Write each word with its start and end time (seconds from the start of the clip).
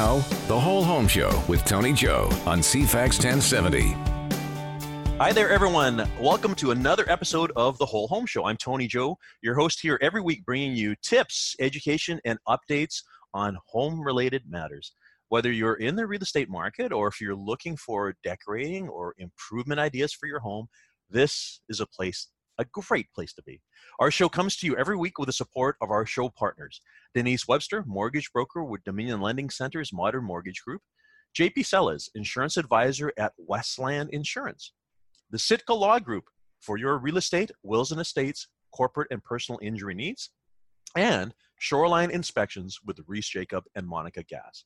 Now, 0.00 0.20
the 0.48 0.58
Whole 0.58 0.82
Home 0.82 1.06
Show 1.06 1.42
with 1.46 1.62
Tony 1.66 1.92
Joe 1.92 2.26
on 2.46 2.60
CFAX 2.60 3.22
1070. 3.22 3.92
Hi 5.18 5.30
there, 5.30 5.50
everyone. 5.50 6.08
Welcome 6.18 6.54
to 6.54 6.70
another 6.70 7.04
episode 7.06 7.52
of 7.54 7.76
The 7.76 7.84
Whole 7.84 8.08
Home 8.08 8.24
Show. 8.24 8.46
I'm 8.46 8.56
Tony 8.56 8.86
Joe, 8.86 9.18
your 9.42 9.56
host 9.56 9.78
here 9.82 9.98
every 10.00 10.22
week, 10.22 10.46
bringing 10.46 10.74
you 10.74 10.94
tips, 11.02 11.54
education, 11.60 12.18
and 12.24 12.38
updates 12.48 13.02
on 13.34 13.58
home 13.66 14.00
related 14.00 14.44
matters. 14.48 14.94
Whether 15.28 15.52
you're 15.52 15.74
in 15.74 15.96
the 15.96 16.06
real 16.06 16.22
estate 16.22 16.48
market 16.48 16.92
or 16.94 17.06
if 17.08 17.20
you're 17.20 17.36
looking 17.36 17.76
for 17.76 18.14
decorating 18.24 18.88
or 18.88 19.14
improvement 19.18 19.80
ideas 19.80 20.14
for 20.14 20.26
your 20.26 20.40
home, 20.40 20.68
this 21.10 21.60
is 21.68 21.78
a 21.78 21.86
place 21.86 22.28
a 22.60 22.64
great 22.66 23.12
place 23.12 23.32
to 23.32 23.42
be. 23.42 23.60
Our 23.98 24.10
show 24.10 24.28
comes 24.28 24.56
to 24.58 24.66
you 24.66 24.76
every 24.76 24.96
week 24.96 25.18
with 25.18 25.26
the 25.26 25.32
support 25.32 25.76
of 25.80 25.90
our 25.90 26.06
show 26.06 26.28
partners 26.28 26.80
Denise 27.14 27.48
Webster, 27.48 27.82
mortgage 27.86 28.32
broker 28.32 28.62
with 28.62 28.84
Dominion 28.84 29.20
Lending 29.20 29.50
Center's 29.50 29.92
Modern 29.92 30.24
Mortgage 30.24 30.62
Group, 30.62 30.82
JP 31.36 31.66
Sellers, 31.66 32.10
insurance 32.14 32.56
advisor 32.56 33.12
at 33.18 33.32
Westland 33.38 34.10
Insurance, 34.12 34.72
the 35.30 35.38
Sitka 35.38 35.74
Law 35.74 35.98
Group 35.98 36.24
for 36.60 36.76
your 36.76 36.98
real 36.98 37.16
estate, 37.16 37.50
wills 37.62 37.92
and 37.92 38.00
estates, 38.00 38.48
corporate 38.72 39.08
and 39.10 39.24
personal 39.24 39.58
injury 39.62 39.94
needs, 39.94 40.30
and 40.96 41.34
Shoreline 41.58 42.10
Inspections 42.10 42.78
with 42.84 43.00
Reese 43.06 43.28
Jacob 43.28 43.64
and 43.74 43.86
Monica 43.86 44.22
Gass. 44.22 44.64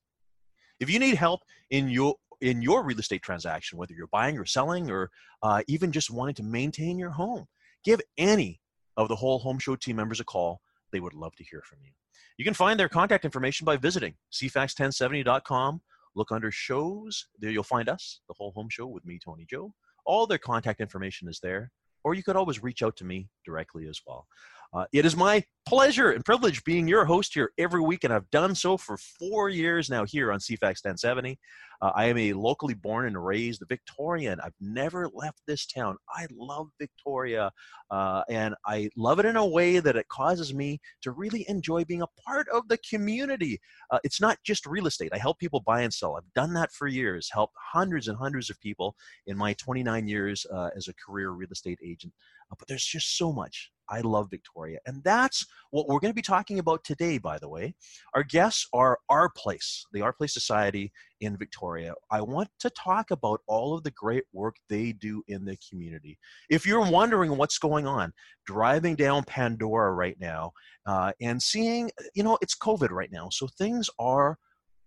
If 0.81 0.91
you 0.91 0.99
need 0.99 1.15
help 1.15 1.41
in 1.71 1.89
your 1.89 2.17
in 2.41 2.61
your 2.61 2.85
real 2.85 2.99
estate 2.99 3.23
transaction, 3.23 3.79
whether 3.79 3.95
you're 3.95 4.09
buying 4.09 4.37
or 4.37 4.45
selling, 4.45 4.91
or 4.91 5.11
uh, 5.43 5.63
even 5.69 5.93
just 5.93 6.11
wanting 6.11 6.35
to 6.35 6.43
maintain 6.43 6.99
your 6.99 7.11
home, 7.11 7.47
give 7.85 8.01
any 8.19 8.61
of 8.97 9.09
the 9.09 9.17
whole 9.17 9.39
home 9.39 9.59
show 9.59 9.77
team 9.77 9.97
members 9.97 10.21
a 10.21 10.25
call. 10.25 10.61
They 10.93 11.01
would 11.01 11.15
love 11.15 11.35
to 11.37 11.45
hear 11.45 11.63
from 11.63 11.79
you. 11.83 11.91
You 12.39 12.45
can 12.45 12.55
find 12.55 12.79
their 12.79 12.89
contact 12.89 13.25
information 13.25 13.65
by 13.65 13.77
visiting 13.77 14.15
cfax1070.com. 14.33 15.81
Look 16.17 16.33
under 16.33 16.51
shows. 16.51 17.27
There 17.39 17.51
you'll 17.51 17.65
find 17.65 17.89
us, 17.89 18.21
the 18.29 18.35
whole 18.37 18.53
home 18.53 18.69
show 18.69 18.87
with 18.87 19.05
me, 19.05 19.19
Tony 19.25 19.47
Joe. 19.49 19.73
All 20.07 20.27
their 20.27 20.39
contact 20.39 20.81
information 20.81 21.29
is 21.29 21.41
there. 21.41 21.71
Or 22.05 22.15
you 22.15 22.23
could 22.23 22.37
always 22.37 22.63
reach 22.63 22.83
out 22.83 22.97
to 22.97 23.05
me 23.05 23.29
directly 23.45 23.89
as 23.89 24.01
well. 24.07 24.27
Uh, 24.75 24.87
it 24.93 25.07
is 25.07 25.17
my 25.17 25.41
pleasure 25.67 26.11
and 26.11 26.25
privilege 26.25 26.65
being 26.65 26.89
your 26.89 27.05
host 27.05 27.33
here 27.33 27.53
every 27.59 27.81
week, 27.81 28.03
and 28.03 28.13
I've 28.13 28.29
done 28.31 28.57
so 28.57 28.77
for 28.77 28.97
four 28.97 29.49
years 29.49 29.89
now 29.89 30.05
here 30.05 30.33
on 30.33 30.41
CFAX 30.41 30.83
1070. 30.83 31.39
Uh, 31.81 31.93
I 31.95 32.07
am 32.07 32.19
a 32.19 32.33
locally 32.33 32.75
born 32.75 33.07
and 33.07 33.25
raised 33.25 33.63
Victorian. 33.69 34.41
I've 34.43 34.55
never 34.61 35.09
left 35.15 35.41
this 35.47 35.65
town. 35.65 35.97
I 36.11 36.27
love 36.33 36.71
Victoria, 36.81 37.53
uh, 37.93 38.23
and 38.29 38.57
I 38.67 38.91
love 38.97 39.21
it 39.21 39.27
in 39.27 39.37
a 39.37 39.47
way 39.47 39.79
that 39.79 39.95
it 39.95 40.09
causes 40.09 40.53
me 40.53 40.81
to 41.03 41.13
really 41.13 41.45
enjoy 41.49 41.85
being 41.85 42.03
a 42.03 42.21
part 42.27 42.49
of 42.49 42.67
the 42.67 42.79
community. 42.79 43.61
Uh, 43.93 44.01
it's 44.03 44.21
not 44.21 44.39
just 44.45 44.67
real 44.67 44.89
estate. 44.89 45.13
I 45.15 45.19
help 45.19 45.39
people 45.39 45.61
buy 45.61 45.83
and 45.83 45.95
sell. 45.95 46.17
I've 46.17 46.33
done 46.35 46.53
that 46.55 46.73
for 46.73 46.89
years, 46.89 47.31
helped 47.33 47.55
hundreds 47.73 48.09
and 48.09 48.19
hundreds 48.19 48.51
of 48.51 48.61
people 48.61 48.97
in 49.29 49.37
my 49.37 49.53
29 49.55 50.09
years 50.09 50.45
uh, 50.53 50.71
as 50.77 50.89
a 50.89 50.95
career 50.95 51.31
real 51.31 51.53
estate 51.53 51.79
agent. 51.83 52.13
Uh, 52.51 52.57
but 52.59 52.67
there's 52.67 52.85
just 52.85 53.17
so 53.17 53.33
much 53.33 53.71
I 53.89 54.01
love 54.01 54.31
Victoria. 54.31 54.79
And 54.87 55.03
that's 55.05 55.47
what 55.71 55.89
we're 55.89 56.01
going 56.01 56.11
to 56.11 56.15
be 56.15 56.23
talking 56.23 56.59
about 56.59 56.85
today, 56.85 57.19
by 57.19 57.39
the 57.39 57.49
way. 57.49 57.75
Our 58.15 58.23
guests 58.23 58.67
are 58.73 58.99
Our 59.09 59.31
Place, 59.31 59.87
the 59.93 60.03
Our 60.03 60.13
Place 60.13 60.33
Society 60.33 60.93
in 61.21 61.37
Victoria. 61.37 61.95
I 62.11 62.21
want 62.21 62.49
to 62.61 62.71
talk 62.71 63.11
about 63.11 63.41
all 63.47 63.75
of 63.75 63.83
the 63.83 63.91
great 63.93 64.25
work 64.33 64.57
they 64.69 64.93
do 64.93 65.23
in 65.29 65.45
the 65.45 65.57
community. 65.69 66.19
If 66.51 66.67
you're 66.67 66.91
wondering 66.91 67.37
what's 67.37 67.59
going 67.59 67.87
on, 67.87 68.13
driving 68.47 68.95
down 68.95 69.25
Pandora 69.25 69.93
right 69.93 70.17
now 70.21 70.53
uh, 70.87 71.13
and 71.21 71.43
seeing, 71.43 71.91
you 72.15 72.23
know, 72.23 72.39
it's 72.41 72.57
COVID 72.57 72.91
right 72.91 73.11
now. 73.13 73.29
So 73.31 73.47
things 73.47 73.89
are 73.99 74.39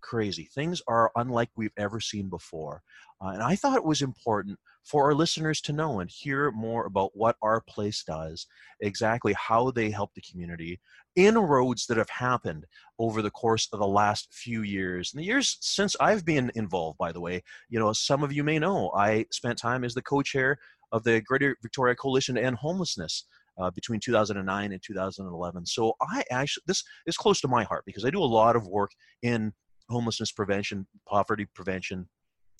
crazy. 0.02 0.50
Things 0.54 0.82
are 0.88 1.12
unlike 1.16 1.50
we've 1.56 1.72
ever 1.78 2.00
seen 2.00 2.30
before. 2.30 2.82
Uh, 3.22 3.30
and 3.30 3.44
I 3.44 3.56
thought 3.56 3.78
it 3.78 3.84
was 3.84 4.02
important 4.02 4.60
for 4.88 5.04
our 5.04 5.14
listeners 5.14 5.60
to 5.62 5.74
know 5.74 6.00
and 6.00 6.10
hear 6.10 6.50
more 6.52 6.86
about 6.86 7.12
what 7.14 7.36
our 7.42 7.60
place 7.62 8.04
does, 8.08 8.48
exactly 8.80 9.34
how 9.34 9.70
they 9.70 9.92
help 9.92 10.14
the 10.14 10.22
community, 10.22 10.80
inroads 11.16 11.86
that 11.88 11.98
have 11.98 12.10
happened 12.10 12.66
over 12.98 13.22
the 13.22 13.32
course 13.32 13.68
of 13.74 13.80
the 13.80 13.88
last 13.88 14.30
few 14.32 14.62
years. 14.62 15.12
And 15.14 15.22
the 15.22 15.26
years 15.26 15.58
since 15.60 15.96
I've 16.00 16.24
been 16.24 16.52
involved, 16.56 16.98
by 16.98 17.12
the 17.12 17.20
way, 17.20 17.44
you 17.70 17.80
know, 17.80 17.92
some 17.92 18.24
of 18.24 18.32
you 18.32 18.44
may 18.46 18.60
know, 18.60 18.92
I 18.96 19.26
spent 19.32 19.58
time 19.58 19.84
as 19.84 19.94
the 19.94 20.02
co-chair 20.02 20.58
of 20.94 21.04
the 21.04 21.20
Greater 21.22 21.58
Victoria 21.62 21.96
Coalition 21.96 22.36
to 22.36 22.44
End 22.44 22.56
Homelessness. 22.58 23.26
Uh, 23.60 23.72
between 23.72 24.00
2009 24.00 24.72
and 24.72 24.84
2011. 24.84 25.66
So 25.66 25.96
I 26.00 26.24
actually, 26.30 26.62
this 26.68 26.84
is 27.08 27.18
close 27.18 27.42
to 27.42 27.48
my 27.48 27.64
heart 27.64 27.86
because 27.88 28.06
I 28.06 28.12
do 28.12 28.22
a 28.22 28.24
lot 28.24 28.56
of 28.56 28.68
work 28.68 28.92
in 29.24 29.52
homelessness 29.90 30.32
prevention, 30.32 30.86
poverty 31.08 31.48
prevention, 31.56 32.08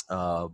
uh, 0.10 0.48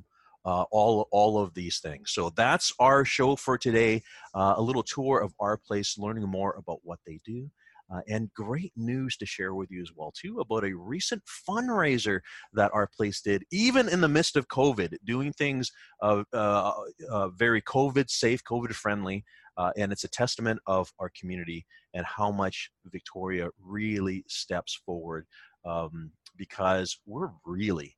uh, 0.45 0.63
all 0.71 1.07
all 1.11 1.37
of 1.41 1.53
these 1.53 1.79
things. 1.79 2.11
So 2.11 2.29
that's 2.35 2.73
our 2.79 3.05
show 3.05 3.35
for 3.35 3.57
today. 3.57 4.03
Uh, 4.33 4.55
a 4.57 4.61
little 4.61 4.83
tour 4.83 5.19
of 5.19 5.33
our 5.39 5.57
place, 5.57 5.97
learning 5.97 6.27
more 6.27 6.55
about 6.57 6.79
what 6.83 6.99
they 7.05 7.19
do. 7.25 7.49
Uh, 7.93 7.99
and 8.07 8.33
great 8.33 8.71
news 8.77 9.17
to 9.17 9.25
share 9.25 9.53
with 9.53 9.69
you 9.69 9.81
as 9.81 9.91
well 9.93 10.11
too 10.17 10.39
about 10.39 10.63
a 10.63 10.73
recent 10.73 11.21
fundraiser 11.47 12.21
that 12.53 12.71
our 12.73 12.87
place 12.87 13.21
did 13.21 13.43
even 13.51 13.89
in 13.89 13.99
the 13.99 14.07
midst 14.07 14.37
of 14.37 14.47
covid 14.47 14.95
doing 15.03 15.33
things 15.33 15.69
uh, 16.01 16.23
uh, 16.31 16.71
uh 17.11 17.27
very 17.27 17.61
covid 17.61 18.09
safe 18.09 18.41
covid 18.45 18.73
friendly 18.73 19.23
and 19.75 19.91
it's 19.91 20.05
a 20.05 20.09
testament 20.09 20.59
of 20.65 20.93
our 20.97 21.11
community 21.19 21.65
and 21.93 22.05
how 22.05 22.31
much 22.31 22.71
victoria 22.85 23.49
really 23.61 24.23
steps 24.27 24.81
forward 24.85 25.27
um, 25.65 26.09
because 26.37 26.97
we're 27.05 27.29
really 27.45 27.97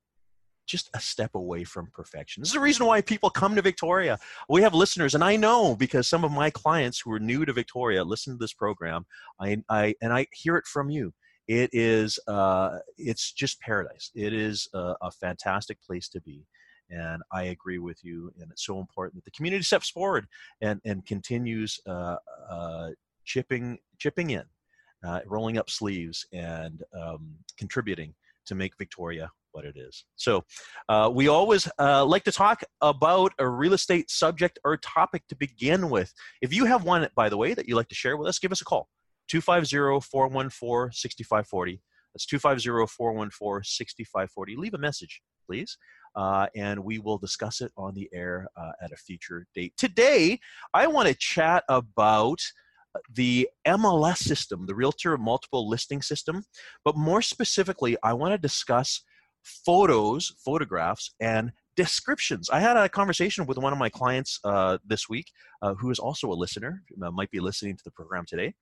just 0.65 0.89
a 0.93 0.99
step 0.99 1.35
away 1.35 1.63
from 1.63 1.89
perfection. 1.93 2.41
This 2.41 2.49
is 2.49 2.53
the 2.53 2.59
reason 2.59 2.85
why 2.85 3.01
people 3.01 3.29
come 3.29 3.55
to 3.55 3.61
Victoria. 3.61 4.17
We 4.49 4.61
have 4.61 4.73
listeners, 4.73 5.15
and 5.15 5.23
I 5.23 5.35
know 5.35 5.75
because 5.75 6.07
some 6.07 6.23
of 6.23 6.31
my 6.31 6.49
clients 6.49 6.99
who 6.99 7.11
are 7.11 7.19
new 7.19 7.45
to 7.45 7.53
Victoria 7.53 8.03
listen 8.03 8.33
to 8.33 8.37
this 8.37 8.53
program. 8.53 9.05
I, 9.39 9.57
I 9.69 9.95
and 10.01 10.11
I 10.13 10.27
hear 10.31 10.57
it 10.57 10.65
from 10.65 10.89
you. 10.89 11.13
It 11.47 11.69
is, 11.73 12.19
uh, 12.27 12.79
it's 12.97 13.31
just 13.31 13.61
paradise. 13.61 14.11
It 14.15 14.33
is 14.33 14.67
a, 14.73 14.95
a 15.01 15.11
fantastic 15.11 15.81
place 15.83 16.09
to 16.09 16.21
be, 16.21 16.47
and 16.89 17.21
I 17.31 17.43
agree 17.43 17.77
with 17.77 18.03
you. 18.03 18.31
And 18.39 18.51
it's 18.51 18.65
so 18.65 18.79
important 18.79 19.15
that 19.15 19.25
the 19.25 19.37
community 19.37 19.63
steps 19.63 19.89
forward 19.89 20.25
and 20.61 20.81
and 20.85 21.05
continues 21.05 21.79
uh, 21.85 22.17
uh, 22.49 22.89
chipping 23.25 23.77
chipping 23.99 24.31
in, 24.31 24.43
uh, 25.05 25.19
rolling 25.27 25.57
up 25.57 25.69
sleeves, 25.69 26.25
and 26.33 26.81
um, 26.99 27.35
contributing 27.57 28.15
to 28.45 28.55
make 28.55 28.77
Victoria 28.77 29.31
what 29.55 29.66
it 29.66 29.75
is. 29.77 30.03
So, 30.17 30.43
uh, 30.89 31.09
we 31.13 31.29
always 31.29 31.67
uh, 31.79 32.05
like 32.05 32.25
to 32.25 32.31
talk 32.31 32.61
about 32.81 33.31
a 33.39 33.47
real 33.47 33.73
estate 33.73 34.11
subject 34.11 34.59
or 34.66 34.77
topic 34.77 35.23
to 35.29 35.35
begin 35.35 35.89
with. 35.89 36.13
If 36.41 36.53
you 36.53 36.66
have 36.66 36.83
one, 36.83 37.07
by 37.16 37.29
the 37.29 37.38
way, 37.38 37.53
that 37.53 37.67
you'd 37.67 37.77
like 37.77 37.88
to 37.88 37.95
share 37.95 38.17
with 38.17 38.27
us, 38.27 38.38
give 38.38 38.51
us 38.51 38.61
a 38.61 38.65
call 38.65 38.89
250 39.29 40.05
414 40.07 40.91
6540. 40.91 41.81
That's 42.13 42.25
250 42.25 42.94
414 42.94 43.63
6540. 43.63 44.55
Leave 44.57 44.73
a 44.73 44.77
message, 44.77 45.21
please. 45.47 45.77
Uh, 46.15 46.47
and 46.55 46.79
we 46.79 46.99
will 46.99 47.17
discuss 47.17 47.61
it 47.61 47.71
on 47.77 47.94
the 47.94 48.09
air 48.13 48.47
uh, 48.55 48.71
at 48.81 48.91
a 48.91 48.97
future 48.97 49.47
date. 49.53 49.73
Today, 49.77 50.39
I 50.73 50.88
want 50.88 51.07
to 51.09 51.15
chat 51.15 51.63
about 51.67 52.39
the 53.13 53.49
MLS 53.67 54.17
system, 54.17 54.65
the 54.65 54.75
Realtor 54.75 55.17
Multiple 55.17 55.67
Listing 55.67 56.01
System, 56.01 56.45
but 56.83 56.95
more 56.95 57.21
specifically, 57.21 57.97
I 58.03 58.13
want 58.13 58.33
to 58.33 58.38
discuss 58.38 59.01
photos, 59.45 60.33
photographs, 60.44 61.13
and 61.19 61.51
descriptions. 61.75 62.50
I 62.50 62.59
had 62.59 62.78
a 62.78 62.89
conversation 62.89 63.45
with 63.45 63.57
one 63.57 63.73
of 63.73 63.79
my 63.79 63.89
clients 63.89 64.39
uh, 64.44 64.78
this 64.85 65.07
week 65.07 65.31
uh, 65.61 65.75
who 65.75 65.91
is 65.91 66.00
also 66.00 66.31
a 66.31 66.33
listener, 66.33 66.83
uh, 67.01 67.11
might 67.11 67.31
be 67.31 67.39
listening 67.39 67.78
to 67.78 67.83
the 67.83 67.91
program 67.91 68.25
today. 68.25 68.53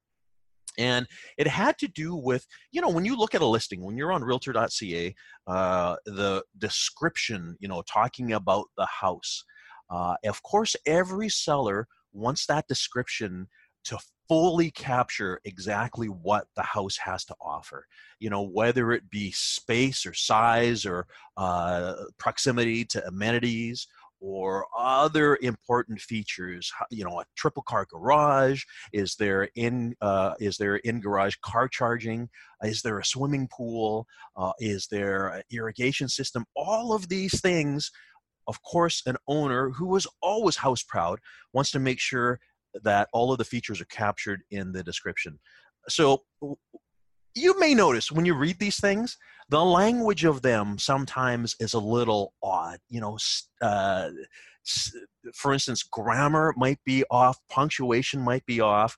And 0.78 1.08
it 1.38 1.48
had 1.48 1.78
to 1.80 1.88
do 1.88 2.16
with, 2.16 2.48
you 2.72 2.82
know, 2.82 2.90
when 2.90 3.06
you 3.06 3.16
look 3.16 3.36
at 3.36 3.42
a 3.42 3.46
listing, 3.46 3.84
when 3.84 3.96
you're 3.96 4.12
on 4.12 4.24
realtor.ca, 4.24 5.16
uh, 5.46 5.96
the 6.06 6.44
description, 6.58 7.56
you 7.60 7.68
know, 7.68 7.84
talking 7.84 8.34
about 8.34 8.66
the 8.76 8.88
house. 8.88 9.44
Uh, 9.90 10.16
of 10.26 10.42
course, 10.42 10.76
every 10.88 11.30
seller 11.30 11.88
wants 12.12 12.48
that 12.48 12.68
description 12.68 13.48
to 13.84 13.98
fully 14.30 14.72
capture 14.72 15.40
exactly 15.44 16.08
what 16.08 16.48
the 16.56 16.64
house 16.64 16.98
has 16.98 17.26
to 17.26 17.36
offer 17.42 17.86
you 18.20 18.30
know 18.30 18.42
whether 18.42 18.92
it 18.92 19.10
be 19.10 19.32
space 19.32 20.06
or 20.06 20.14
size 20.14 20.86
or 20.86 21.06
uh, 21.38 21.94
proximity 22.18 22.86
to 22.86 23.06
amenities 23.06 23.88
or 24.24 24.66
other 24.78 25.38
important 25.42 26.00
features 26.00 26.72
you 26.90 27.04
know 27.04 27.20
a 27.20 27.26
triple 27.36 27.62
car 27.64 27.86
garage 27.92 28.64
is 28.94 29.16
there 29.16 29.50
in 29.56 29.94
uh, 30.00 30.34
is 30.40 30.58
there 30.58 30.78
in 30.78 31.02
garage 31.02 31.36
car 31.44 31.68
charging? 31.68 32.30
Is 32.64 32.82
there 32.82 33.00
a 33.00 33.06
swimming 33.06 33.50
pool? 33.52 34.08
Uh, 34.38 34.54
is 34.60 34.88
there 34.88 35.28
an 35.28 35.44
irrigation 35.52 36.08
system? 36.08 36.46
All 36.56 36.94
of 36.94 37.10
these 37.10 37.42
things 37.42 37.92
of 38.48 38.62
course 38.64 39.04
an 39.06 39.18
owner 39.28 39.70
who 39.72 39.94
is 39.96 40.08
always 40.22 40.56
house 40.56 40.84
proud 40.84 41.20
wants 41.54 41.72
to 41.72 41.80
make 41.80 42.00
sure 42.00 42.40
that 42.84 43.10
all 43.14 43.32
of 43.32 43.38
the 43.38 43.46
features 43.46 43.82
are 43.82 43.86
captured 43.86 44.42
in 44.52 44.72
the 44.72 44.84
description. 44.84 45.40
So 45.90 46.24
you 47.36 47.60
may 47.60 47.74
notice 47.74 48.12
when 48.12 48.26
you 48.26 48.36
read 48.36 48.60
these 48.60 48.80
things, 48.80 49.18
the 49.50 49.64
language 49.64 50.24
of 50.24 50.42
them 50.42 50.78
sometimes 50.78 51.56
is 51.60 51.74
a 51.74 51.80
little 51.80 52.34
odd. 52.42 52.80
You 52.90 53.02
know, 53.02 53.18
uh, 53.62 54.10
for 55.34 55.54
instance, 55.54 55.84
grammar 55.84 56.54
might 56.56 56.80
be 56.86 57.04
off, 57.12 57.38
punctuation 57.50 58.22
might 58.22 58.46
be 58.46 58.62
off. 58.62 58.96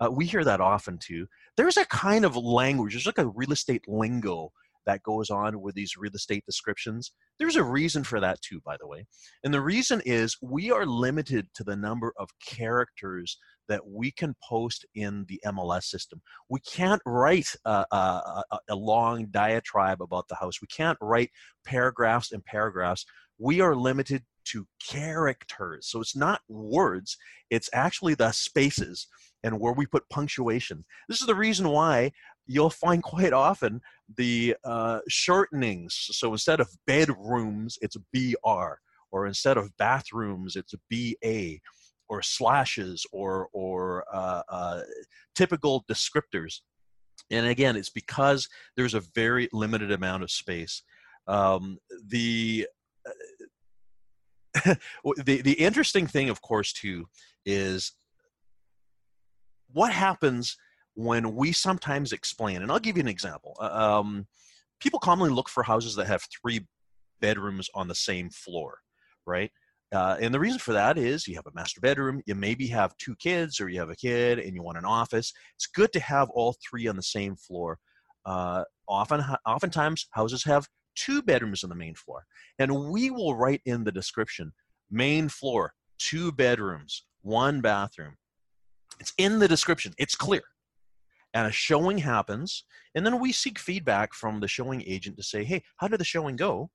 Uh, 0.00 0.10
we 0.10 0.26
hear 0.26 0.44
that 0.44 0.60
often 0.60 0.98
too. 0.98 1.26
There's 1.56 1.76
a 1.76 1.84
kind 1.86 2.24
of 2.24 2.36
language, 2.36 2.92
there's 2.92 3.06
like 3.06 3.18
a 3.18 3.26
real 3.26 3.52
estate 3.52 3.82
lingo 3.88 4.52
that 4.88 5.02
goes 5.02 5.28
on 5.28 5.60
with 5.60 5.74
these 5.74 5.98
real 5.98 6.14
estate 6.14 6.44
descriptions. 6.46 7.12
There's 7.38 7.56
a 7.56 7.62
reason 7.62 8.04
for 8.04 8.20
that 8.20 8.40
too, 8.40 8.60
by 8.64 8.76
the 8.80 8.88
way. 8.88 9.06
And 9.44 9.52
the 9.52 9.60
reason 9.60 10.00
is 10.06 10.38
we 10.40 10.72
are 10.72 10.86
limited 10.86 11.46
to 11.56 11.62
the 11.62 11.76
number 11.76 12.14
of 12.16 12.30
characters 12.44 13.36
that 13.68 13.86
we 13.86 14.10
can 14.10 14.34
post 14.42 14.86
in 14.94 15.26
the 15.28 15.38
MLS 15.44 15.84
system. 15.84 16.22
We 16.48 16.60
can't 16.60 17.02
write 17.04 17.54
a, 17.66 17.84
a, 17.92 18.42
a, 18.70 18.74
long 18.74 19.26
diatribe 19.26 20.00
about 20.00 20.26
the 20.28 20.36
house. 20.36 20.62
We 20.62 20.68
can't 20.68 20.96
write 21.02 21.30
paragraphs 21.66 22.32
and 22.32 22.42
paragraphs. 22.42 23.04
We 23.36 23.60
are 23.60 23.76
limited 23.76 24.24
to 24.52 24.66
characters. 24.82 25.86
So 25.88 26.00
it's 26.00 26.16
not 26.16 26.40
words, 26.48 27.18
it's 27.50 27.68
actually 27.74 28.14
the 28.14 28.32
spaces 28.32 29.06
and 29.44 29.58
where 29.60 29.72
we 29.72 29.86
put 29.86 30.08
punctuation. 30.10 30.84
This 31.08 31.20
is 31.20 31.26
the 31.26 31.34
reason 31.34 31.68
why 31.68 32.12
you'll 32.46 32.70
find 32.70 33.02
quite 33.14 33.32
often 33.32 33.80
the 34.16 34.56
uh, 34.64 35.00
shortenings. 35.10 35.92
So 35.92 36.32
instead 36.32 36.60
of 36.60 36.68
bedrooms, 36.86 37.78
it's 37.80 37.96
BR, 38.12 38.78
or 39.10 39.26
instead 39.26 39.56
of 39.56 39.76
bathrooms, 39.76 40.56
it's 40.56 40.74
BA, 40.90 41.58
or 42.08 42.22
slashes, 42.22 43.06
or 43.12 43.48
or 43.52 44.04
uh, 44.12 44.42
uh, 44.48 44.80
typical 45.34 45.84
descriptors. 45.90 46.60
And 47.30 47.46
again, 47.46 47.76
it's 47.76 47.90
because 47.90 48.48
there's 48.76 48.94
a 48.94 49.02
very 49.14 49.48
limited 49.52 49.92
amount 49.92 50.22
of 50.22 50.30
space. 50.30 50.82
Um, 51.26 51.78
the 52.06 52.66
the 54.64 55.42
the 55.42 55.56
interesting 55.58 56.06
thing, 56.06 56.30
of 56.30 56.40
course, 56.40 56.72
too, 56.72 57.06
is 57.44 57.92
what 59.72 59.92
happens 59.92 60.56
when 60.94 61.34
we 61.34 61.52
sometimes 61.52 62.12
explain, 62.12 62.62
and 62.62 62.72
I'll 62.72 62.78
give 62.78 62.96
you 62.96 63.02
an 63.02 63.08
example. 63.08 63.56
Uh, 63.60 64.00
um, 64.00 64.26
people 64.80 64.98
commonly 64.98 65.32
look 65.32 65.48
for 65.48 65.62
houses 65.62 65.94
that 65.96 66.06
have 66.06 66.22
three 66.42 66.66
bedrooms 67.20 67.68
on 67.74 67.88
the 67.88 67.94
same 67.94 68.30
floor, 68.30 68.78
right? 69.26 69.50
Uh, 69.94 70.16
and 70.20 70.34
the 70.34 70.40
reason 70.40 70.58
for 70.58 70.72
that 70.72 70.98
is 70.98 71.26
you 71.26 71.34
have 71.34 71.46
a 71.46 71.54
master 71.54 71.80
bedroom, 71.80 72.20
you 72.26 72.34
maybe 72.34 72.66
have 72.66 72.96
two 72.98 73.16
kids, 73.16 73.60
or 73.60 73.68
you 73.68 73.80
have 73.80 73.90
a 73.90 73.96
kid 73.96 74.38
and 74.38 74.54
you 74.54 74.62
want 74.62 74.76
an 74.76 74.84
office. 74.84 75.32
It's 75.54 75.66
good 75.66 75.92
to 75.92 76.00
have 76.00 76.28
all 76.30 76.56
three 76.68 76.86
on 76.88 76.96
the 76.96 77.02
same 77.02 77.36
floor. 77.36 77.78
Uh, 78.26 78.64
often, 78.86 79.24
oftentimes, 79.46 80.06
houses 80.10 80.44
have 80.44 80.68
two 80.94 81.22
bedrooms 81.22 81.64
on 81.64 81.70
the 81.70 81.76
main 81.76 81.94
floor, 81.94 82.26
and 82.58 82.90
we 82.90 83.10
will 83.10 83.36
write 83.36 83.62
in 83.64 83.84
the 83.84 83.92
description: 83.92 84.52
main 84.90 85.28
floor, 85.28 85.72
two 85.98 86.32
bedrooms, 86.32 87.04
one 87.22 87.60
bathroom. 87.60 88.16
It's 89.00 89.12
in 89.18 89.38
the 89.38 89.48
description. 89.48 89.94
It's 89.98 90.14
clear. 90.14 90.42
And 91.34 91.46
a 91.46 91.52
showing 91.52 91.98
happens, 91.98 92.64
and 92.94 93.04
then 93.04 93.20
we 93.20 93.32
seek 93.32 93.58
feedback 93.58 94.14
from 94.14 94.40
the 94.40 94.48
showing 94.48 94.82
agent 94.86 95.16
to 95.18 95.22
say, 95.22 95.44
hey, 95.44 95.62
how 95.76 95.88
did 95.88 96.00
the 96.00 96.04
showing 96.04 96.36
go? 96.36 96.70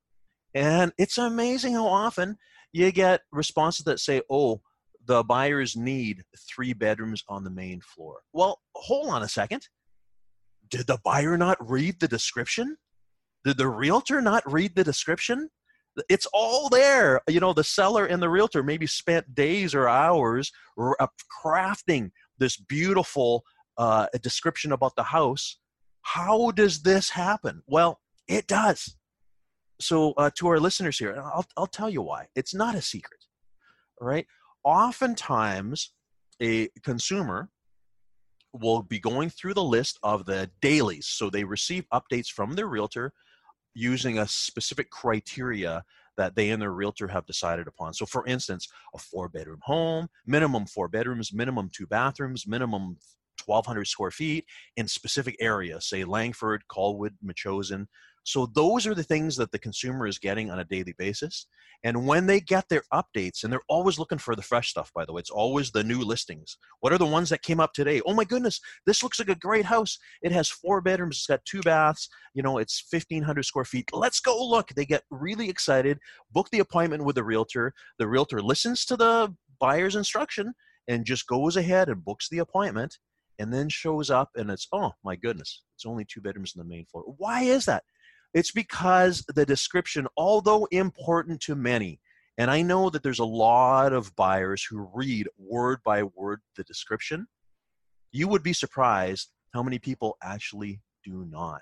And 0.53 0.93
it's 0.97 1.17
amazing 1.17 1.73
how 1.73 1.87
often 1.87 2.37
you 2.71 2.91
get 2.91 3.21
responses 3.31 3.85
that 3.85 3.99
say, 3.99 4.21
oh, 4.29 4.61
the 5.05 5.23
buyers 5.23 5.75
need 5.75 6.23
three 6.37 6.73
bedrooms 6.73 7.23
on 7.27 7.43
the 7.43 7.49
main 7.49 7.81
floor. 7.81 8.21
Well, 8.31 8.61
hold 8.75 9.09
on 9.09 9.23
a 9.23 9.27
second. 9.27 9.67
Did 10.69 10.87
the 10.87 10.99
buyer 11.03 11.37
not 11.37 11.57
read 11.59 11.99
the 11.99 12.07
description? 12.07 12.77
Did 13.43 13.57
the 13.57 13.67
realtor 13.67 14.21
not 14.21 14.49
read 14.49 14.75
the 14.75 14.83
description? 14.83 15.49
It's 16.09 16.27
all 16.33 16.69
there. 16.69 17.21
You 17.27 17.39
know, 17.39 17.53
the 17.53 17.63
seller 17.63 18.05
and 18.05 18.21
the 18.21 18.29
realtor 18.29 18.63
maybe 18.63 18.87
spent 18.87 19.35
days 19.35 19.75
or 19.75 19.87
hours 19.87 20.51
uh, 20.79 21.07
crafting 21.43 22.11
this 22.39 22.57
beautiful 22.57 23.43
uh, 23.77 24.07
description 24.21 24.71
about 24.71 24.95
the 24.95 25.03
house. 25.03 25.59
How 26.01 26.51
does 26.51 26.81
this 26.81 27.09
happen? 27.09 27.61
Well, 27.67 27.99
it 28.27 28.47
does. 28.47 28.95
So, 29.79 30.13
uh, 30.13 30.29
to 30.37 30.47
our 30.47 30.59
listeners 30.59 30.97
here, 30.97 31.15
I'll, 31.17 31.45
I'll 31.57 31.67
tell 31.67 31.89
you 31.89 32.01
why. 32.01 32.27
It's 32.35 32.53
not 32.53 32.75
a 32.75 32.81
secret, 32.81 33.19
right? 33.99 34.25
Oftentimes, 34.63 35.93
a 36.41 36.69
consumer 36.83 37.49
will 38.53 38.83
be 38.83 38.99
going 38.99 39.29
through 39.29 39.55
the 39.55 39.63
list 39.63 39.97
of 40.03 40.25
the 40.25 40.49
dailies. 40.61 41.07
So, 41.07 41.29
they 41.29 41.43
receive 41.43 41.85
updates 41.91 42.27
from 42.27 42.53
their 42.53 42.67
realtor 42.67 43.13
using 43.73 44.19
a 44.19 44.27
specific 44.27 44.89
criteria 44.89 45.83
that 46.17 46.35
they 46.35 46.51
and 46.51 46.61
their 46.61 46.71
realtor 46.71 47.07
have 47.07 47.25
decided 47.25 47.67
upon. 47.67 47.93
So, 47.93 48.05
for 48.05 48.25
instance, 48.27 48.67
a 48.93 48.97
four 48.97 49.29
bedroom 49.29 49.59
home, 49.63 50.07
minimum 50.27 50.65
four 50.65 50.87
bedrooms, 50.87 51.33
minimum 51.33 51.69
two 51.73 51.87
bathrooms, 51.87 52.45
minimum 52.47 52.97
1,200 53.45 53.85
square 53.85 54.11
feet 54.11 54.45
in 54.77 54.87
specific 54.87 55.35
areas, 55.39 55.87
say 55.87 56.03
Langford, 56.03 56.63
Colwood, 56.69 57.11
Metchosin, 57.25 57.87
so 58.23 58.45
those 58.45 58.87
are 58.87 58.95
the 58.95 59.03
things 59.03 59.35
that 59.35 59.51
the 59.51 59.59
consumer 59.59 60.07
is 60.07 60.17
getting 60.17 60.49
on 60.49 60.59
a 60.59 60.65
daily 60.65 60.93
basis. 60.97 61.45
And 61.83 62.07
when 62.07 62.25
they 62.25 62.39
get 62.39 62.69
their 62.69 62.83
updates, 62.93 63.43
and 63.43 63.51
they're 63.51 63.59
always 63.67 63.99
looking 63.99 64.17
for 64.17 64.35
the 64.35 64.41
fresh 64.41 64.69
stuff, 64.69 64.91
by 64.95 65.03
the 65.03 65.11
way, 65.11 65.19
it's 65.19 65.29
always 65.29 65.71
the 65.71 65.83
new 65.83 65.99
listings. 65.99 66.57
What 66.79 66.93
are 66.93 66.97
the 66.97 67.05
ones 67.05 67.29
that 67.29 67.41
came 67.41 67.59
up 67.59 67.73
today? 67.73 68.01
Oh 68.05 68.13
my 68.13 68.23
goodness, 68.23 68.61
this 68.85 69.03
looks 69.03 69.19
like 69.19 69.27
a 69.27 69.35
great 69.35 69.65
house. 69.65 69.97
It 70.21 70.31
has 70.31 70.49
four 70.49 70.79
bedrooms, 70.79 71.17
it's 71.17 71.27
got 71.27 71.43
two 71.43 71.61
baths, 71.61 72.07
you 72.33 72.41
know, 72.41 72.57
it's 72.57 72.81
1,500 72.89 73.43
square 73.43 73.65
feet. 73.65 73.89
Let's 73.91 74.21
go 74.21 74.41
look. 74.47 74.69
They 74.69 74.85
get 74.85 75.03
really 75.11 75.49
excited, 75.49 75.99
book 76.31 76.47
the 76.51 76.59
appointment 76.59 77.03
with 77.03 77.15
the 77.15 77.23
realtor. 77.23 77.73
The 77.99 78.07
realtor 78.07 78.41
listens 78.41 78.85
to 78.85 78.95
the 78.95 79.35
buyer's 79.59 79.97
instruction 79.97 80.53
and 80.87 81.05
just 81.05 81.27
goes 81.27 81.57
ahead 81.57 81.89
and 81.89 82.03
books 82.03 82.29
the 82.29 82.39
appointment 82.39 82.97
and 83.39 83.53
then 83.53 83.69
shows 83.69 84.09
up 84.09 84.29
and 84.35 84.49
it's, 84.49 84.67
oh 84.71 84.91
my 85.03 85.15
goodness, 85.15 85.63
it's 85.75 85.85
only 85.85 86.05
two 86.05 86.21
bedrooms 86.21 86.53
in 86.55 86.59
the 86.59 86.67
main 86.67 86.85
floor. 86.85 87.03
Why 87.17 87.43
is 87.43 87.65
that? 87.65 87.83
It's 88.33 88.51
because 88.51 89.23
the 89.35 89.45
description, 89.45 90.07
although 90.17 90.65
important 90.71 91.41
to 91.41 91.55
many, 91.55 91.99
and 92.37 92.49
I 92.49 92.63
know 92.63 92.89
that 92.89 93.03
there's 93.03 93.19
a 93.19 93.25
lot 93.25 93.93
of 93.93 94.15
buyers 94.15 94.65
who 94.67 94.89
read 94.93 95.27
word 95.37 95.79
by 95.85 96.03
word 96.03 96.41
the 96.55 96.63
description, 96.63 97.27
you 98.11 98.27
would 98.27 98.41
be 98.41 98.53
surprised 98.53 99.29
how 99.53 99.61
many 99.61 99.77
people 99.77 100.17
actually 100.23 100.81
do 101.03 101.25
not. 101.29 101.61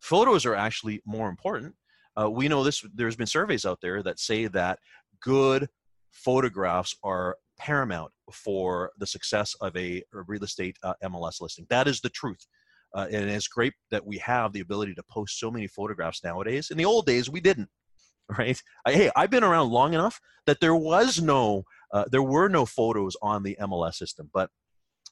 Photos 0.00 0.44
are 0.44 0.54
actually 0.54 1.00
more 1.06 1.30
important. 1.30 1.74
Uh, 2.18 2.30
we 2.30 2.48
know 2.48 2.62
this, 2.62 2.84
there's 2.94 3.16
been 3.16 3.26
surveys 3.26 3.64
out 3.64 3.80
there 3.80 4.02
that 4.02 4.18
say 4.18 4.46
that 4.46 4.78
good 5.20 5.68
photographs 6.12 6.94
are 7.02 7.36
paramount 7.58 8.12
for 8.32 8.90
the 8.98 9.06
success 9.06 9.54
of 9.60 9.76
a, 9.76 10.02
real 10.12 10.44
estate 10.44 10.76
uh, 10.82 10.94
MLS 11.04 11.40
listing. 11.40 11.66
That 11.68 11.88
is 11.88 12.00
the 12.00 12.08
truth. 12.08 12.46
Uh, 12.94 13.06
and 13.12 13.28
it's 13.28 13.48
great 13.48 13.74
that 13.90 14.06
we 14.06 14.18
have 14.18 14.52
the 14.52 14.60
ability 14.60 14.94
to 14.94 15.02
post 15.10 15.38
so 15.38 15.50
many 15.50 15.66
photographs 15.66 16.24
nowadays. 16.24 16.70
In 16.70 16.78
the 16.78 16.84
old 16.84 17.06
days, 17.06 17.28
we 17.28 17.40
didn't, 17.40 17.68
right? 18.38 18.60
I, 18.84 18.92
hey, 18.92 19.10
I've 19.16 19.30
been 19.30 19.44
around 19.44 19.70
long 19.70 19.94
enough 19.94 20.20
that 20.46 20.60
there 20.60 20.74
was 20.74 21.20
no, 21.20 21.64
uh, 21.92 22.04
there 22.10 22.22
were 22.22 22.48
no 22.48 22.64
photos 22.64 23.16
on 23.22 23.42
the 23.42 23.56
MLS 23.60 23.94
system. 23.94 24.30
But 24.32 24.50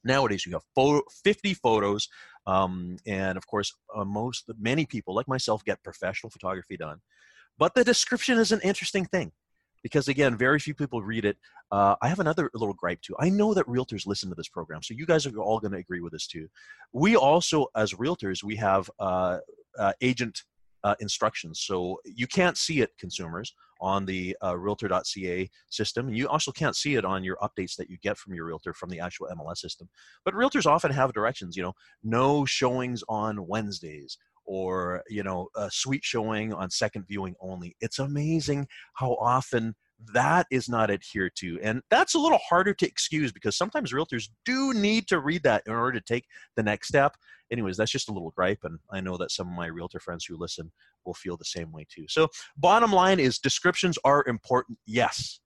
nowadays, 0.04 0.46
you 0.46 0.52
have 0.52 0.62
photo, 0.74 1.02
50 1.24 1.54
photos, 1.54 2.08
um, 2.46 2.98
and 3.06 3.36
of 3.36 3.46
course, 3.46 3.74
uh, 3.94 4.04
most 4.04 4.44
many 4.58 4.86
people 4.86 5.14
like 5.14 5.28
myself 5.28 5.64
get 5.64 5.82
professional 5.82 6.30
photography 6.30 6.76
done. 6.76 7.00
But 7.58 7.74
the 7.74 7.84
description 7.84 8.38
is 8.38 8.52
an 8.52 8.60
interesting 8.62 9.04
thing 9.04 9.32
because 9.85 10.09
again, 10.09 10.37
very 10.37 10.59
few 10.59 10.75
people 10.75 11.03
read 11.03 11.26
it. 11.26 11.37
Uh, 11.71 11.95
I 12.00 12.09
have 12.09 12.19
another 12.19 12.50
little 12.55 12.75
gripe 12.75 13.03
too. 13.03 13.14
I 13.21 13.29
know 13.29 13.53
that 13.55 13.67
realtors 13.67 14.07
listen 14.07 14.31
to 14.31 14.35
this 14.35 14.49
program, 14.49 14.83
so 14.83 14.95
you 14.95 15.07
guys 15.07 15.26
are 15.26 15.38
all 15.38 15.61
going 15.61 15.73
to 15.73 15.79
agree 15.79 16.00
with 16.00 16.12
this 16.12 16.26
too. 16.26 16.49
We 16.93 17.14
also, 17.14 17.67
as 17.76 17.93
realtors, 17.93 18.43
we 18.43 18.57
have 18.57 18.91
uh, 18.99 19.38
uh, 19.79 19.93
agent 20.00 20.43
uh, 20.85 20.95
instructions, 21.00 21.61
so 21.61 22.00
you 22.05 22.26
can't 22.26 22.57
see 22.57 22.81
it, 22.81 22.93
consumers, 22.99 23.55
on 23.81 24.07
the 24.07 24.35
uh, 24.43 24.57
Realtor.ca 24.57 25.50
system, 25.69 26.09
and 26.09 26.17
you 26.17 26.29
also 26.29 26.50
can't 26.50 26.76
see 26.76 26.95
it 26.95 27.05
on 27.05 27.23
your 27.23 27.37
updates 27.43 27.76
that 27.76 27.91
you 27.91 27.99
get 28.03 28.17
from 28.17 28.35
your 28.35 28.47
realtor 28.47 28.73
from 28.73 28.88
the 28.88 29.00
actual 29.00 29.29
MLS 29.37 29.59
system. 29.59 29.88
But 30.25 30.33
realtors 30.33 30.64
often 30.64 30.93
have 30.93 31.12
directions, 31.12 31.57
you 31.57 31.62
know, 31.62 31.75
no 32.03 32.47
showings 32.47 33.05
on 33.09 33.47
Wednesdays 33.47 34.17
or 34.44 35.02
you 35.08 35.22
know 35.22 35.48
a 35.56 35.70
suite 35.70 36.04
showing 36.04 36.52
on 36.52 36.70
second 36.70 37.06
viewing 37.06 37.34
only. 37.40 37.76
It's 37.80 37.98
amazing 37.98 38.68
how 38.94 39.12
often 39.14 39.74
that 40.12 40.46
is 40.50 40.68
not 40.68 40.90
adhered 40.90 41.32
to 41.36 41.58
and 41.62 41.80
that's 41.88 42.14
a 42.14 42.18
little 42.18 42.38
harder 42.38 42.74
to 42.74 42.86
excuse 42.86 43.32
because 43.32 43.56
sometimes 43.56 43.92
realtors 43.92 44.28
do 44.44 44.74
need 44.74 45.06
to 45.06 45.20
read 45.20 45.42
that 45.42 45.62
in 45.66 45.72
order 45.72 45.98
to 45.98 46.04
take 46.04 46.26
the 46.56 46.62
next 46.62 46.88
step. 46.88 47.16
Anyways 47.50 47.76
that's 47.76 47.92
just 47.92 48.08
a 48.08 48.12
little 48.12 48.32
gripe 48.32 48.60
and 48.64 48.78
i 48.90 49.00
know 49.00 49.16
that 49.16 49.30
some 49.30 49.48
of 49.48 49.54
my 49.54 49.66
realtor 49.66 50.00
friends 50.00 50.24
who 50.24 50.36
listen 50.36 50.70
will 51.04 51.14
feel 51.14 51.36
the 51.36 51.44
same 51.44 51.70
way 51.72 51.86
too. 51.88 52.06
So 52.08 52.28
bottom 52.56 52.92
line 52.92 53.20
is 53.20 53.38
descriptions 53.38 53.98
are 54.04 54.24
important 54.26 54.78
yes. 54.86 55.40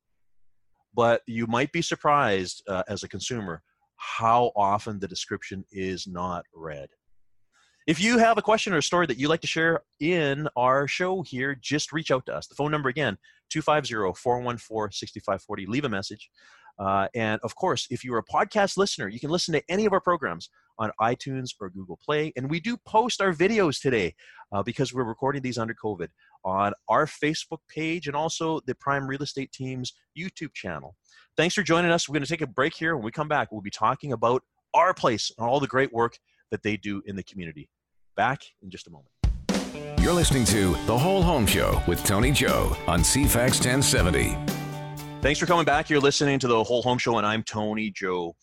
But 0.94 1.22
you 1.26 1.46
might 1.46 1.70
be 1.70 1.82
surprised 1.82 2.62
uh, 2.66 2.82
as 2.88 3.02
a 3.02 3.08
consumer 3.08 3.62
how 3.96 4.52
often 4.56 4.98
the 4.98 5.08
description 5.08 5.64
is 5.70 6.06
not 6.06 6.44
read 6.54 6.88
If 7.88 8.00
you 8.02 8.18
have 8.18 8.36
a 8.36 8.42
question 8.42 8.74
or 8.74 8.76
a 8.76 8.82
story 8.82 9.06
that 9.06 9.16
you'd 9.16 9.30
like 9.30 9.40
to 9.40 9.46
share 9.46 9.80
in 9.98 10.46
our 10.56 10.86
show 10.86 11.22
here, 11.22 11.56
just 11.58 11.90
reach 11.90 12.10
out 12.10 12.26
to 12.26 12.34
us. 12.34 12.46
The 12.46 12.54
phone 12.54 12.70
number 12.70 12.90
again, 12.90 13.16
250-414-6540. 13.50 15.68
Leave 15.68 15.86
a 15.86 15.88
message. 15.88 16.28
Uh, 16.78 17.08
and 17.14 17.40
of 17.42 17.54
course, 17.54 17.86
if 17.88 18.04
you're 18.04 18.18
a 18.18 18.22
podcast 18.22 18.76
listener, 18.76 19.08
you 19.08 19.18
can 19.18 19.30
listen 19.30 19.54
to 19.54 19.62
any 19.70 19.86
of 19.86 19.94
our 19.94 20.02
programs 20.02 20.50
on 20.78 20.90
iTunes 21.00 21.54
or 21.58 21.70
Google 21.70 21.98
Play. 22.04 22.30
And 22.36 22.50
we 22.50 22.60
do 22.60 22.76
post 22.86 23.22
our 23.22 23.32
videos 23.32 23.80
today 23.80 24.14
uh, 24.52 24.62
because 24.62 24.92
we're 24.92 25.04
recording 25.04 25.40
these 25.40 25.56
under 25.56 25.72
COVID 25.72 26.08
on 26.44 26.74
our 26.90 27.06
Facebook 27.06 27.60
page 27.70 28.06
and 28.06 28.14
also 28.14 28.60
the 28.66 28.74
Prime 28.74 29.06
Real 29.06 29.22
Estate 29.22 29.50
Team's 29.50 29.94
YouTube 30.14 30.52
channel. 30.52 30.94
Thanks 31.38 31.54
for 31.54 31.62
joining 31.62 31.90
us. 31.90 32.06
We're 32.06 32.16
going 32.16 32.24
to 32.24 32.28
take 32.28 32.42
a 32.42 32.46
break 32.46 32.74
here. 32.74 32.96
When 32.96 33.04
we 33.06 33.12
come 33.12 33.28
back, 33.28 33.50
we'll 33.50 33.62
be 33.62 33.70
talking 33.70 34.12
about 34.12 34.42
our 34.74 34.92
place 34.92 35.32
and 35.38 35.48
all 35.48 35.58
the 35.58 35.66
great 35.66 35.90
work 35.90 36.18
that 36.50 36.62
they 36.62 36.76
do 36.76 37.00
in 37.06 37.16
the 37.16 37.22
community. 37.22 37.70
Back 38.18 38.42
in 38.62 38.68
just 38.68 38.88
a 38.88 38.90
moment. 38.90 39.10
You're 40.00 40.12
listening 40.12 40.44
to 40.46 40.72
The 40.86 40.98
Whole 40.98 41.22
Home 41.22 41.46
Show 41.46 41.80
with 41.86 42.02
Tony 42.02 42.32
Joe 42.32 42.76
on 42.88 43.02
CFAX 43.02 43.64
1070. 43.64 44.36
Thanks 45.20 45.38
for 45.38 45.46
coming 45.46 45.64
back. 45.64 45.88
You're 45.88 46.00
listening 46.00 46.40
to 46.40 46.48
The 46.48 46.64
Whole 46.64 46.82
Home 46.82 46.98
Show, 46.98 47.18
and 47.18 47.24
I'm 47.24 47.44
Tony 47.44 47.92
Joe. 47.92 48.34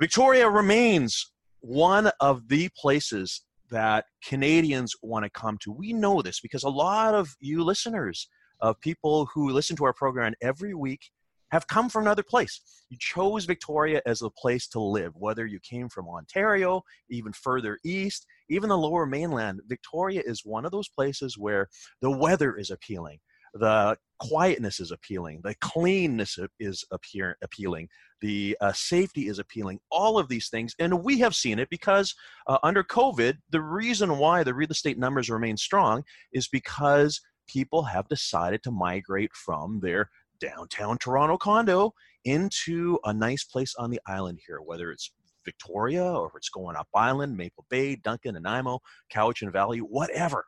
Victoria 0.00 0.50
remains 0.50 1.30
one 1.60 2.10
of 2.18 2.48
the 2.48 2.68
places 2.76 3.42
that 3.70 4.06
Canadians 4.24 4.92
want 5.02 5.22
to 5.22 5.30
come 5.30 5.56
to. 5.58 5.70
We 5.70 5.92
know 5.92 6.20
this 6.20 6.40
because 6.40 6.64
a 6.64 6.68
lot 6.68 7.14
of 7.14 7.28
you 7.38 7.62
listeners, 7.62 8.28
of 8.60 8.80
people 8.80 9.28
who 9.32 9.50
listen 9.50 9.76
to 9.76 9.84
our 9.84 9.92
program 9.92 10.34
every 10.42 10.74
week, 10.74 11.12
have 11.52 11.68
come 11.68 11.88
from 11.88 12.02
another 12.02 12.24
place. 12.24 12.60
You 12.90 12.96
chose 13.00 13.44
Victoria 13.44 14.02
as 14.04 14.22
a 14.22 14.30
place 14.30 14.66
to 14.68 14.80
live, 14.80 15.12
whether 15.14 15.46
you 15.46 15.60
came 15.60 15.88
from 15.88 16.08
Ontario, 16.08 16.82
even 17.08 17.32
further 17.32 17.78
east, 17.84 18.26
even 18.48 18.68
the 18.68 18.78
lower 18.78 19.06
mainland. 19.06 19.60
Victoria 19.66 20.22
is 20.24 20.42
one 20.44 20.64
of 20.64 20.72
those 20.72 20.88
places 20.88 21.36
where 21.38 21.68
the 22.00 22.10
weather 22.10 22.56
is 22.56 22.70
appealing, 22.70 23.18
the 23.54 23.96
quietness 24.18 24.80
is 24.80 24.90
appealing, 24.90 25.40
the 25.42 25.54
cleanness 25.60 26.38
is 26.58 26.84
appear, 26.90 27.36
appealing, 27.42 27.88
the 28.20 28.56
uh, 28.60 28.72
safety 28.72 29.28
is 29.28 29.38
appealing, 29.38 29.78
all 29.90 30.18
of 30.18 30.28
these 30.28 30.48
things. 30.48 30.74
And 30.78 31.02
we 31.02 31.18
have 31.20 31.34
seen 31.34 31.58
it 31.58 31.68
because 31.70 32.14
uh, 32.46 32.58
under 32.62 32.82
COVID, 32.82 33.36
the 33.50 33.60
reason 33.60 34.18
why 34.18 34.42
the 34.42 34.54
real 34.54 34.70
estate 34.70 34.98
numbers 34.98 35.30
remain 35.30 35.56
strong 35.56 36.02
is 36.32 36.48
because 36.48 37.20
people 37.46 37.84
have 37.84 38.08
decided 38.08 38.62
to 38.64 38.70
migrate 38.70 39.32
from 39.34 39.80
their 39.80 40.10
downtown 40.40 40.98
Toronto 40.98 41.36
condo 41.36 41.92
into 42.24 42.98
a 43.04 43.12
nice 43.12 43.44
place 43.44 43.74
on 43.78 43.90
the 43.90 44.00
island 44.06 44.40
here, 44.46 44.60
whether 44.60 44.90
it's 44.90 45.12
Victoria 45.46 46.04
or 46.04 46.26
if 46.26 46.32
it's 46.36 46.50
going 46.50 46.76
up 46.76 46.88
island, 46.94 47.34
Maple 47.36 47.64
Bay, 47.70 47.96
Duncan, 47.96 48.34
Nanaimo, 48.34 48.80
Cowichan 49.10 49.50
Valley, 49.50 49.78
whatever. 49.78 50.44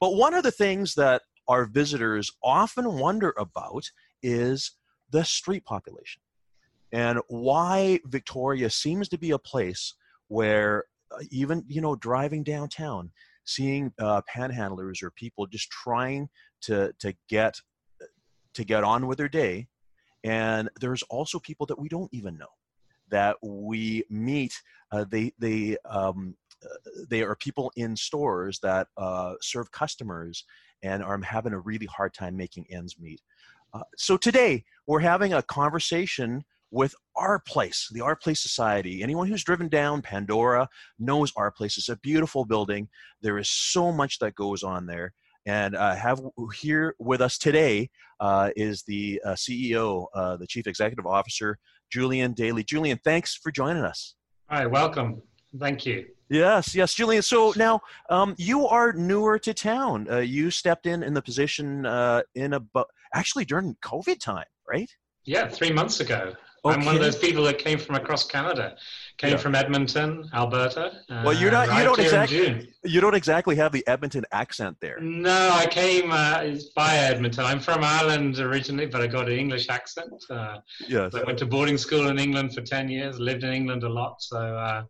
But 0.00 0.14
one 0.14 0.32
of 0.32 0.44
the 0.44 0.50
things 0.50 0.94
that 0.94 1.22
our 1.48 1.66
visitors 1.66 2.30
often 2.42 2.94
wonder 2.98 3.34
about 3.36 3.84
is 4.22 4.72
the 5.10 5.24
street 5.24 5.64
population 5.66 6.22
and 6.92 7.20
why 7.28 8.00
Victoria 8.06 8.70
seems 8.70 9.08
to 9.08 9.18
be 9.18 9.32
a 9.32 9.38
place 9.38 9.94
where 10.28 10.84
uh, 11.12 11.22
even 11.30 11.64
you 11.68 11.80
know 11.80 11.96
driving 11.96 12.42
downtown 12.42 13.10
seeing 13.44 13.92
uh, 13.98 14.20
panhandlers 14.34 15.02
or 15.02 15.10
people 15.10 15.46
just 15.46 15.70
trying 15.70 16.28
to 16.60 16.92
to 16.98 17.14
get 17.28 17.58
to 18.54 18.64
get 18.64 18.84
on 18.84 19.06
with 19.06 19.18
their 19.18 19.28
day 19.28 19.66
and 20.24 20.68
there's 20.80 21.02
also 21.04 21.38
people 21.38 21.66
that 21.66 21.78
we 21.78 21.88
don't 21.88 22.12
even 22.12 22.36
know 22.36 22.48
that 23.10 23.36
we 23.42 24.04
meet 24.10 24.52
uh, 24.90 25.04
they 25.10 25.32
they 25.38 25.76
um, 25.84 26.34
uh, 26.64 26.90
they 27.08 27.22
are 27.22 27.36
people 27.36 27.70
in 27.76 27.96
stores 27.96 28.58
that 28.60 28.88
uh, 28.96 29.34
serve 29.40 29.70
customers 29.70 30.44
and 30.82 31.02
are 31.02 31.20
having 31.22 31.52
a 31.52 31.60
really 31.60 31.86
hard 31.86 32.14
time 32.14 32.36
making 32.36 32.66
ends 32.70 32.98
meet. 32.98 33.20
Uh, 33.74 33.82
so 33.96 34.16
today 34.16 34.64
we're 34.86 35.00
having 35.00 35.34
a 35.34 35.42
conversation 35.42 36.44
with 36.70 36.94
our 37.16 37.38
place 37.40 37.88
the 37.92 38.00
our 38.00 38.16
place 38.16 38.40
society. 38.40 39.02
Anyone 39.02 39.26
who's 39.26 39.44
driven 39.44 39.68
down 39.68 40.02
pandora 40.02 40.68
knows 40.98 41.32
our 41.36 41.50
place. 41.50 41.76
It's 41.78 41.88
a 41.88 41.96
beautiful 41.96 42.44
building. 42.44 42.88
There 43.22 43.38
is 43.38 43.50
so 43.50 43.92
much 43.92 44.18
that 44.18 44.34
goes 44.34 44.62
on 44.62 44.86
there. 44.86 45.12
And 45.46 45.76
uh, 45.76 45.94
have 45.94 46.20
here 46.54 46.94
with 46.98 47.22
us 47.22 47.38
today 47.38 47.88
uh, 48.20 48.50
is 48.54 48.82
the 48.82 49.20
uh, 49.24 49.32
CEO, 49.32 50.06
uh, 50.14 50.36
the 50.36 50.46
Chief 50.46 50.66
Executive 50.66 51.06
Officer, 51.06 51.58
Julian 51.90 52.32
Daly. 52.32 52.64
Julian, 52.64 52.98
thanks 53.04 53.34
for 53.34 53.50
joining 53.50 53.84
us. 53.84 54.14
Hi, 54.50 54.66
welcome. 54.66 55.22
Thank 55.58 55.86
you. 55.86 56.06
Yes, 56.30 56.74
yes, 56.74 56.92
Julian. 56.92 57.22
So 57.22 57.54
now 57.56 57.80
um, 58.10 58.34
you 58.36 58.66
are 58.66 58.92
newer 58.92 59.38
to 59.38 59.54
town. 59.54 60.06
Uh, 60.10 60.18
you 60.18 60.50
stepped 60.50 60.86
in 60.86 61.02
in 61.02 61.14
the 61.14 61.22
position 61.22 61.86
uh, 61.86 62.22
in 62.34 62.52
about 62.52 62.88
actually 63.14 63.46
during 63.46 63.76
COVID 63.82 64.20
time, 64.20 64.44
right? 64.68 64.90
Yeah, 65.24 65.48
three 65.48 65.72
months 65.72 66.00
ago. 66.00 66.34
Okay. 66.68 66.80
I'm 66.80 66.86
one 66.86 66.94
of 66.94 67.00
those 67.00 67.16
people 67.16 67.44
that 67.44 67.58
came 67.58 67.78
from 67.78 67.94
across 67.94 68.26
Canada, 68.26 68.76
came 69.16 69.32
yeah. 69.32 69.36
from 69.36 69.54
Edmonton, 69.54 70.28
Alberta. 70.34 71.02
Well, 71.08 71.32
you're 71.32 71.50
not. 71.50 71.68
you 71.76 71.84
don't 71.84 71.98
exactly. 71.98 72.74
You 72.84 73.00
don't 73.00 73.14
exactly 73.14 73.56
have 73.56 73.72
the 73.72 73.86
Edmonton 73.86 74.24
accent 74.32 74.76
there. 74.80 74.98
No, 75.00 75.50
I 75.52 75.66
came 75.66 76.10
uh, 76.10 76.56
via 76.74 77.10
Edmonton. 77.10 77.44
I'm 77.44 77.60
from 77.60 77.82
Ireland 77.82 78.38
originally, 78.38 78.86
but 78.86 79.00
I 79.00 79.06
got 79.06 79.28
an 79.28 79.38
English 79.38 79.68
accent. 79.68 80.24
Uh, 80.30 80.58
yes. 80.86 81.14
I 81.14 81.22
went 81.24 81.38
to 81.40 81.46
boarding 81.46 81.78
school 81.78 82.08
in 82.08 82.18
England 82.18 82.54
for 82.54 82.62
ten 82.62 82.88
years. 82.88 83.18
Lived 83.18 83.44
in 83.44 83.52
England 83.52 83.82
a 83.82 83.88
lot. 83.88 84.22
So, 84.22 84.38
uh, 84.38 84.84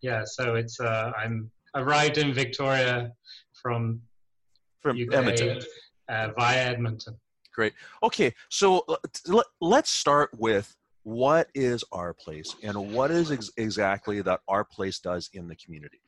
yeah. 0.00 0.22
So 0.24 0.54
it's. 0.54 0.78
Uh, 0.80 1.12
I'm 1.16 1.50
arrived 1.74 2.18
in 2.18 2.32
Victoria 2.32 3.12
from. 3.54 4.00
From 4.80 4.96
UK, 5.00 5.14
Edmonton. 5.14 5.60
Uh, 6.08 6.28
via 6.36 6.58
Edmonton. 6.58 7.16
Great. 7.54 7.74
Okay, 8.02 8.34
so 8.48 8.84
uh, 8.88 9.42
let's 9.60 9.90
start 9.90 10.30
with 10.38 10.74
what 11.04 11.48
is 11.54 11.84
our 11.92 12.14
place 12.14 12.54
and 12.62 12.94
what 12.94 13.10
is 13.10 13.30
ex- 13.30 13.50
exactly 13.56 14.20
that 14.22 14.40
our 14.48 14.64
place 14.64 14.98
does 14.98 15.30
in 15.32 15.48
the 15.48 15.56
community? 15.56 16.00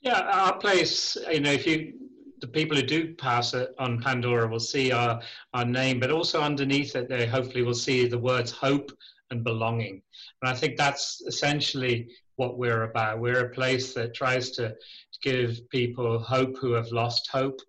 Yeah 0.00 0.20
our 0.20 0.58
place 0.58 1.16
you 1.30 1.40
know 1.40 1.52
if 1.52 1.66
you 1.66 1.94
the 2.40 2.46
people 2.46 2.76
who 2.76 2.82
do 2.82 3.14
pass 3.14 3.54
it 3.54 3.74
on 3.78 4.00
pandora 4.00 4.46
will 4.46 4.60
see 4.60 4.92
our 4.92 5.20
our 5.54 5.64
name 5.64 5.98
but 5.98 6.10
also 6.10 6.42
underneath 6.42 6.94
it 6.94 7.08
they 7.08 7.26
hopefully 7.26 7.62
will 7.62 7.74
see 7.74 8.06
the 8.06 8.18
words 8.18 8.50
hope 8.50 8.90
and 9.30 9.42
belonging. 9.42 10.02
And 10.42 10.50
i 10.50 10.54
think 10.54 10.76
that's 10.76 11.22
essentially 11.26 12.08
what 12.36 12.58
we're 12.58 12.84
about. 12.84 13.18
We're 13.18 13.46
a 13.46 13.50
place 13.50 13.94
that 13.94 14.14
tries 14.14 14.50
to 14.52 14.74
give 15.22 15.58
people 15.70 16.18
hope 16.18 16.56
who 16.58 16.72
have 16.72 16.92
lost 16.92 17.28
hope 17.32 17.60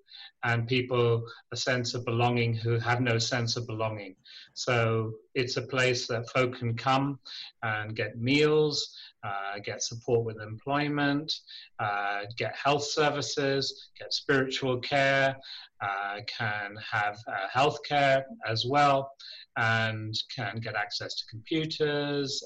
and 0.43 0.67
people 0.67 1.25
a 1.51 1.57
sense 1.57 1.93
of 1.93 2.05
belonging 2.05 2.53
who 2.53 2.77
have 2.77 3.01
no 3.01 3.17
sense 3.17 3.57
of 3.57 3.65
belonging. 3.65 4.15
So 4.53 5.13
it's 5.37 5.55
a 5.55 5.61
place 5.61 6.07
that 6.07 6.29
folk 6.31 6.57
can 6.57 6.75
come 6.75 7.19
and 7.61 7.95
get 7.95 8.17
meals, 8.17 8.97
uh, 9.23 9.59
get 9.63 9.83
support 9.83 10.25
with 10.25 10.41
employment, 10.41 11.31
uh, 11.79 12.21
get 12.37 12.55
health 12.55 12.83
services, 12.83 13.89
get 13.99 14.11
spiritual 14.11 14.79
care, 14.79 15.35
uh, 15.81 16.21
can 16.25 16.75
have 16.91 17.17
uh, 17.27 17.47
health 17.51 17.77
care 17.87 18.25
as 18.47 18.65
well, 18.65 19.11
and 19.57 20.15
can 20.35 20.59
get 20.59 20.75
access 20.75 21.15
to 21.15 21.23
computers 21.29 22.43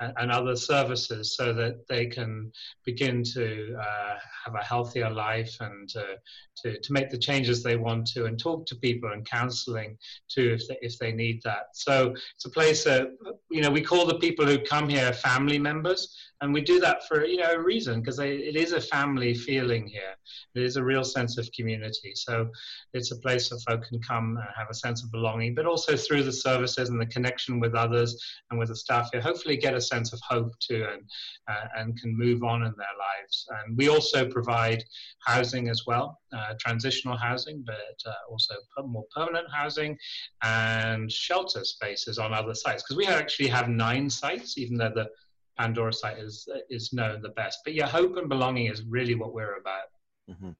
and, 0.00 0.14
and 0.18 0.30
other 0.30 0.56
services 0.56 1.36
so 1.36 1.52
that 1.52 1.86
they 1.88 2.06
can 2.06 2.50
begin 2.84 3.22
to 3.22 3.74
uh, 3.78 4.14
have 4.44 4.54
a 4.54 4.64
healthier 4.64 5.10
life 5.10 5.56
and 5.60 5.88
to, 5.88 6.78
to 6.80 6.92
make 6.92 7.10
the 7.10 7.18
changes 7.18 7.62
they 7.62 7.76
want 7.76 8.06
to 8.06 8.26
and 8.26 8.38
talk 8.38 8.66
to 8.66 8.76
people 8.76 9.10
and 9.12 9.28
counseling 9.28 9.96
too 10.28 10.56
if 10.58 10.68
they, 10.68 10.78
if 10.82 10.98
they 10.98 11.12
need 11.12 11.40
that. 11.42 11.73
So 11.74 12.14
it's 12.34 12.44
a 12.44 12.50
place 12.50 12.84
that, 12.84 13.08
you 13.50 13.60
know, 13.60 13.70
we 13.70 13.82
call 13.82 14.06
the 14.06 14.18
people 14.18 14.46
who 14.46 14.58
come 14.58 14.88
here 14.88 15.12
family 15.12 15.58
members 15.58 16.16
and 16.44 16.52
we 16.52 16.60
do 16.60 16.78
that 16.78 17.08
for 17.08 17.24
you 17.24 17.38
know 17.38 17.52
a 17.52 17.58
reason 17.58 18.00
because 18.00 18.18
it 18.18 18.54
is 18.54 18.72
a 18.72 18.80
family 18.80 19.32
feeling 19.32 19.86
here. 19.86 20.14
It 20.54 20.62
is 20.62 20.76
a 20.76 20.84
real 20.84 21.02
sense 21.02 21.38
of 21.38 21.50
community. 21.52 22.12
So 22.14 22.50
it's 22.92 23.12
a 23.12 23.16
place 23.16 23.50
where 23.50 23.60
folk 23.60 23.88
can 23.88 23.98
come 24.02 24.36
and 24.36 24.46
have 24.54 24.68
a 24.70 24.74
sense 24.74 25.02
of 25.02 25.10
belonging 25.10 25.54
but 25.54 25.64
also 25.64 25.96
through 25.96 26.22
the 26.24 26.32
services 26.32 26.90
and 26.90 27.00
the 27.00 27.06
connection 27.06 27.60
with 27.60 27.74
others 27.74 28.22
and 28.50 28.58
with 28.58 28.68
the 28.68 28.76
staff 28.76 29.08
here 29.10 29.22
hopefully 29.22 29.56
get 29.56 29.74
a 29.74 29.80
sense 29.80 30.12
of 30.12 30.20
hope 30.28 30.52
too 30.58 30.86
and 30.92 31.02
uh, 31.48 31.66
and 31.78 31.98
can 31.98 32.16
move 32.16 32.44
on 32.44 32.62
in 32.62 32.74
their 32.76 32.96
lives. 33.08 33.46
And 33.64 33.76
we 33.78 33.88
also 33.88 34.28
provide 34.28 34.84
housing 35.26 35.70
as 35.70 35.84
well 35.86 36.20
uh, 36.36 36.52
transitional 36.60 37.16
housing 37.16 37.64
but 37.66 37.96
uh, 38.06 38.12
also 38.30 38.54
more 38.84 39.06
permanent 39.16 39.46
housing 39.50 39.96
and 40.42 41.10
shelter 41.10 41.64
spaces 41.64 42.18
on 42.18 42.34
other 42.34 42.54
sites. 42.54 42.82
Because 42.82 42.98
we 42.98 43.06
actually 43.06 43.48
have 43.48 43.70
nine 43.70 44.10
sites 44.10 44.58
even 44.58 44.76
though 44.76 44.92
the 44.94 45.08
Pandora 45.56 45.92
site 45.92 46.18
is 46.18 46.48
is 46.70 46.92
known 46.92 47.22
the 47.22 47.30
best. 47.30 47.60
But 47.64 47.74
yeah, 47.74 47.86
hope 47.86 48.16
and 48.16 48.28
belonging 48.28 48.66
is 48.66 48.82
really 48.84 49.14
what 49.14 49.32
we're 49.32 49.56
about. 49.56 49.88
Mm-hmm. 50.30 50.50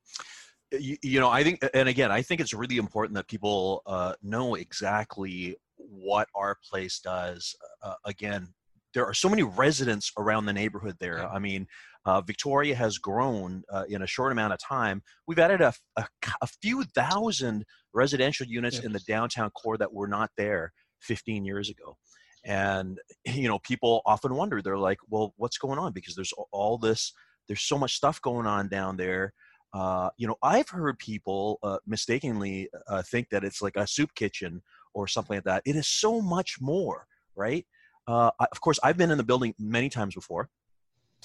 You, 0.72 0.96
you, 1.02 1.20
know, 1.20 1.30
I 1.30 1.44
think, 1.44 1.64
and 1.72 1.88
again, 1.88 2.10
I 2.10 2.22
think 2.22 2.40
it's 2.40 2.52
really 2.52 2.78
important 2.78 3.14
that 3.14 3.28
people 3.28 3.82
uh, 3.86 4.14
know 4.22 4.56
exactly 4.56 5.56
what 5.76 6.28
our 6.34 6.56
place 6.68 6.98
does. 6.98 7.54
Uh, 7.82 7.94
again, 8.04 8.48
there 8.92 9.06
are 9.06 9.14
so 9.14 9.28
many 9.28 9.42
residents 9.42 10.10
around 10.18 10.46
the 10.46 10.52
neighborhood 10.52 10.96
there. 11.00 11.28
I 11.28 11.38
mean, 11.38 11.66
uh, 12.06 12.20
Victoria 12.20 12.74
has 12.74 12.98
grown 12.98 13.62
uh, 13.72 13.84
in 13.88 14.02
a 14.02 14.06
short 14.06 14.32
amount 14.32 14.52
of 14.52 14.58
time. 14.60 15.02
We've 15.26 15.38
added 15.38 15.60
a, 15.60 15.72
a, 15.96 16.06
a 16.42 16.46
few 16.62 16.84
thousand 16.84 17.64
residential 17.92 18.46
units 18.46 18.76
yes. 18.76 18.84
in 18.84 18.92
the 18.92 19.00
downtown 19.00 19.50
core 19.50 19.78
that 19.78 19.92
were 19.92 20.08
not 20.08 20.30
there 20.36 20.72
15 21.00 21.44
years 21.44 21.70
ago. 21.70 21.96
And 22.44 22.98
you 23.24 23.48
know, 23.48 23.58
people 23.58 24.02
often 24.06 24.34
wonder. 24.34 24.62
They're 24.62 24.78
like, 24.78 24.98
"Well, 25.08 25.34
what's 25.36 25.58
going 25.58 25.78
on?" 25.78 25.92
Because 25.92 26.14
there's 26.14 26.32
all 26.52 26.78
this. 26.78 27.12
There's 27.46 27.62
so 27.62 27.78
much 27.78 27.94
stuff 27.94 28.20
going 28.22 28.46
on 28.46 28.68
down 28.68 28.96
there. 28.96 29.34
Uh, 29.74 30.08
you 30.16 30.26
know, 30.26 30.36
I've 30.42 30.68
heard 30.68 30.98
people 30.98 31.58
uh, 31.62 31.78
mistakenly 31.86 32.68
uh, 32.88 33.02
think 33.02 33.28
that 33.30 33.42
it's 33.42 33.60
like 33.60 33.76
a 33.76 33.86
soup 33.86 34.14
kitchen 34.14 34.62
or 34.94 35.08
something 35.08 35.36
like 35.36 35.44
that. 35.44 35.62
It 35.66 35.74
is 35.74 35.88
so 35.88 36.22
much 36.22 36.58
more, 36.60 37.06
right? 37.34 37.66
Uh, 38.06 38.30
of 38.38 38.60
course, 38.60 38.78
I've 38.84 38.96
been 38.96 39.10
in 39.10 39.18
the 39.18 39.24
building 39.24 39.52
many 39.58 39.88
times 39.88 40.14
before. 40.14 40.48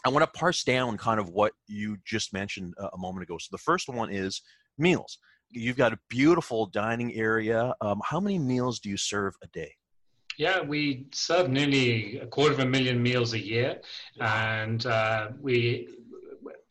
I 0.03 0.09
want 0.09 0.23
to 0.25 0.39
parse 0.39 0.63
down 0.63 0.97
kind 0.97 1.19
of 1.19 1.29
what 1.29 1.53
you 1.67 1.97
just 2.05 2.33
mentioned 2.33 2.73
a 2.93 2.97
moment 2.97 3.23
ago. 3.23 3.37
So 3.37 3.49
the 3.51 3.59
first 3.59 3.87
one 3.87 4.09
is 4.09 4.41
meals. 4.77 5.19
You've 5.49 5.77
got 5.77 5.93
a 5.93 5.99
beautiful 6.09 6.67
dining 6.67 7.13
area. 7.15 7.75
Um, 7.81 8.01
how 8.03 8.19
many 8.19 8.39
meals 8.39 8.79
do 8.79 8.89
you 8.89 8.97
serve 8.97 9.35
a 9.43 9.47
day? 9.47 9.75
Yeah, 10.39 10.61
we 10.61 11.05
serve 11.11 11.49
nearly 11.49 12.17
a 12.19 12.25
quarter 12.25 12.53
of 12.53 12.59
a 12.59 12.65
million 12.65 13.03
meals 13.03 13.33
a 13.33 13.39
year, 13.39 13.81
and 14.21 14.85
uh, 14.85 15.31
we 15.41 15.89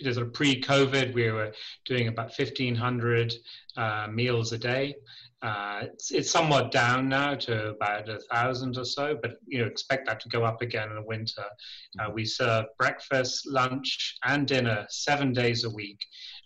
sort 0.01 0.27
of 0.27 0.33
pre-COVID, 0.33 1.13
we 1.13 1.31
were 1.31 1.53
doing 1.85 2.09
about 2.09 2.33
1,500 2.35 3.35
uh, 3.77 4.07
meals 4.11 4.53
a 4.53 4.59
day. 4.59 4.95
Uh, 5.43 5.81
it's, 5.83 6.11
it's, 6.13 6.31
somewhat 6.31 6.73
down 6.73 7.11
now 7.11 7.35
to 7.35 7.69
about 7.69 8.09
a 8.09 8.19
thousand 8.33 8.79
or 8.79 8.87
so, 8.87 9.19
but 9.21 9.33
you 9.47 9.59
know 9.59 9.67
expect 9.67 10.07
that 10.07 10.19
to 10.21 10.31
go 10.31 10.45
up 10.45 10.63
again 10.63 10.89
in 10.89 10.95
the 10.95 11.03
winter. 11.03 11.45
Uh, 12.01 12.09
we 12.11 12.25
serve 12.25 12.65
breakfast, 12.79 13.47
lunch, 13.47 14.17
and 14.25 14.49
dinner 14.49 14.87
seven 14.89 15.31
days 15.35 15.65
a 15.65 15.71
week. 15.71 16.01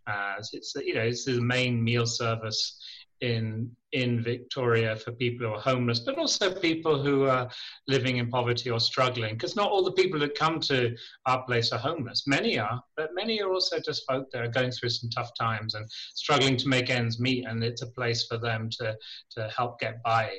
Uh, 0.09 0.35
it's 0.53 0.75
you 0.85 0.95
know 0.95 1.03
it's 1.03 1.25
the 1.25 1.41
main 1.41 1.83
meal 1.83 2.05
service 2.05 2.82
in 3.23 3.71
in 3.93 4.23
Victoria 4.23 4.97
for 4.97 5.13
people 5.13 5.47
who 5.47 5.55
are 5.55 5.61
homeless, 5.61 6.01
but 6.01 6.17
also 6.17 6.53
people 6.53 7.03
who 7.03 7.25
are 7.25 7.49
living 7.89 8.17
in 8.17 8.31
poverty 8.31 8.71
or 8.71 8.81
struggling. 8.81 9.35
Because 9.35 9.55
not 9.55 9.71
all 9.71 9.85
the 9.85 9.93
people 9.93 10.19
that 10.21 10.35
come 10.35 10.61
to 10.61 10.95
our 11.27 11.45
place 11.45 11.73
are 11.73 11.79
homeless. 11.79 12.25
Many 12.27 12.59
are, 12.59 12.83
but 12.97 13.11
many 13.15 13.41
are 13.43 13.53
also 13.53 13.79
just 13.81 14.05
folk 14.09 14.27
that 14.33 14.43
are 14.43 14.49
going 14.49 14.71
through 14.71 14.89
some 14.89 15.11
tough 15.11 15.31
times 15.39 15.75
and 15.75 15.87
struggling 16.15 16.57
to 16.57 16.69
make 16.69 16.91
ends 16.91 17.21
meet. 17.21 17.45
And 17.47 17.63
it's 17.63 17.83
a 17.83 17.91
place 17.93 18.27
for 18.27 18.39
them 18.39 18.69
to 18.79 18.97
to 19.33 19.49
help 19.57 19.79
get 19.79 20.03
by. 20.03 20.39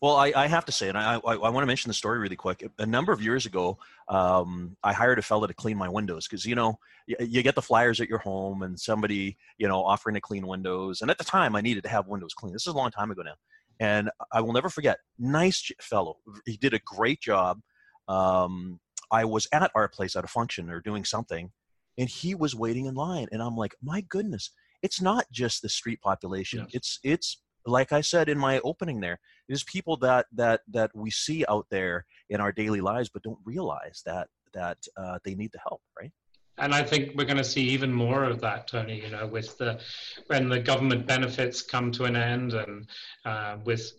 Well, 0.00 0.16
I, 0.16 0.32
I, 0.34 0.46
have 0.46 0.64
to 0.66 0.72
say, 0.72 0.88
and 0.88 0.98
I, 0.98 1.14
I, 1.14 1.34
I, 1.34 1.50
want 1.50 1.62
to 1.62 1.66
mention 1.66 1.88
the 1.88 1.94
story 1.94 2.18
really 2.18 2.36
quick. 2.36 2.68
A 2.78 2.86
number 2.86 3.12
of 3.12 3.22
years 3.22 3.46
ago, 3.46 3.78
um, 4.08 4.76
I 4.82 4.92
hired 4.92 5.18
a 5.18 5.22
fellow 5.22 5.46
to 5.46 5.54
clean 5.54 5.76
my 5.76 5.88
windows 5.88 6.26
because 6.26 6.44
you 6.44 6.54
know 6.54 6.78
you, 7.06 7.16
you, 7.20 7.42
get 7.42 7.54
the 7.54 7.62
flyers 7.62 8.00
at 8.00 8.08
your 8.08 8.18
home 8.18 8.62
and 8.62 8.78
somebody 8.78 9.36
you 9.56 9.68
know 9.68 9.84
offering 9.84 10.14
to 10.14 10.20
clean 10.20 10.46
windows. 10.46 11.00
And 11.00 11.10
at 11.10 11.18
the 11.18 11.24
time, 11.24 11.54
I 11.54 11.60
needed 11.60 11.84
to 11.84 11.88
have 11.88 12.08
windows 12.08 12.34
clean. 12.34 12.52
This 12.52 12.66
is 12.66 12.74
a 12.74 12.76
long 12.76 12.90
time 12.90 13.10
ago 13.10 13.22
now, 13.22 13.34
and 13.78 14.10
I 14.32 14.40
will 14.40 14.52
never 14.52 14.68
forget. 14.68 14.98
Nice 15.18 15.70
fellow, 15.80 16.16
he 16.44 16.56
did 16.56 16.74
a 16.74 16.80
great 16.80 17.20
job. 17.20 17.60
Um, 18.08 18.80
I 19.10 19.24
was 19.24 19.46
at 19.52 19.70
our 19.74 19.88
place 19.88 20.16
at 20.16 20.24
a 20.24 20.28
function 20.28 20.70
or 20.70 20.80
doing 20.80 21.04
something, 21.04 21.50
and 21.96 22.08
he 22.08 22.34
was 22.34 22.54
waiting 22.54 22.86
in 22.86 22.94
line, 22.94 23.28
and 23.30 23.40
I'm 23.40 23.56
like, 23.56 23.74
my 23.82 24.00
goodness, 24.02 24.50
it's 24.82 25.00
not 25.00 25.26
just 25.30 25.62
the 25.62 25.68
street 25.68 26.00
population. 26.00 26.60
Yes. 26.60 26.70
It's 26.74 27.00
it's 27.04 27.42
like 27.68 27.92
I 27.92 28.00
said 28.00 28.28
in 28.28 28.38
my 28.38 28.60
opening 28.60 29.00
there, 29.00 29.18
is 29.48 29.62
people 29.64 29.96
that 29.98 30.26
that 30.32 30.60
that 30.68 30.90
we 30.94 31.10
see 31.10 31.44
out 31.48 31.66
there 31.70 32.04
in 32.30 32.40
our 32.40 32.52
daily 32.52 32.80
lives, 32.80 33.08
but 33.08 33.22
don't 33.22 33.38
realize 33.44 34.02
that 34.06 34.28
that 34.54 34.78
uh, 34.96 35.18
they 35.24 35.34
need 35.34 35.52
the 35.52 35.60
help, 35.66 35.82
right? 35.98 36.12
And 36.58 36.74
I 36.74 36.82
think 36.82 37.12
we're 37.16 37.24
going 37.24 37.36
to 37.36 37.44
see 37.44 37.62
even 37.62 37.92
more 37.92 38.24
of 38.24 38.40
that, 38.40 38.66
Tony. 38.66 39.00
You 39.00 39.10
know, 39.10 39.26
with 39.26 39.56
the 39.58 39.80
when 40.26 40.48
the 40.48 40.58
government 40.58 41.06
benefits 41.06 41.62
come 41.62 41.92
to 41.92 42.04
an 42.04 42.16
end, 42.16 42.52
and 42.52 42.88
uh, 43.24 43.58
with 43.64 43.92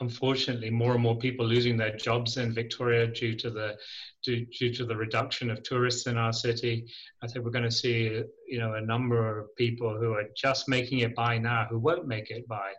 unfortunately 0.00 0.70
more 0.70 0.94
and 0.94 1.02
more 1.02 1.16
people 1.16 1.46
losing 1.46 1.76
their 1.76 1.96
jobs 1.96 2.36
in 2.36 2.52
Victoria 2.52 3.06
due 3.06 3.34
to 3.36 3.50
the 3.50 3.76
due, 4.22 4.46
due, 4.46 4.72
to 4.74 4.84
the 4.84 4.96
reduction 4.96 5.50
of 5.50 5.62
tourists 5.62 6.06
in 6.06 6.16
our 6.16 6.32
city. 6.32 6.86
I 7.22 7.26
think 7.26 7.44
we're 7.44 7.50
going 7.50 7.64
to 7.64 7.70
see 7.70 8.22
you 8.48 8.58
know 8.58 8.74
a 8.74 8.80
number 8.80 9.40
of 9.40 9.54
people 9.56 9.96
who 9.98 10.12
are 10.14 10.24
just 10.36 10.68
making 10.68 11.00
it 11.00 11.14
by 11.14 11.38
now 11.38 11.66
who 11.68 11.78
won't 11.78 12.06
make 12.06 12.30
it 12.30 12.46
by, 12.48 12.72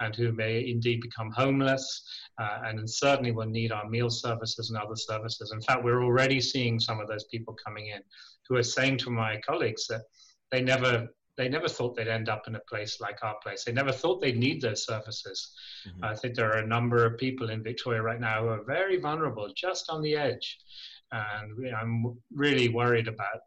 and 0.00 0.14
who 0.14 0.32
may 0.32 0.68
indeed 0.68 1.00
become 1.00 1.30
homeless, 1.30 2.02
uh, 2.38 2.60
and 2.64 2.88
certainly 2.88 3.32
will 3.32 3.46
need 3.46 3.72
our 3.72 3.88
meal 3.88 4.10
services 4.10 4.70
and 4.70 4.78
other 4.78 4.96
services. 4.96 5.52
In 5.52 5.60
fact, 5.60 5.84
we're 5.84 6.04
already 6.04 6.40
seeing 6.40 6.78
some 6.78 7.00
of 7.00 7.08
those 7.08 7.24
people 7.24 7.56
coming 7.64 7.88
in 7.88 8.02
who 8.48 8.56
are 8.56 8.62
saying 8.62 8.98
to 8.98 9.10
my 9.10 9.40
colleagues 9.46 9.86
that 9.88 10.02
they 10.52 10.62
never 10.62 11.08
they 11.36 11.48
never 11.48 11.68
thought 11.68 11.94
they'd 11.94 12.08
end 12.08 12.28
up 12.28 12.48
in 12.48 12.54
a 12.54 12.60
place 12.60 13.00
like 13.00 13.18
our 13.22 13.36
place. 13.42 13.64
They 13.64 13.72
never 13.72 13.92
thought 13.92 14.20
they'd 14.20 14.38
need 14.38 14.60
those 14.60 14.86
services. 14.86 15.52
Mm-hmm. 15.86 16.04
I 16.04 16.14
think 16.14 16.34
there 16.34 16.50
are 16.50 16.58
a 16.58 16.66
number 16.66 17.04
of 17.04 17.18
people 17.18 17.50
in 17.50 17.62
Victoria 17.62 18.02
right 18.02 18.20
now 18.20 18.42
who 18.42 18.48
are 18.48 18.64
very 18.64 18.98
vulnerable, 18.98 19.50
just 19.54 19.90
on 19.90 20.00
the 20.02 20.16
edge. 20.16 20.58
And 21.12 21.74
I'm 21.74 22.18
really 22.32 22.68
worried 22.68 23.08
about 23.08 23.40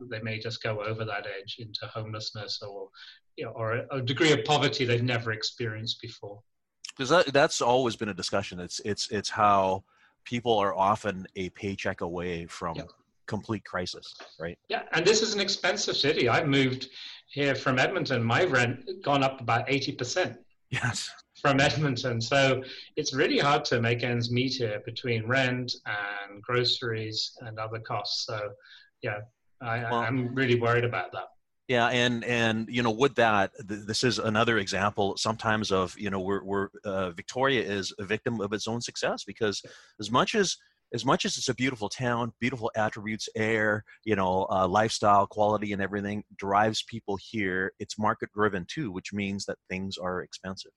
that 0.00 0.10
they 0.10 0.20
may 0.20 0.38
just 0.38 0.62
go 0.62 0.82
over 0.82 1.04
that 1.04 1.26
edge 1.26 1.56
into 1.58 1.86
homelessness 1.86 2.60
or, 2.62 2.88
you 3.36 3.46
know, 3.46 3.52
or 3.52 3.74
a, 3.74 3.86
a 3.92 4.02
degree 4.02 4.32
of 4.32 4.44
poverty 4.44 4.84
they've 4.84 5.02
never 5.02 5.32
experienced 5.32 6.00
before. 6.02 6.40
Because 6.88 7.08
that, 7.08 7.32
that's 7.32 7.62
always 7.62 7.96
been 7.96 8.08
a 8.08 8.14
discussion. 8.14 8.60
It's, 8.60 8.80
it's, 8.84 9.10
it's 9.10 9.30
how 9.30 9.84
people 10.24 10.58
are 10.58 10.74
often 10.74 11.26
a 11.36 11.48
paycheck 11.50 12.00
away 12.00 12.46
from 12.46 12.76
yep 12.76 12.90
complete 13.36 13.64
crisis, 13.64 14.06
right? 14.44 14.58
Yeah, 14.68 14.82
and 14.92 15.02
this 15.06 15.22
is 15.22 15.30
an 15.36 15.40
expensive 15.40 15.96
city. 15.96 16.28
I 16.28 16.44
moved 16.44 16.88
here 17.28 17.54
from 17.54 17.78
Edmonton. 17.78 18.22
My 18.22 18.42
rent 18.44 18.76
gone 19.08 19.22
up 19.22 19.40
about 19.40 19.64
eighty 19.74 19.92
percent. 19.92 20.36
Yes. 20.70 21.08
From 21.40 21.58
Edmonton, 21.58 22.20
so 22.20 22.62
it's 22.96 23.12
really 23.14 23.38
hard 23.38 23.64
to 23.70 23.80
make 23.80 24.02
ends 24.02 24.30
meet 24.30 24.54
here 24.62 24.82
between 24.84 25.26
rent 25.26 25.72
and 25.86 26.42
groceries 26.42 27.32
and 27.40 27.58
other 27.58 27.78
costs. 27.78 28.26
So, 28.26 28.38
yeah, 29.00 29.20
I, 29.62 29.76
well, 29.90 30.00
I'm 30.06 30.34
really 30.34 30.60
worried 30.60 30.84
about 30.84 31.12
that. 31.12 31.28
Yeah, 31.70 31.86
and 31.86 32.24
and 32.24 32.68
you 32.68 32.82
know, 32.82 32.90
with 32.90 33.14
that, 33.14 33.52
th- 33.68 33.86
this 33.86 34.02
is 34.02 34.18
another 34.18 34.58
example 34.58 35.16
sometimes 35.16 35.70
of 35.70 35.96
you 35.96 36.10
know, 36.10 36.20
we're 36.20 36.44
we're 36.44 36.68
uh, 36.84 37.10
Victoria 37.12 37.62
is 37.62 37.94
a 37.98 38.04
victim 38.04 38.40
of 38.40 38.52
its 38.52 38.66
own 38.66 38.80
success 38.80 39.24
because 39.24 39.62
as 40.00 40.10
much 40.10 40.34
as 40.34 40.56
as 40.92 41.04
much 41.04 41.24
as 41.24 41.36
it's 41.36 41.48
a 41.48 41.54
beautiful 41.54 41.88
town, 41.88 42.32
beautiful 42.40 42.70
attributes, 42.76 43.28
air, 43.36 43.84
you 44.04 44.16
know, 44.16 44.46
uh, 44.50 44.66
lifestyle, 44.66 45.26
quality, 45.26 45.72
and 45.72 45.82
everything 45.82 46.24
drives 46.36 46.82
people 46.84 47.18
here. 47.20 47.72
It's 47.78 47.98
market 47.98 48.30
driven 48.32 48.66
too, 48.68 48.90
which 48.90 49.12
means 49.12 49.44
that 49.46 49.58
things 49.68 49.96
are 49.98 50.22
expensive. 50.22 50.72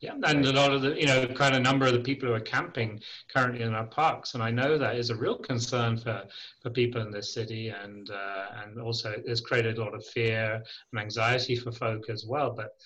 Yeah, 0.00 0.14
and 0.22 0.46
a 0.46 0.52
lot 0.52 0.72
of 0.72 0.82
the, 0.82 0.94
you 0.94 1.06
know, 1.06 1.26
quite 1.26 1.54
a 1.54 1.58
number 1.58 1.84
of 1.84 1.92
the 1.92 1.98
people 1.98 2.28
who 2.28 2.34
are 2.34 2.40
camping 2.40 3.00
currently 3.34 3.62
in 3.62 3.74
our 3.74 3.86
parks, 3.86 4.34
and 4.34 4.42
I 4.42 4.50
know 4.52 4.78
that 4.78 4.94
is 4.94 5.10
a 5.10 5.16
real 5.16 5.36
concern 5.36 5.96
for, 5.96 6.22
for 6.62 6.70
people 6.70 7.02
in 7.02 7.10
this 7.10 7.34
city, 7.34 7.70
and 7.70 8.08
uh, 8.08 8.46
and 8.62 8.80
also 8.80 9.12
it's 9.26 9.40
created 9.40 9.76
a 9.76 9.82
lot 9.82 9.94
of 9.94 10.06
fear 10.06 10.62
and 10.92 11.00
anxiety 11.00 11.56
for 11.56 11.72
folk 11.72 12.08
as 12.10 12.24
well. 12.24 12.54
But 12.56 12.76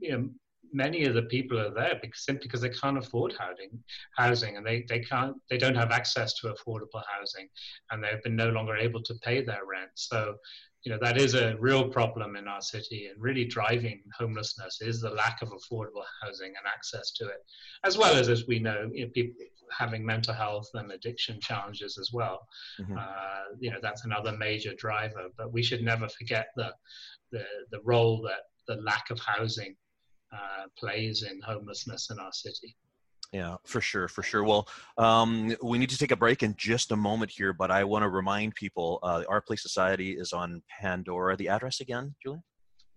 you 0.00 0.10
know, 0.10 0.28
many 0.72 1.04
of 1.04 1.14
the 1.14 1.22
people 1.22 1.58
are 1.58 1.72
there 1.72 1.98
because, 2.00 2.24
simply 2.24 2.46
because 2.46 2.60
they 2.60 2.70
can't 2.70 2.98
afford 2.98 3.34
housing, 3.38 3.70
housing, 4.16 4.56
and 4.56 4.66
they, 4.66 4.84
they 4.88 5.00
can't 5.00 5.34
they 5.50 5.58
don't 5.58 5.74
have 5.74 5.90
access 5.90 6.34
to 6.34 6.48
affordable 6.48 7.02
housing, 7.08 7.48
and 7.90 8.02
they've 8.02 8.22
been 8.22 8.36
no 8.36 8.50
longer 8.50 8.76
able 8.76 9.02
to 9.02 9.14
pay 9.22 9.42
their 9.42 9.64
rent. 9.66 9.90
So, 9.94 10.36
you 10.84 10.92
know 10.92 10.98
that 11.00 11.18
is 11.18 11.34
a 11.34 11.56
real 11.58 11.88
problem 11.88 12.36
in 12.36 12.46
our 12.46 12.60
city, 12.60 13.06
and 13.06 13.20
really 13.20 13.44
driving 13.44 14.02
homelessness 14.16 14.80
is 14.80 15.00
the 15.00 15.10
lack 15.10 15.42
of 15.42 15.48
affordable 15.48 16.04
housing 16.22 16.48
and 16.48 16.66
access 16.66 17.12
to 17.12 17.26
it, 17.26 17.44
as 17.84 17.98
well 17.98 18.14
as 18.14 18.28
as 18.28 18.46
we 18.46 18.58
know, 18.58 18.88
you 18.92 19.06
know 19.06 19.10
people 19.12 19.34
having 19.76 20.04
mental 20.04 20.32
health 20.32 20.68
and 20.74 20.90
addiction 20.92 21.38
challenges 21.40 21.98
as 21.98 22.10
well. 22.12 22.46
Mm-hmm. 22.80 22.96
Uh, 22.96 23.56
you 23.58 23.70
know 23.70 23.78
that's 23.82 24.04
another 24.04 24.32
major 24.32 24.72
driver, 24.78 25.26
but 25.36 25.52
we 25.52 25.62
should 25.62 25.82
never 25.82 26.08
forget 26.08 26.46
the 26.56 26.70
the, 27.32 27.44
the 27.70 27.80
role 27.84 28.22
that 28.22 28.42
the 28.68 28.80
lack 28.82 29.10
of 29.10 29.18
housing 29.18 29.74
uh, 30.32 30.66
plays 30.78 31.22
in 31.22 31.40
homelessness 31.40 32.10
in 32.10 32.18
our 32.18 32.32
city. 32.32 32.76
Yeah, 33.32 33.56
for 33.64 33.80
sure, 33.82 34.08
for 34.08 34.22
sure. 34.22 34.42
Well, 34.42 34.68
um, 34.96 35.54
we 35.62 35.76
need 35.76 35.90
to 35.90 35.98
take 35.98 36.12
a 36.12 36.16
break 36.16 36.42
in 36.42 36.54
just 36.56 36.92
a 36.92 36.96
moment 36.96 37.30
here, 37.30 37.52
but 37.52 37.70
I 37.70 37.84
want 37.84 38.02
to 38.02 38.08
remind 38.08 38.54
people 38.54 39.00
uh, 39.02 39.24
Our 39.28 39.42
Place 39.42 39.62
Society 39.62 40.12
is 40.12 40.32
on 40.32 40.62
Pandora. 40.80 41.36
The 41.36 41.48
address 41.48 41.80
again, 41.80 42.14
Julian? 42.22 42.42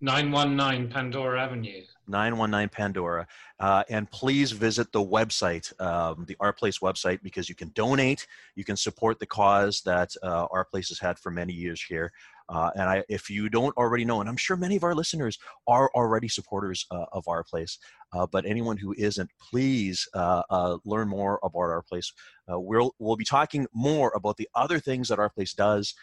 919 0.03 0.89
Pandora 0.89 1.43
Avenue. 1.43 1.83
919 2.07 2.69
Pandora. 2.69 3.27
Uh, 3.59 3.83
and 3.89 4.09
please 4.09 4.51
visit 4.51 4.91
the 4.91 5.03
website, 5.03 5.79
um, 5.79 6.25
the 6.27 6.35
Our 6.39 6.51
Place 6.51 6.79
website, 6.79 7.21
because 7.21 7.47
you 7.47 7.53
can 7.53 7.69
donate, 7.75 8.25
you 8.55 8.63
can 8.63 8.75
support 8.75 9.19
the 9.19 9.27
cause 9.27 9.81
that 9.85 10.09
uh, 10.23 10.47
Our 10.49 10.65
Place 10.65 10.89
has 10.89 10.99
had 10.99 11.19
for 11.19 11.29
many 11.29 11.53
years 11.53 11.83
here. 11.83 12.11
Uh, 12.51 12.69
and 12.75 12.83
I, 12.83 13.03
if 13.07 13.29
you 13.29 13.49
don't 13.49 13.75
already 13.77 14.03
know, 14.03 14.19
and 14.19 14.29
I'm 14.29 14.37
sure 14.37 14.57
many 14.57 14.75
of 14.75 14.83
our 14.83 14.93
listeners 14.93 15.39
are 15.67 15.89
already 15.95 16.27
supporters 16.27 16.85
uh, 16.91 17.05
of 17.13 17.27
our 17.27 17.43
place, 17.43 17.77
uh, 18.11 18.27
but 18.29 18.45
anyone 18.45 18.75
who 18.75 18.93
isn't, 18.97 19.29
please 19.39 20.07
uh, 20.13 20.43
uh, 20.49 20.77
learn 20.83 21.07
more 21.07 21.39
about 21.43 21.59
our 21.59 21.81
place. 21.81 22.11
Uh, 22.51 22.59
we'll 22.59 22.93
we'll 22.99 23.15
be 23.15 23.23
talking 23.23 23.65
more 23.73 24.11
about 24.15 24.35
the 24.35 24.49
other 24.53 24.79
things 24.79 25.07
that 25.07 25.19
our 25.19 25.29
place 25.29 25.53
does 25.53 25.93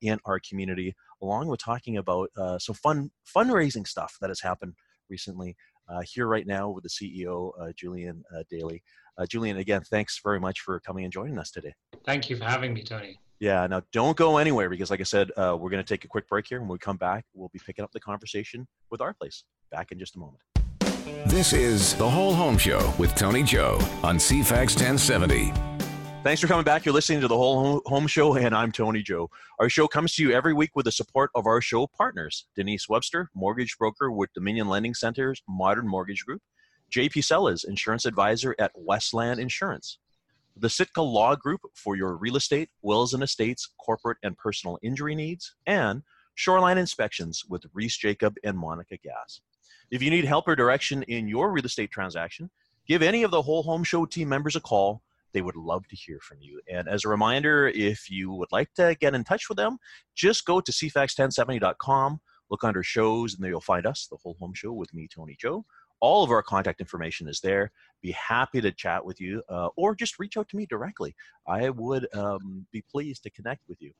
in 0.00 0.18
our 0.24 0.38
community, 0.38 0.94
along 1.20 1.48
with 1.48 1.60
talking 1.60 1.96
about 1.96 2.30
some 2.58 2.74
fun 2.76 3.10
fundraising 3.36 3.86
stuff 3.86 4.16
that 4.20 4.30
has 4.30 4.40
happened 4.40 4.74
recently. 5.10 5.56
here 6.04 6.26
right 6.26 6.46
now 6.46 6.70
with 6.70 6.84
the 6.84 6.90
CEO 6.90 7.50
Julian 7.74 8.22
Daly. 8.48 8.82
Julian, 9.28 9.56
again, 9.56 9.82
thanks 9.82 10.20
very 10.22 10.38
much 10.38 10.60
for 10.60 10.78
coming 10.80 11.04
and 11.04 11.12
joining 11.12 11.38
us 11.38 11.50
today. 11.50 11.74
Thank 12.04 12.30
you 12.30 12.36
for 12.36 12.44
having 12.44 12.74
me, 12.74 12.82
Tony. 12.82 13.18
Yeah, 13.38 13.66
now 13.66 13.82
don't 13.92 14.16
go 14.16 14.38
anywhere 14.38 14.70
because, 14.70 14.90
like 14.90 15.00
I 15.00 15.04
said, 15.04 15.30
uh, 15.36 15.56
we're 15.58 15.68
going 15.68 15.82
to 15.82 15.88
take 15.88 16.04
a 16.04 16.08
quick 16.08 16.26
break 16.26 16.46
here. 16.46 16.60
When 16.60 16.70
we 16.70 16.78
come 16.78 16.96
back, 16.96 17.26
we'll 17.34 17.50
be 17.50 17.60
picking 17.64 17.84
up 17.84 17.92
the 17.92 18.00
conversation 18.00 18.66
with 18.90 19.02
our 19.02 19.12
place. 19.12 19.44
Back 19.70 19.92
in 19.92 19.98
just 19.98 20.16
a 20.16 20.18
moment. 20.18 20.42
This 21.26 21.52
is 21.52 21.94
The 21.96 22.08
Whole 22.08 22.32
Home 22.32 22.56
Show 22.56 22.94
with 22.98 23.14
Tony 23.14 23.42
Joe 23.42 23.74
on 24.02 24.16
CFAX 24.16 24.76
1070. 24.76 25.52
Thanks 26.22 26.40
for 26.40 26.46
coming 26.46 26.64
back. 26.64 26.86
You're 26.86 26.94
listening 26.94 27.20
to 27.20 27.28
The 27.28 27.36
Whole 27.36 27.82
Home 27.84 28.06
Show, 28.06 28.36
and 28.36 28.54
I'm 28.54 28.72
Tony 28.72 29.02
Joe. 29.02 29.28
Our 29.60 29.68
show 29.68 29.86
comes 29.86 30.14
to 30.14 30.22
you 30.22 30.32
every 30.32 30.54
week 30.54 30.70
with 30.74 30.86
the 30.86 30.92
support 30.92 31.30
of 31.34 31.46
our 31.46 31.60
show 31.60 31.86
partners 31.86 32.46
Denise 32.56 32.88
Webster, 32.88 33.28
mortgage 33.34 33.76
broker 33.78 34.10
with 34.10 34.32
Dominion 34.32 34.68
Lending 34.68 34.94
Centers 34.94 35.42
Modern 35.46 35.86
Mortgage 35.86 36.24
Group, 36.24 36.40
JP 36.90 37.22
Sellers, 37.22 37.64
insurance 37.64 38.06
advisor 38.06 38.56
at 38.58 38.72
Westland 38.74 39.40
Insurance 39.40 39.98
the 40.56 40.70
Sitka 40.70 41.02
Law 41.02 41.36
Group 41.36 41.60
for 41.74 41.96
your 41.96 42.16
real 42.16 42.36
estate, 42.36 42.70
wills 42.82 43.12
and 43.12 43.22
estates, 43.22 43.68
corporate 43.78 44.18
and 44.22 44.36
personal 44.38 44.78
injury 44.82 45.14
needs, 45.14 45.54
and 45.66 46.02
Shoreline 46.34 46.78
Inspections 46.78 47.44
with 47.48 47.64
Reese 47.74 47.96
Jacob 47.96 48.36
and 48.42 48.58
Monica 48.58 48.96
Gass. 48.96 49.40
If 49.90 50.02
you 50.02 50.10
need 50.10 50.24
help 50.24 50.48
or 50.48 50.56
direction 50.56 51.02
in 51.04 51.28
your 51.28 51.52
real 51.52 51.64
estate 51.64 51.90
transaction, 51.90 52.50
give 52.86 53.02
any 53.02 53.22
of 53.22 53.30
the 53.30 53.42
Whole 53.42 53.62
Home 53.64 53.84
Show 53.84 54.06
team 54.06 54.28
members 54.28 54.56
a 54.56 54.60
call. 54.60 55.02
They 55.32 55.42
would 55.42 55.56
love 55.56 55.86
to 55.88 55.96
hear 55.96 56.18
from 56.20 56.38
you. 56.40 56.60
And 56.70 56.88
as 56.88 57.04
a 57.04 57.08
reminder, 57.08 57.68
if 57.68 58.10
you 58.10 58.32
would 58.32 58.50
like 58.50 58.72
to 58.74 58.96
get 58.98 59.14
in 59.14 59.24
touch 59.24 59.48
with 59.48 59.58
them, 59.58 59.78
just 60.14 60.46
go 60.46 60.60
to 60.60 60.72
cfax1070.com, 60.72 62.20
look 62.50 62.64
under 62.64 62.82
shows, 62.82 63.34
and 63.34 63.44
there 63.44 63.50
you'll 63.50 63.60
find 63.60 63.86
us, 63.86 64.06
the 64.10 64.16
Whole 64.22 64.36
Home 64.40 64.54
Show 64.54 64.72
with 64.72 64.94
me, 64.94 65.06
Tony 65.14 65.36
Joe. 65.38 65.66
All 66.00 66.22
of 66.22 66.30
our 66.30 66.42
contact 66.42 66.80
information 66.80 67.28
is 67.28 67.40
there. 67.40 67.72
Be 68.02 68.12
happy 68.12 68.60
to 68.60 68.70
chat 68.70 69.04
with 69.04 69.20
you 69.20 69.42
uh, 69.48 69.68
or 69.76 69.94
just 69.94 70.18
reach 70.18 70.36
out 70.36 70.48
to 70.50 70.56
me 70.56 70.66
directly. 70.66 71.14
I 71.46 71.70
would 71.70 72.06
um, 72.14 72.66
be 72.72 72.82
pleased 72.90 73.22
to 73.24 73.30
connect 73.30 73.62
with 73.68 73.80
you. 73.80 73.92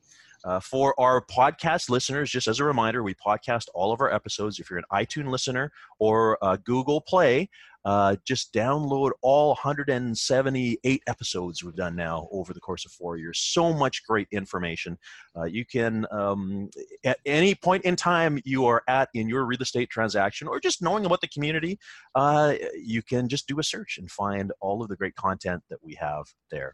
Uh, 0.44 0.60
for 0.60 0.98
our 1.00 1.24
podcast 1.24 1.88
listeners, 1.90 2.30
just 2.30 2.46
as 2.46 2.60
a 2.60 2.64
reminder, 2.64 3.02
we 3.02 3.14
podcast 3.14 3.64
all 3.74 3.92
of 3.92 4.00
our 4.00 4.12
episodes. 4.12 4.60
If 4.60 4.70
you're 4.70 4.78
an 4.78 4.84
iTunes 4.92 5.28
listener 5.28 5.72
or 5.98 6.38
uh, 6.42 6.56
Google 6.62 7.00
Play, 7.00 7.48
uh, 7.86 8.16
just 8.24 8.52
download 8.52 9.12
all 9.22 9.50
178 9.50 11.02
episodes 11.06 11.62
we've 11.62 11.76
done 11.76 11.94
now 11.94 12.26
over 12.32 12.52
the 12.52 12.58
course 12.58 12.84
of 12.84 12.90
four 12.90 13.16
years. 13.16 13.38
So 13.38 13.72
much 13.72 14.04
great 14.04 14.26
information. 14.32 14.98
Uh, 15.36 15.44
you 15.44 15.64
can, 15.64 16.04
um, 16.10 16.68
at 17.04 17.18
any 17.24 17.54
point 17.54 17.84
in 17.84 17.94
time 17.94 18.40
you 18.44 18.66
are 18.66 18.82
at 18.88 19.08
in 19.14 19.28
your 19.28 19.44
real 19.44 19.62
estate 19.62 19.88
transaction 19.88 20.48
or 20.48 20.58
just 20.58 20.82
knowing 20.82 21.06
about 21.06 21.20
the 21.20 21.28
community, 21.28 21.78
uh, 22.16 22.54
you 22.74 23.02
can 23.02 23.28
just 23.28 23.46
do 23.46 23.60
a 23.60 23.62
search 23.62 23.98
and 23.98 24.10
find 24.10 24.50
all 24.60 24.82
of 24.82 24.88
the 24.88 24.96
great 24.96 25.14
content 25.14 25.62
that 25.70 25.78
we 25.80 25.94
have 25.94 26.24
there. 26.50 26.72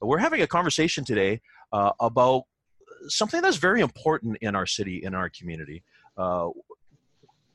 We're 0.00 0.16
having 0.16 0.40
a 0.40 0.46
conversation 0.46 1.04
today 1.04 1.42
uh, 1.74 1.92
about 2.00 2.44
something 3.08 3.42
that's 3.42 3.58
very 3.58 3.82
important 3.82 4.38
in 4.40 4.56
our 4.56 4.66
city, 4.66 5.04
in 5.04 5.14
our 5.14 5.28
community. 5.28 5.84
Uh, 6.16 6.48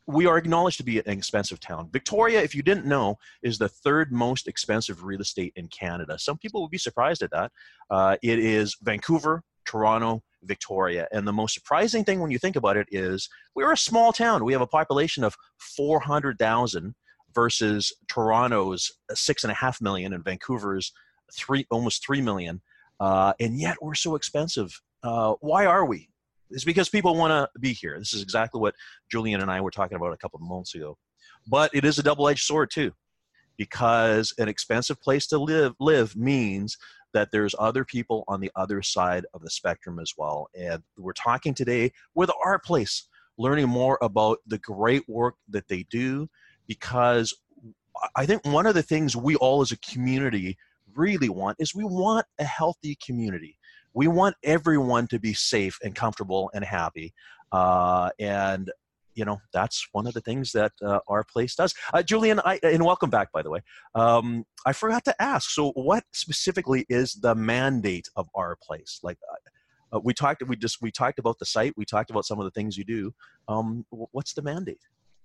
we 0.07 0.25
are 0.25 0.37
acknowledged 0.37 0.77
to 0.77 0.83
be 0.83 0.99
an 0.99 1.09
expensive 1.09 1.59
town. 1.59 1.89
Victoria, 1.91 2.41
if 2.41 2.53
you 2.53 2.61
didn't 2.61 2.85
know, 2.85 3.17
is 3.41 3.57
the 3.57 3.69
third 3.69 4.11
most 4.11 4.47
expensive 4.47 5.03
real 5.03 5.21
estate 5.21 5.53
in 5.55 5.67
Canada. 5.67 6.19
Some 6.19 6.37
people 6.37 6.61
would 6.61 6.71
be 6.71 6.77
surprised 6.77 7.21
at 7.21 7.31
that. 7.31 7.51
Uh, 7.89 8.17
it 8.21 8.39
is 8.39 8.75
Vancouver, 8.81 9.43
Toronto, 9.65 10.21
Victoria. 10.43 11.07
And 11.11 11.27
the 11.27 11.33
most 11.33 11.53
surprising 11.53 12.03
thing 12.03 12.19
when 12.19 12.31
you 12.31 12.39
think 12.39 12.55
about 12.55 12.77
it 12.77 12.87
is 12.91 13.29
we're 13.55 13.71
a 13.71 13.77
small 13.77 14.11
town. 14.11 14.43
We 14.43 14.53
have 14.53 14.61
a 14.61 14.67
population 14.67 15.23
of 15.23 15.35
400,000 15.59 16.95
versus 17.33 17.93
Toronto's 18.07 18.91
six 19.13 19.43
and 19.43 19.51
a 19.51 19.55
half 19.55 19.81
million 19.81 20.13
and 20.13 20.23
Vancouver's 20.23 20.91
three, 21.33 21.65
almost 21.71 22.05
three 22.05 22.21
million. 22.21 22.61
Uh, 22.99 23.33
and 23.39 23.59
yet 23.59 23.77
we're 23.81 23.95
so 23.95 24.15
expensive. 24.15 24.81
Uh, 25.01 25.33
why 25.41 25.65
are 25.65 25.85
we? 25.85 26.09
It's 26.49 26.63
because 26.63 26.89
people 26.89 27.15
want 27.15 27.31
to 27.31 27.59
be 27.59 27.73
here. 27.73 27.97
This 27.97 28.13
is 28.13 28.21
exactly 28.21 28.61
what 28.61 28.75
Julian 29.11 29.41
and 29.41 29.49
I 29.49 29.61
were 29.61 29.71
talking 29.71 29.95
about 29.95 30.13
a 30.13 30.17
couple 30.17 30.37
of 30.37 30.47
months 30.47 30.75
ago. 30.75 30.97
But 31.47 31.71
it 31.73 31.83
is 31.83 31.99
a 31.99 32.03
double-edged 32.03 32.43
sword 32.43 32.69
too, 32.71 32.93
because 33.57 34.33
an 34.37 34.47
expensive 34.47 35.01
place 35.01 35.27
to 35.27 35.37
live 35.37 35.73
live 35.79 36.15
means 36.15 36.77
that 37.13 37.29
there's 37.31 37.55
other 37.59 37.85
people 37.85 38.23
on 38.27 38.39
the 38.39 38.51
other 38.55 38.81
side 38.81 39.25
of 39.33 39.41
the 39.41 39.49
spectrum 39.49 39.99
as 39.99 40.13
well. 40.17 40.47
And 40.57 40.81
we're 40.97 41.13
talking 41.13 41.53
today 41.53 41.91
with 42.15 42.31
our 42.43 42.59
place, 42.59 43.07
learning 43.37 43.67
more 43.67 43.97
about 44.01 44.39
the 44.47 44.57
great 44.59 45.07
work 45.07 45.35
that 45.49 45.67
they 45.67 45.85
do, 45.89 46.29
because 46.67 47.33
I 48.15 48.25
think 48.25 48.45
one 48.45 48.65
of 48.65 48.73
the 48.73 48.83
things 48.83 49.15
we 49.15 49.35
all 49.35 49.61
as 49.61 49.71
a 49.71 49.77
community 49.77 50.57
really 50.95 51.29
want 51.29 51.57
is 51.59 51.75
we 51.75 51.83
want 51.83 52.25
a 52.39 52.43
healthy 52.43 52.97
community 53.03 53.57
we 53.93 54.07
want 54.07 54.35
everyone 54.43 55.07
to 55.07 55.19
be 55.19 55.33
safe 55.33 55.77
and 55.83 55.95
comfortable 55.95 56.49
and 56.53 56.63
happy. 56.63 57.13
Uh, 57.51 58.09
and 58.19 58.71
you 59.15 59.25
know 59.25 59.39
that's 59.51 59.87
one 59.91 60.07
of 60.07 60.13
the 60.13 60.21
things 60.21 60.51
that 60.51 60.71
uh, 60.81 60.99
our 61.07 61.23
place 61.23 61.55
does. 61.55 61.75
Uh, 61.93 62.01
Julian, 62.01 62.39
I, 62.43 62.59
and 62.63 62.83
welcome 62.83 63.11
back, 63.11 63.31
by 63.31 63.43
the 63.43 63.49
way. 63.49 63.59
Um, 63.93 64.43
I 64.65 64.73
forgot 64.73 65.05
to 65.05 65.21
ask. 65.21 65.51
So, 65.51 65.71
what 65.73 66.03
specifically 66.13 66.85
is 66.89 67.13
the 67.13 67.35
mandate 67.35 68.09
of 68.15 68.27
our 68.33 68.57
place? 68.61 68.99
Like, 69.03 69.17
uh, 69.93 69.99
we 70.03 70.13
talked, 70.13 70.41
we 70.47 70.55
just 70.55 70.81
we 70.81 70.91
talked 70.91 71.19
about 71.19 71.37
the 71.37 71.45
site. 71.45 71.73
We 71.77 71.85
talked 71.85 72.09
about 72.09 72.25
some 72.25 72.39
of 72.39 72.45
the 72.45 72.51
things 72.51 72.77
you 72.77 72.85
do. 72.85 73.13
Um, 73.47 73.85
what's 73.89 74.33
the 74.33 74.41
mandate? 74.41 74.81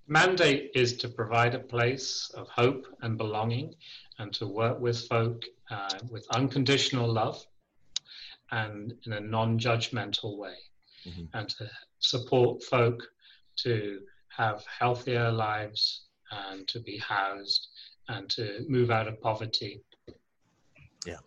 Mandate 0.06 0.70
is 0.74 0.96
to 0.98 1.08
provide 1.08 1.54
a 1.54 1.58
place 1.58 2.30
of 2.34 2.48
hope 2.48 2.86
and 3.02 3.16
belonging, 3.16 3.74
and 4.18 4.32
to 4.34 4.46
work 4.46 4.78
with 4.80 5.06
folk 5.06 5.44
uh, 5.70 5.88
with 6.10 6.26
unconditional 6.30 7.10
love 7.10 7.42
and 8.50 8.92
in 9.06 9.12
a 9.12 9.20
non-judgmental 9.20 10.36
way. 10.38 10.54
Mm-hmm. 11.06 11.38
and 11.38 11.48
to 11.48 11.70
support 12.00 12.60
folk 12.64 13.00
to 13.58 14.00
have 14.36 14.64
healthier 14.66 15.30
lives 15.30 16.06
and 16.32 16.66
to 16.66 16.80
be 16.80 16.98
housed 16.98 17.68
and 18.08 18.28
to 18.30 18.64
move 18.68 18.90
out 18.90 19.06
of 19.06 19.20
poverty. 19.20 19.80
Yeah 21.06 21.18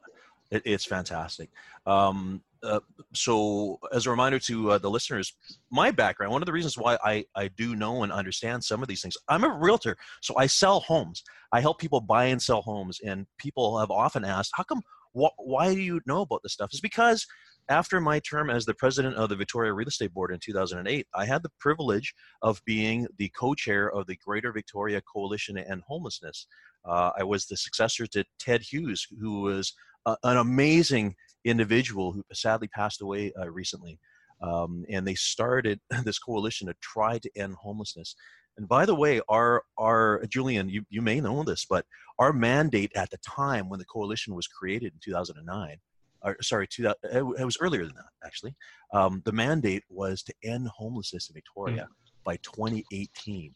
it, 0.52 0.62
it's 0.66 0.86
fantastic. 0.86 1.50
Um, 1.86 2.42
uh, 2.64 2.80
so 3.14 3.80
as 3.92 4.06
a 4.06 4.12
reminder 4.12 4.38
to 4.38 4.72
uh, 4.72 4.78
the 4.78 4.90
listeners 4.90 5.34
my 5.72 5.90
background 5.90 6.32
one 6.32 6.44
of 6.44 6.46
the 6.46 6.52
reasons 6.52 6.78
why 6.78 6.96
I, 7.04 7.26
I 7.36 7.48
do 7.48 7.76
know 7.76 8.04
and 8.04 8.12
understand 8.12 8.64
some 8.64 8.84
of 8.84 8.88
these 8.88 9.02
things 9.02 9.18
i'm 9.30 9.44
a 9.44 9.50
realtor 9.50 9.98
so 10.22 10.38
i 10.38 10.46
sell 10.46 10.82
homes. 10.82 11.24
I 11.52 11.60
help 11.60 11.80
people 11.80 12.02
buy 12.02 12.26
and 12.26 12.40
sell 12.40 12.62
homes 12.62 13.00
and 13.04 13.26
people 13.40 13.80
have 13.80 13.90
often 13.90 14.24
asked 14.24 14.52
how 14.54 14.62
come 14.62 14.84
wh- 15.14 15.38
why 15.38 15.74
do 15.74 15.82
you 15.82 16.02
know 16.06 16.22
about 16.22 16.42
this 16.44 16.54
stuff? 16.54 16.74
Is 16.74 16.82
because 16.82 17.26
after 17.70 18.02
my 18.02 18.20
term 18.20 18.50
as 18.50 18.66
the 18.66 18.74
president 18.74 19.16
of 19.16 19.30
the 19.30 19.36
Victoria 19.36 19.74
Real 19.74 19.88
Estate 19.88 20.14
Board 20.14 20.32
in 20.34 20.40
2008, 20.40 21.08
I 21.14 21.26
had 21.26 21.44
the 21.44 21.52
privilege 21.60 22.14
of 22.42 22.62
being 22.66 23.08
the 23.18 23.30
co-chair 23.30 23.92
of 23.92 24.08
the 24.08 24.18
Greater 24.18 24.52
Victoria 24.52 25.02
Coalition 25.02 25.58
and 25.58 25.82
Homelessness. 25.88 26.48
Uh, 26.86 27.12
I 27.18 27.24
was 27.24 27.46
the 27.46 27.58
successor 27.58 28.08
to 28.08 28.26
Ted 28.40 28.62
Hughes, 28.62 29.08
who 29.20 29.42
was 29.42 29.74
a, 30.06 30.18
an 30.24 30.38
amazing 30.38 31.16
individual 31.46 32.12
who 32.12 32.24
sadly 32.34 32.68
passed 32.68 33.02
away 33.02 33.32
uh, 33.40 33.50
recently. 33.50 34.00
Um, 34.42 34.86
and 34.90 35.08
they 35.08 35.16
started 35.16 35.80
this 36.04 36.20
coalition 36.20 36.68
to 36.68 36.74
try 36.82 37.20
to 37.20 37.30
end 37.36 37.56
homelessness. 37.56 38.16
And 38.62 38.70
by 38.70 38.86
the 38.86 38.94
way, 38.94 39.20
our 39.28 39.64
our 39.80 40.24
Julian, 40.30 40.70
you, 40.70 40.86
you 40.92 41.02
may 41.02 41.20
know 41.20 41.42
this, 41.44 41.66
but 41.66 41.84
our 42.20 42.32
mandate 42.32 42.92
at 42.96 43.10
the 43.10 43.18
time 43.18 43.70
when 43.70 43.80
the 43.80 43.86
coalition 43.86 44.36
was 44.36 44.46
created 44.46 44.94
in 44.94 45.00
2009, 45.04 45.78
or 46.22 46.38
sorry, 46.44 46.68
two, 46.68 46.94
it 47.12 47.44
was 47.44 47.58
earlier 47.60 47.84
than 47.88 47.96
that 47.96 48.12
actually. 48.24 48.54
Um, 48.94 49.24
the 49.26 49.32
mandate 49.32 49.82
was 49.90 50.22
to 50.22 50.34
end 50.44 50.68
homelessness 50.68 51.28
in 51.28 51.34
Victoria 51.34 51.88
mm. 51.90 52.24
by 52.24 52.36
2018. 52.44 53.56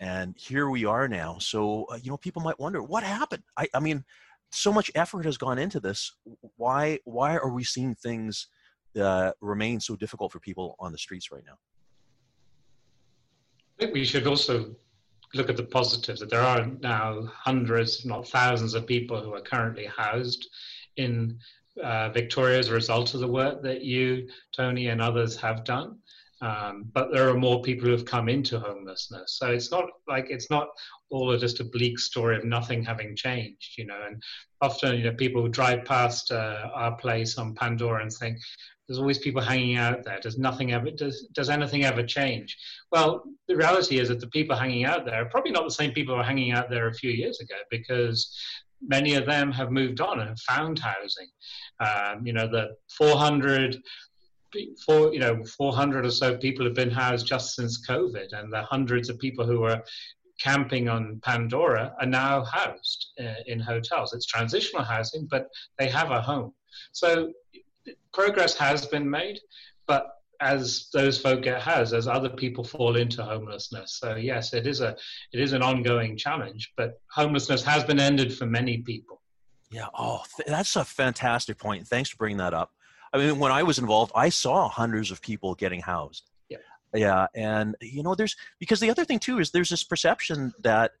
And 0.00 0.34
here 0.38 0.70
we 0.70 0.86
are 0.86 1.06
now. 1.06 1.36
So 1.38 1.84
uh, 1.92 1.98
you 2.02 2.10
know, 2.10 2.16
people 2.16 2.40
might 2.40 2.58
wonder 2.58 2.82
what 2.82 3.02
happened. 3.02 3.42
I, 3.58 3.68
I 3.74 3.80
mean, 3.80 4.04
so 4.52 4.72
much 4.72 4.90
effort 4.94 5.26
has 5.26 5.36
gone 5.36 5.58
into 5.58 5.80
this. 5.80 6.16
Why 6.56 6.98
why 7.04 7.36
are 7.36 7.50
we 7.50 7.62
seeing 7.62 7.94
things 7.94 8.48
uh, 8.98 9.32
remain 9.42 9.80
so 9.80 9.96
difficult 9.96 10.32
for 10.32 10.40
people 10.40 10.76
on 10.80 10.92
the 10.92 10.98
streets 10.98 11.30
right 11.30 11.44
now? 11.46 11.58
Think 13.84 13.92
we 13.92 14.06
should 14.06 14.26
also 14.26 14.74
look 15.34 15.50
at 15.50 15.58
the 15.58 15.62
positives 15.62 16.20
that 16.20 16.30
there 16.30 16.40
are 16.40 16.64
now 16.80 17.30
hundreds, 17.30 17.98
if 17.98 18.06
not 18.06 18.26
thousands, 18.26 18.72
of 18.72 18.86
people 18.86 19.20
who 19.20 19.34
are 19.34 19.42
currently 19.42 19.84
housed 19.84 20.48
in 20.96 21.38
uh, 21.82 22.08
Victoria 22.08 22.58
as 22.58 22.68
a 22.68 22.72
result 22.72 23.12
of 23.12 23.20
the 23.20 23.28
work 23.28 23.62
that 23.62 23.82
you, 23.82 24.26
Tony, 24.56 24.88
and 24.88 25.02
others 25.02 25.36
have 25.36 25.64
done. 25.64 25.98
Um, 26.40 26.86
but 26.94 27.12
there 27.12 27.28
are 27.28 27.34
more 27.34 27.60
people 27.60 27.84
who 27.84 27.92
have 27.92 28.06
come 28.06 28.30
into 28.30 28.58
homelessness. 28.58 29.36
So 29.38 29.48
it's 29.48 29.70
not 29.70 29.84
like 30.08 30.30
it's 30.30 30.48
not 30.48 30.68
all 31.10 31.36
just 31.36 31.60
a 31.60 31.64
bleak 31.64 31.98
story 31.98 32.38
of 32.38 32.44
nothing 32.44 32.82
having 32.82 33.14
changed, 33.14 33.76
you 33.76 33.84
know. 33.84 34.00
And 34.06 34.22
often, 34.62 34.96
you 34.96 35.04
know, 35.04 35.12
people 35.12 35.42
who 35.42 35.50
drive 35.50 35.84
past 35.84 36.32
uh, 36.32 36.70
our 36.72 36.96
place 36.96 37.36
on 37.36 37.54
Pandora 37.54 38.00
and 38.00 38.10
think, 38.10 38.38
"There's 38.86 38.98
always 38.98 39.18
people 39.18 39.42
hanging 39.42 39.76
out 39.76 40.04
there. 40.04 40.20
Does 40.20 40.38
nothing 40.38 40.72
ever 40.72 40.90
does 40.90 41.28
does 41.34 41.50
anything 41.50 41.84
ever 41.84 42.02
change?" 42.02 42.56
Well, 42.92 43.24
the 43.48 43.56
reality 43.56 43.98
is 43.98 44.08
that 44.08 44.20
the 44.20 44.28
people 44.28 44.56
hanging 44.56 44.84
out 44.84 45.04
there 45.04 45.22
are 45.22 45.30
probably 45.30 45.52
not 45.52 45.64
the 45.64 45.70
same 45.70 45.92
people 45.92 46.14
who 46.14 46.18
were 46.18 46.24
hanging 46.24 46.52
out 46.52 46.70
there 46.70 46.88
a 46.88 46.94
few 46.94 47.10
years 47.10 47.40
ago 47.40 47.56
because 47.70 48.36
many 48.86 49.14
of 49.14 49.26
them 49.26 49.50
have 49.52 49.70
moved 49.70 50.00
on 50.00 50.20
and 50.20 50.28
have 50.28 50.40
found 50.40 50.78
housing. 50.78 51.28
Um, 51.80 52.26
you 52.26 52.32
know, 52.32 52.46
the 52.46 52.76
400 52.98 53.80
four, 54.86 55.12
you 55.12 55.18
know, 55.18 55.42
400 55.44 56.06
or 56.06 56.10
so 56.10 56.36
people 56.36 56.64
have 56.64 56.74
been 56.74 56.90
housed 56.90 57.26
just 57.26 57.54
since 57.54 57.86
COVID, 57.86 58.32
and 58.32 58.52
the 58.52 58.62
hundreds 58.62 59.08
of 59.08 59.18
people 59.18 59.44
who 59.44 59.60
were 59.60 59.82
camping 60.40 60.88
on 60.88 61.20
Pandora 61.22 61.94
are 62.00 62.06
now 62.06 62.44
housed 62.44 63.12
uh, 63.20 63.42
in 63.46 63.60
hotels. 63.60 64.12
It's 64.12 64.26
transitional 64.26 64.84
housing, 64.84 65.26
but 65.30 65.48
they 65.78 65.88
have 65.88 66.10
a 66.10 66.20
home. 66.20 66.52
So 66.92 67.32
progress 68.12 68.56
has 68.56 68.86
been 68.86 69.08
made, 69.08 69.40
but 69.86 70.08
as 70.40 70.88
those 70.92 71.18
folk 71.18 71.42
get 71.42 71.62
has, 71.62 71.92
as 71.92 72.08
other 72.08 72.28
people 72.28 72.64
fall 72.64 72.96
into 72.96 73.22
homelessness. 73.22 73.98
So 74.00 74.16
yes, 74.16 74.52
it 74.52 74.66
is 74.66 74.80
a 74.80 74.96
it 75.32 75.40
is 75.40 75.52
an 75.52 75.62
ongoing 75.62 76.16
challenge, 76.16 76.72
but 76.76 77.00
homelessness 77.10 77.62
has 77.64 77.84
been 77.84 78.00
ended 78.00 78.36
for 78.36 78.46
many 78.46 78.78
people. 78.78 79.20
Yeah. 79.70 79.86
Oh, 79.94 80.22
th- 80.36 80.48
that's 80.48 80.76
a 80.76 80.84
fantastic 80.84 81.58
point. 81.58 81.86
Thanks 81.86 82.10
for 82.10 82.16
bringing 82.16 82.38
that 82.38 82.54
up. 82.54 82.70
I 83.12 83.18
mean, 83.18 83.38
when 83.38 83.52
I 83.52 83.62
was 83.62 83.78
involved, 83.78 84.12
I 84.14 84.28
saw 84.28 84.68
hundreds 84.68 85.10
of 85.10 85.20
people 85.22 85.54
getting 85.54 85.80
housed. 85.80 86.30
Yeah. 86.48 86.58
Yeah. 86.94 87.26
And, 87.34 87.76
you 87.80 88.02
know, 88.02 88.14
there's 88.14 88.36
because 88.58 88.80
the 88.80 88.90
other 88.90 89.04
thing 89.04 89.18
too 89.18 89.38
is 89.38 89.50
there's 89.50 89.70
this 89.70 89.84
perception 89.84 90.52
that 90.62 90.92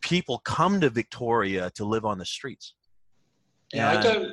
people 0.00 0.38
come 0.38 0.80
to 0.80 0.90
Victoria 0.90 1.70
to 1.70 1.84
live 1.84 2.04
on 2.04 2.18
the 2.18 2.24
streets. 2.24 2.74
Yeah, 3.72 3.90
and, 3.90 3.98
I 3.98 4.02
don't. 4.02 4.32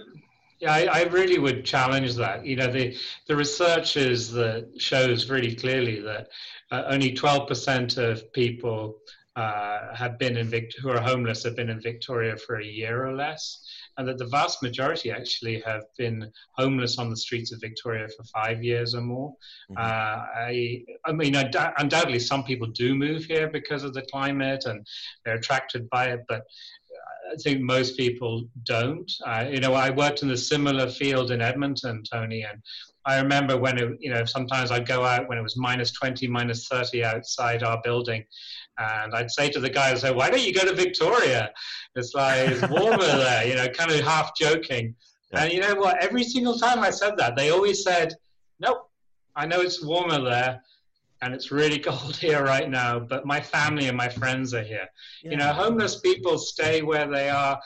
Yeah, 0.59 0.73
I, 0.73 0.85
I, 0.85 1.03
really 1.03 1.37
would 1.37 1.65
challenge 1.65 2.15
that. 2.15 2.45
You 2.45 2.55
know, 2.55 2.71
the 2.71 2.95
the 3.27 3.35
research 3.35 3.97
is 3.97 4.31
that 4.31 4.69
shows 4.77 5.29
really 5.29 5.53
clearly 5.53 5.99
that 6.01 6.29
uh, 6.71 6.83
only 6.87 7.13
12% 7.13 7.97
of 7.97 8.31
people 8.31 8.97
uh, 9.35 9.93
have 9.93 10.17
been 10.17 10.37
in 10.37 10.47
Vict- 10.47 10.77
who 10.81 10.89
are 10.89 11.01
homeless 11.01 11.43
have 11.43 11.57
been 11.57 11.69
in 11.69 11.81
Victoria 11.81 12.37
for 12.37 12.59
a 12.59 12.65
year 12.65 13.05
or 13.05 13.13
less 13.13 13.65
and 13.97 14.07
that 14.07 14.17
the 14.17 14.25
vast 14.25 14.61
majority 14.61 15.11
actually 15.11 15.61
have 15.61 15.83
been 15.97 16.31
homeless 16.53 16.97
on 16.97 17.09
the 17.09 17.15
streets 17.15 17.51
of 17.53 17.61
Victoria 17.61 18.07
for 18.09 18.23
five 18.25 18.63
years 18.63 18.93
or 18.93 19.01
more. 19.01 19.33
Mm-hmm. 19.71 19.77
Uh, 19.77 19.81
I, 19.81 20.83
I 21.05 21.11
mean, 21.13 21.35
undoubtedly, 21.35 22.19
some 22.19 22.43
people 22.43 22.67
do 22.67 22.93
move 22.93 23.23
here 23.25 23.49
because 23.49 23.83
of 23.83 23.93
the 23.93 24.01
climate 24.11 24.65
and 24.65 24.85
they're 25.23 25.35
attracted 25.35 25.89
by 25.89 26.07
it, 26.07 26.25
but 26.27 26.43
I 27.35 27.37
think 27.37 27.61
most 27.61 27.97
people 27.97 28.47
don't. 28.63 29.11
You 29.51 29.59
know, 29.59 29.73
I 29.73 29.89
worked 29.89 30.23
in 30.23 30.31
a 30.31 30.37
similar 30.37 30.89
field 30.89 31.31
in 31.31 31.41
Edmonton, 31.41 32.01
Tony, 32.09 32.43
and 32.43 32.61
I 33.05 33.19
remember 33.19 33.57
when 33.57 33.77
it, 33.77 33.97
you 33.99 34.09
know, 34.09 34.23
sometimes 34.23 34.71
I'd 34.71 34.87
go 34.87 35.03
out 35.03 35.27
when 35.27 35.37
it 35.37 35.41
was 35.41 35.57
minus 35.57 35.91
20, 35.91 36.27
minus 36.27 36.67
30 36.67 37.03
outside 37.03 37.61
our 37.61 37.81
building, 37.83 38.23
and 38.77 39.13
I'd 39.13 39.29
say 39.31 39.49
to 39.49 39.59
the 39.59 39.69
guy, 39.69 39.93
say, 39.95 40.11
why 40.11 40.29
don't 40.29 40.45
you 40.45 40.53
go 40.53 40.65
to 40.65 40.73
Victoria? 40.73 41.51
It's 41.95 42.13
like, 42.13 42.49
it's 42.49 42.67
warmer 42.69 42.97
there, 43.05 43.45
you 43.45 43.55
know, 43.55 43.67
kind 43.67 43.91
of 43.91 43.99
half 43.99 44.31
joking. 44.39 44.95
Yeah. 45.33 45.43
And 45.43 45.53
you 45.53 45.59
know 45.59 45.75
what? 45.75 46.01
Every 46.01 46.23
single 46.23 46.57
time 46.57 46.79
I 46.79 46.89
said 46.89 47.17
that, 47.17 47.35
they 47.35 47.49
always 47.49 47.83
said, 47.83 48.13
nope, 48.61 48.89
I 49.35 49.45
know 49.45 49.59
it's 49.59 49.83
warmer 49.83 50.23
there 50.23 50.61
and 51.25 51.33
it's 51.33 51.51
really 51.51 51.79
cold 51.89 52.15
here 52.15 52.43
right 52.43 52.69
now, 52.69 52.99
but 52.99 53.25
my 53.25 53.41
family 53.41 53.87
and 53.87 53.97
my 53.97 54.07
friends 54.07 54.53
are 54.53 54.63
here. 54.63 54.87
Yeah. 55.23 55.31
You 55.31 55.37
know, 55.37 55.51
homeless 55.51 55.99
people 55.99 56.37
stay 56.37 56.81
where 56.81 57.07
they 57.07 57.29
are 57.29 57.59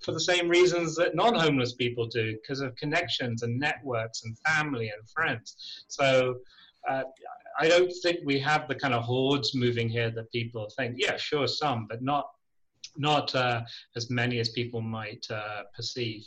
for 0.00 0.12
the 0.12 0.20
same 0.20 0.48
reasons 0.48 0.94
that 0.96 1.16
non-homeless 1.16 1.74
people 1.74 2.06
do, 2.06 2.36
because 2.40 2.60
of 2.60 2.76
connections 2.76 3.42
and 3.42 3.58
networks 3.58 4.22
and 4.24 4.38
family 4.40 4.92
and 4.96 5.08
friends. 5.08 5.56
So 5.88 6.36
uh, 6.88 7.04
I 7.58 7.68
don't 7.68 7.92
think 8.02 8.18
we 8.24 8.38
have 8.40 8.68
the 8.68 8.74
kind 8.74 8.92
of 8.92 9.02
hordes 9.02 9.54
moving 9.54 9.88
here 9.88 10.10
that 10.10 10.30
people 10.30 10.70
think. 10.76 10.96
Yeah, 10.98 11.16
sure, 11.16 11.48
some, 11.48 11.86
but 11.88 12.02
not 12.02 12.26
not 12.98 13.34
uh, 13.34 13.62
as 13.94 14.08
many 14.10 14.38
as 14.38 14.48
people 14.50 14.80
might 14.80 15.26
uh, 15.30 15.64
perceive. 15.74 16.24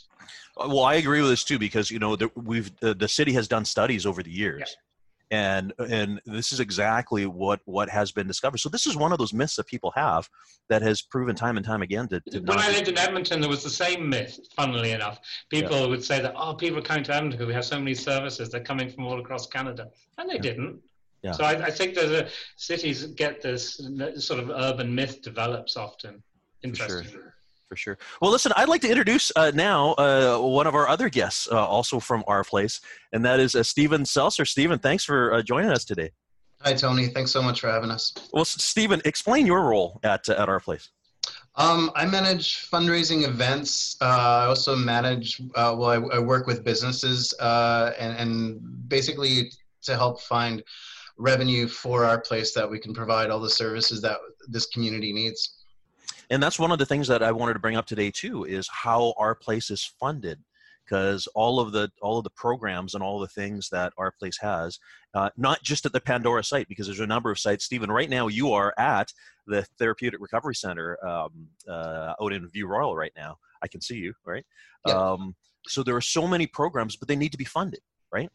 Well, 0.56 0.84
I 0.84 0.94
agree 0.96 1.20
with 1.20 1.30
this 1.30 1.42
too 1.42 1.58
because 1.58 1.90
you 1.90 1.98
know 1.98 2.16
the, 2.16 2.30
we've 2.34 2.70
the, 2.80 2.94
the 2.94 3.08
city 3.08 3.32
has 3.32 3.48
done 3.48 3.64
studies 3.64 4.04
over 4.04 4.22
the 4.22 4.30
years. 4.30 4.60
Yeah. 4.60 4.89
And 5.32 5.72
and 5.78 6.20
this 6.26 6.50
is 6.50 6.58
exactly 6.58 7.24
what 7.26 7.60
what 7.64 7.88
has 7.88 8.10
been 8.10 8.26
discovered. 8.26 8.58
So 8.58 8.68
this 8.68 8.86
is 8.86 8.96
one 8.96 9.12
of 9.12 9.18
those 9.18 9.32
myths 9.32 9.54
that 9.56 9.66
people 9.66 9.92
have 9.94 10.28
that 10.68 10.82
has 10.82 11.02
proven 11.02 11.36
time 11.36 11.56
and 11.56 11.64
time 11.64 11.82
again 11.82 12.08
to. 12.08 12.20
to 12.30 12.40
when 12.40 12.58
I 12.58 12.68
lived 12.70 12.88
in 12.88 12.98
Edmonton, 12.98 13.40
there 13.40 13.48
was 13.48 13.62
the 13.62 13.70
same 13.70 14.08
myth. 14.08 14.38
Funnily 14.56 14.90
enough, 14.90 15.20
people 15.48 15.82
yeah. 15.82 15.86
would 15.86 16.02
say 16.02 16.20
that 16.20 16.34
oh, 16.36 16.54
people 16.54 16.80
are 16.80 16.82
coming 16.82 17.04
to 17.04 17.14
Edmonton 17.14 17.38
because 17.38 17.46
we 17.46 17.54
have 17.54 17.64
so 17.64 17.78
many 17.78 17.94
services. 17.94 18.48
They're 18.48 18.60
coming 18.60 18.90
from 18.90 19.06
all 19.06 19.20
across 19.20 19.46
Canada, 19.46 19.88
and 20.18 20.28
they 20.28 20.34
yeah. 20.34 20.40
didn't. 20.40 20.80
Yeah. 21.22 21.32
So 21.32 21.44
I, 21.44 21.66
I 21.66 21.70
think 21.70 21.94
that 21.94 22.26
a, 22.26 22.28
cities 22.56 23.04
get 23.06 23.42
this 23.42 23.80
sort 24.16 24.40
of 24.40 24.50
urban 24.50 24.92
myth 24.92 25.22
develops 25.22 25.76
often. 25.76 26.22
Interesting. 26.62 27.20
For 27.70 27.76
sure. 27.76 27.98
Well, 28.20 28.32
listen, 28.32 28.50
I'd 28.56 28.68
like 28.68 28.80
to 28.80 28.88
introduce 28.88 29.30
uh, 29.36 29.52
now 29.54 29.92
uh, 29.92 30.38
one 30.38 30.66
of 30.66 30.74
our 30.74 30.88
other 30.88 31.08
guests, 31.08 31.48
uh, 31.52 31.64
also 31.64 32.00
from 32.00 32.24
our 32.26 32.42
place, 32.42 32.80
and 33.12 33.24
that 33.24 33.38
is 33.38 33.54
uh, 33.54 33.62
Steven 33.62 34.04
Seltzer. 34.04 34.44
Steven, 34.44 34.80
thanks 34.80 35.04
for 35.04 35.32
uh, 35.34 35.40
joining 35.40 35.70
us 35.70 35.84
today. 35.84 36.10
Hi, 36.62 36.72
Tony. 36.74 37.06
Thanks 37.06 37.30
so 37.30 37.40
much 37.40 37.60
for 37.60 37.70
having 37.70 37.92
us. 37.92 38.12
Well, 38.32 38.44
Steven, 38.44 39.00
explain 39.04 39.46
your 39.46 39.62
role 39.62 40.00
at 40.02 40.28
uh, 40.28 40.32
at 40.32 40.48
our 40.48 40.58
place. 40.58 40.88
Um, 41.54 41.92
I 41.94 42.06
manage 42.06 42.68
fundraising 42.68 43.22
events. 43.22 43.96
Uh, 44.00 44.06
I 44.06 44.44
also 44.46 44.74
manage, 44.74 45.40
uh, 45.54 45.74
well, 45.78 45.90
I, 45.90 46.16
I, 46.16 46.18
work 46.18 46.46
with 46.46 46.64
businesses 46.64 47.34
uh, 47.38 47.92
and, 47.98 48.16
and, 48.16 48.88
basically 48.88 49.52
to 49.82 49.96
help 49.96 50.20
find 50.22 50.62
revenue 51.18 51.66
for 51.68 52.04
our 52.04 52.20
place 52.20 52.52
that 52.54 52.68
we 52.68 52.78
can 52.78 52.94
provide 52.94 53.30
all 53.30 53.40
the 53.40 53.50
services 53.50 54.00
that 54.02 54.18
this 54.48 54.66
community 54.66 55.12
needs. 55.12 55.59
And 56.30 56.42
that's 56.42 56.58
one 56.58 56.70
of 56.70 56.78
the 56.78 56.86
things 56.86 57.08
that 57.08 57.22
I 57.22 57.32
wanted 57.32 57.54
to 57.54 57.58
bring 57.58 57.76
up 57.76 57.86
today 57.86 58.10
too 58.10 58.44
is 58.44 58.68
how 58.72 59.14
our 59.18 59.34
place 59.34 59.70
is 59.70 59.84
funded 59.98 60.38
because 60.84 61.26
all 61.28 61.60
of 61.60 61.72
the 61.72 61.90
all 62.02 62.18
of 62.18 62.24
the 62.24 62.30
programs 62.30 62.94
and 62.94 63.02
all 63.02 63.20
the 63.20 63.28
things 63.28 63.68
that 63.70 63.92
our 63.98 64.12
place 64.12 64.38
has 64.40 64.78
uh, 65.14 65.30
not 65.36 65.62
just 65.62 65.86
at 65.86 65.92
the 65.92 66.00
pandora 66.00 66.42
site 66.42 66.68
because 66.68 66.86
there's 66.86 67.00
a 67.00 67.06
number 67.06 67.30
of 67.30 67.38
sites. 67.38 67.64
Steven 67.64 67.90
right 67.90 68.10
now 68.10 68.28
you 68.28 68.52
are 68.52 68.74
at 68.78 69.12
the 69.46 69.62
therapeutic 69.78 70.20
recovery 70.20 70.54
center 70.54 70.98
um, 71.06 71.48
uh, 71.68 72.14
out 72.20 72.32
in 72.32 72.48
view 72.48 72.66
royal 72.66 72.96
right 72.96 73.12
now. 73.16 73.36
I 73.62 73.68
can 73.68 73.80
see 73.80 73.96
you 73.96 74.14
right? 74.24 74.44
Yeah. 74.86 74.94
um, 74.94 75.34
so 75.66 75.82
there 75.82 75.96
are 75.96 76.00
so 76.00 76.26
many 76.26 76.46
programs 76.46 76.96
but 76.96 77.08
they 77.08 77.16
need 77.16 77.32
to 77.32 77.38
be 77.38 77.44
funded 77.44 77.80
right 78.12 78.30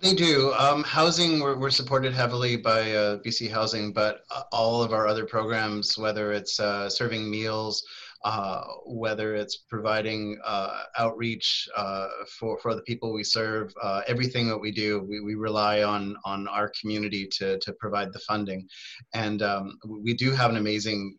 they 0.00 0.14
do. 0.14 0.52
Um, 0.54 0.84
housing, 0.84 1.40
we're, 1.40 1.56
we're, 1.56 1.70
supported 1.70 2.12
heavily 2.12 2.56
by 2.56 2.92
uh, 2.92 3.18
BC 3.18 3.50
Housing, 3.50 3.92
but 3.92 4.20
uh, 4.30 4.42
all 4.52 4.82
of 4.82 4.92
our 4.92 5.06
other 5.06 5.24
programs, 5.24 5.98
whether 5.98 6.32
it's 6.32 6.60
uh, 6.60 6.88
serving 6.88 7.28
meals, 7.30 7.82
uh, 8.24 8.64
whether 8.84 9.34
it's 9.34 9.56
providing 9.56 10.38
uh, 10.44 10.82
outreach 10.98 11.68
uh, 11.76 12.08
for, 12.38 12.58
for 12.58 12.74
the 12.74 12.82
people 12.82 13.12
we 13.12 13.22
serve, 13.22 13.72
everything 14.06 14.48
that 14.48 14.58
we 14.58 14.72
do, 14.72 15.00
we, 15.08 15.20
we 15.20 15.34
rely 15.34 15.82
on, 15.82 16.16
on 16.24 16.48
our 16.48 16.70
community 16.80 17.28
to, 17.30 17.58
to 17.60 17.72
provide 17.74 18.12
the 18.12 18.18
funding. 18.20 18.66
And 19.14 19.42
um, 19.42 19.78
we 19.86 20.14
do 20.14 20.32
have 20.32 20.50
an 20.50 20.56
amazing 20.56 21.16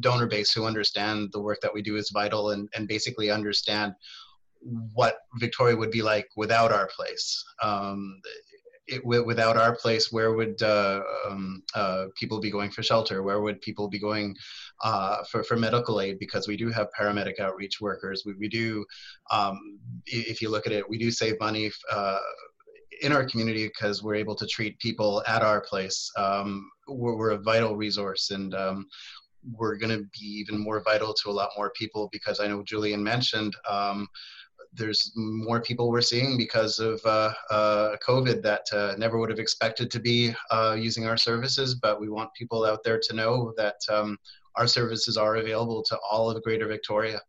donor 0.00 0.26
base 0.26 0.52
who 0.52 0.64
understand 0.64 1.30
the 1.32 1.40
work 1.40 1.60
that 1.60 1.74
we 1.74 1.82
do 1.82 1.96
is 1.96 2.10
vital 2.10 2.50
and, 2.50 2.68
and 2.74 2.88
basically 2.88 3.30
understand 3.30 3.94
what 4.60 5.18
Victoria 5.36 5.76
would 5.76 5.90
be 5.90 6.02
like 6.02 6.28
without 6.36 6.72
our 6.72 6.88
place. 6.94 7.44
Um, 7.62 8.20
it, 8.88 9.04
without 9.04 9.56
our 9.56 9.76
place, 9.76 10.10
where 10.10 10.32
would 10.32 10.62
uh, 10.62 11.02
um, 11.26 11.62
uh, 11.74 12.06
people 12.16 12.40
be 12.40 12.50
going 12.50 12.70
for 12.70 12.82
shelter? 12.82 13.22
Where 13.22 13.42
would 13.42 13.60
people 13.60 13.88
be 13.88 13.98
going 13.98 14.34
uh, 14.82 15.24
for, 15.30 15.44
for 15.44 15.56
medical 15.56 16.00
aid? 16.00 16.18
Because 16.18 16.48
we 16.48 16.56
do 16.56 16.70
have 16.70 16.88
paramedic 16.98 17.38
outreach 17.38 17.80
workers. 17.80 18.22
We, 18.24 18.34
we 18.34 18.48
do, 18.48 18.84
um, 19.30 19.78
if 20.06 20.40
you 20.40 20.48
look 20.48 20.66
at 20.66 20.72
it, 20.72 20.88
we 20.88 20.96
do 20.96 21.10
save 21.10 21.38
money 21.38 21.70
uh, 21.92 22.18
in 23.02 23.12
our 23.12 23.24
community 23.24 23.66
because 23.66 24.02
we're 24.02 24.14
able 24.14 24.34
to 24.36 24.46
treat 24.46 24.78
people 24.78 25.22
at 25.26 25.42
our 25.42 25.60
place. 25.60 26.10
Um, 26.16 26.68
we're, 26.88 27.16
we're, 27.16 27.30
a 27.30 27.38
vital 27.38 27.76
resource 27.76 28.30
and 28.30 28.54
um, 28.54 28.86
we're 29.52 29.76
going 29.76 29.96
to 29.96 30.04
be 30.18 30.26
even 30.26 30.58
more 30.58 30.82
vital 30.82 31.14
to 31.14 31.30
a 31.30 31.32
lot 31.32 31.50
more 31.56 31.70
people 31.76 32.08
because 32.10 32.40
I 32.40 32.48
know 32.48 32.62
Julian 32.62 33.02
mentioned 33.02 33.54
um, 33.68 34.08
there's 34.72 35.12
more 35.16 35.60
people 35.60 35.90
we're 35.90 36.00
seeing 36.00 36.36
because 36.36 36.78
of 36.78 37.00
uh, 37.04 37.32
uh, 37.50 37.96
COVID 38.06 38.42
that 38.42 38.66
uh, 38.72 38.94
never 38.98 39.18
would 39.18 39.30
have 39.30 39.38
expected 39.38 39.90
to 39.90 40.00
be 40.00 40.34
uh, 40.50 40.76
using 40.78 41.06
our 41.06 41.16
services. 41.16 41.74
But 41.74 42.00
we 42.00 42.08
want 42.08 42.34
people 42.34 42.64
out 42.64 42.84
there 42.84 43.00
to 43.02 43.14
know 43.14 43.52
that 43.56 43.76
um, 43.90 44.18
our 44.56 44.66
services 44.66 45.16
are 45.16 45.36
available 45.36 45.82
to 45.84 45.98
all 46.10 46.30
of 46.30 46.42
Greater 46.42 46.66
Victoria. 46.66 47.20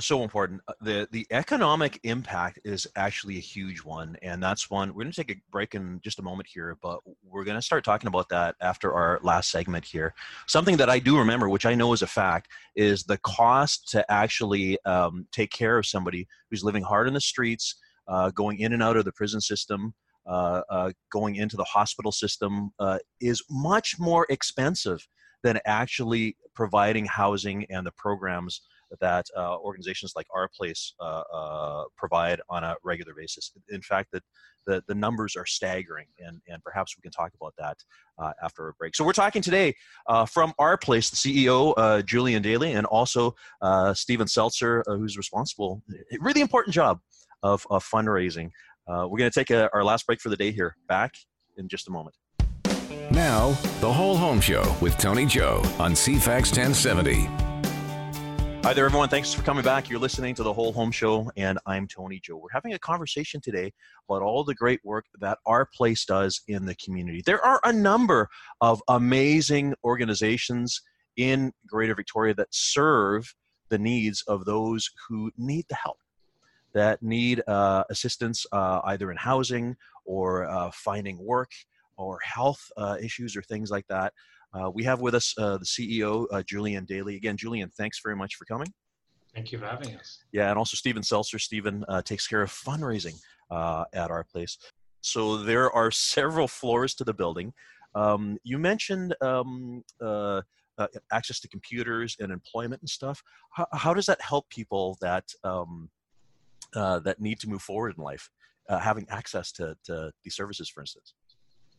So 0.00 0.22
important. 0.22 0.60
Uh, 0.68 0.72
the 0.80 1.08
the 1.12 1.26
economic 1.30 2.00
impact 2.04 2.60
is 2.64 2.86
actually 2.96 3.36
a 3.36 3.40
huge 3.40 3.80
one, 3.80 4.16
and 4.22 4.42
that's 4.42 4.70
one 4.70 4.88
we're 4.88 5.02
going 5.02 5.12
to 5.12 5.24
take 5.24 5.36
a 5.36 5.40
break 5.50 5.74
in 5.74 6.00
just 6.02 6.18
a 6.18 6.22
moment 6.22 6.48
here, 6.52 6.76
but 6.82 7.00
we're 7.24 7.44
going 7.44 7.56
to 7.58 7.62
start 7.62 7.84
talking 7.84 8.08
about 8.08 8.28
that 8.30 8.54
after 8.60 8.92
our 8.92 9.20
last 9.22 9.50
segment 9.50 9.84
here. 9.84 10.14
Something 10.46 10.76
that 10.78 10.88
I 10.88 10.98
do 10.98 11.18
remember, 11.18 11.48
which 11.48 11.66
I 11.66 11.74
know 11.74 11.92
is 11.92 12.02
a 12.02 12.06
fact, 12.06 12.48
is 12.74 13.04
the 13.04 13.18
cost 13.18 13.88
to 13.90 14.10
actually 14.10 14.78
um, 14.84 15.26
take 15.32 15.50
care 15.50 15.78
of 15.78 15.86
somebody 15.86 16.26
who's 16.50 16.64
living 16.64 16.82
hard 16.82 17.06
in 17.08 17.14
the 17.14 17.20
streets, 17.20 17.76
uh, 18.08 18.30
going 18.30 18.60
in 18.60 18.72
and 18.72 18.82
out 18.82 18.96
of 18.96 19.04
the 19.04 19.12
prison 19.12 19.40
system. 19.40 19.94
Uh, 20.24 20.62
uh, 20.70 20.92
going 21.10 21.34
into 21.34 21.56
the 21.56 21.64
hospital 21.64 22.12
system 22.12 22.70
uh, 22.78 22.96
is 23.20 23.42
much 23.50 23.96
more 23.98 24.24
expensive 24.30 25.04
than 25.42 25.58
actually 25.66 26.36
providing 26.54 27.04
housing 27.04 27.66
and 27.70 27.84
the 27.84 27.90
programs 27.96 28.60
that 29.00 29.26
uh, 29.36 29.56
organizations 29.58 30.12
like 30.16 30.26
our 30.34 30.48
place 30.48 30.94
uh, 31.00 31.22
uh, 31.32 31.84
provide 31.96 32.40
on 32.48 32.64
a 32.64 32.76
regular 32.82 33.14
basis. 33.14 33.52
In 33.70 33.82
fact, 33.82 34.10
that 34.12 34.22
the, 34.66 34.82
the 34.86 34.94
numbers 34.94 35.34
are 35.36 35.46
staggering, 35.46 36.06
and, 36.18 36.40
and 36.48 36.62
perhaps 36.62 36.96
we 36.96 37.02
can 37.02 37.10
talk 37.10 37.32
about 37.34 37.54
that 37.58 37.76
uh, 38.18 38.32
after 38.42 38.68
a 38.68 38.74
break. 38.74 38.94
So 38.94 39.04
we're 39.04 39.12
talking 39.12 39.42
today 39.42 39.74
uh, 40.06 40.24
from 40.26 40.52
our 40.58 40.76
place, 40.76 41.10
the 41.10 41.16
CEO 41.16 42.04
Julian 42.04 42.42
Daly, 42.42 42.72
and 42.72 42.86
also 42.86 43.34
Steven 43.94 44.28
Seltzer, 44.28 44.84
who's 44.86 45.16
responsible, 45.16 45.82
really 46.20 46.40
important 46.40 46.74
job 46.74 47.00
of, 47.42 47.66
of 47.70 47.84
fundraising. 47.84 48.50
we're 48.86 49.18
going 49.18 49.30
to 49.30 49.38
take 49.38 49.50
a, 49.50 49.68
our 49.72 49.82
last 49.82 50.06
break 50.06 50.20
for 50.20 50.28
the 50.28 50.36
day 50.36 50.52
here. 50.52 50.76
Back 50.88 51.14
in 51.56 51.68
just 51.68 51.88
a 51.88 51.90
moment. 51.90 52.16
Now, 53.10 53.50
the 53.80 53.92
Whole 53.92 54.16
Home 54.16 54.40
Show 54.40 54.74
with 54.80 54.96
Tony 54.96 55.26
Joe 55.26 55.60
on 55.78 55.92
CFAX 55.92 56.56
1070. 56.56 57.51
Hi 58.64 58.72
there, 58.72 58.84
everyone. 58.84 59.08
Thanks 59.08 59.34
for 59.34 59.42
coming 59.42 59.64
back. 59.64 59.90
You're 59.90 59.98
listening 59.98 60.36
to 60.36 60.44
the 60.44 60.52
Whole 60.52 60.72
Home 60.72 60.92
Show, 60.92 61.28
and 61.36 61.58
I'm 61.66 61.88
Tony 61.88 62.20
Joe. 62.22 62.36
We're 62.36 62.48
having 62.52 62.74
a 62.74 62.78
conversation 62.78 63.40
today 63.40 63.72
about 64.08 64.22
all 64.22 64.44
the 64.44 64.54
great 64.54 64.78
work 64.84 65.04
that 65.18 65.38
our 65.46 65.66
place 65.66 66.04
does 66.04 66.40
in 66.46 66.64
the 66.64 66.76
community. 66.76 67.24
There 67.26 67.44
are 67.44 67.60
a 67.64 67.72
number 67.72 68.28
of 68.60 68.80
amazing 68.86 69.74
organizations 69.82 70.80
in 71.16 71.52
Greater 71.66 71.96
Victoria 71.96 72.34
that 72.34 72.46
serve 72.52 73.34
the 73.68 73.78
needs 73.80 74.22
of 74.28 74.44
those 74.44 74.88
who 75.08 75.32
need 75.36 75.66
the 75.68 75.74
help, 75.74 75.98
that 76.72 77.02
need 77.02 77.42
uh, 77.48 77.82
assistance 77.90 78.46
uh, 78.52 78.80
either 78.84 79.10
in 79.10 79.16
housing 79.16 79.76
or 80.04 80.44
uh, 80.48 80.70
finding 80.72 81.18
work 81.18 81.50
or 81.96 82.20
health 82.22 82.62
uh, 82.76 82.96
issues 83.02 83.36
or 83.36 83.42
things 83.42 83.72
like 83.72 83.88
that. 83.88 84.12
Uh, 84.54 84.70
we 84.70 84.84
have 84.84 85.00
with 85.00 85.14
us 85.14 85.34
uh, 85.38 85.56
the 85.56 85.64
CEO, 85.64 86.26
uh, 86.30 86.42
Julian 86.42 86.84
Daly. 86.84 87.16
Again, 87.16 87.36
Julian, 87.36 87.70
thanks 87.70 88.00
very 88.02 88.16
much 88.16 88.34
for 88.34 88.44
coming. 88.44 88.68
Thank 89.34 89.50
you 89.50 89.58
for 89.58 89.66
having 89.66 89.96
us. 89.96 90.24
Yeah, 90.32 90.50
and 90.50 90.58
also 90.58 90.76
Steven 90.76 91.02
Seltzer. 91.02 91.38
Steven 91.38 91.84
uh, 91.88 92.02
takes 92.02 92.26
care 92.26 92.42
of 92.42 92.50
fundraising 92.50 93.18
uh, 93.50 93.84
at 93.94 94.10
our 94.10 94.24
place. 94.24 94.58
So 95.00 95.38
there 95.38 95.70
are 95.70 95.90
several 95.90 96.46
floors 96.46 96.94
to 96.96 97.04
the 97.04 97.14
building. 97.14 97.54
Um, 97.94 98.38
you 98.44 98.58
mentioned 98.58 99.14
um, 99.22 99.82
uh, 100.00 100.42
access 101.10 101.40
to 101.40 101.48
computers 101.48 102.16
and 102.20 102.30
employment 102.30 102.82
and 102.82 102.88
stuff. 102.88 103.22
How, 103.50 103.66
how 103.72 103.94
does 103.94 104.06
that 104.06 104.20
help 104.20 104.48
people 104.50 104.98
that 105.00 105.24
um, 105.44 105.88
that 106.74 107.16
need 107.20 107.40
to 107.40 107.48
move 107.48 107.62
forward 107.62 107.94
in 107.96 108.04
life, 108.04 108.28
having 108.68 109.06
access 109.08 109.50
to, 109.52 109.76
to 109.84 110.12
these 110.24 110.34
services, 110.34 110.68
for 110.68 110.82
instance? 110.82 111.14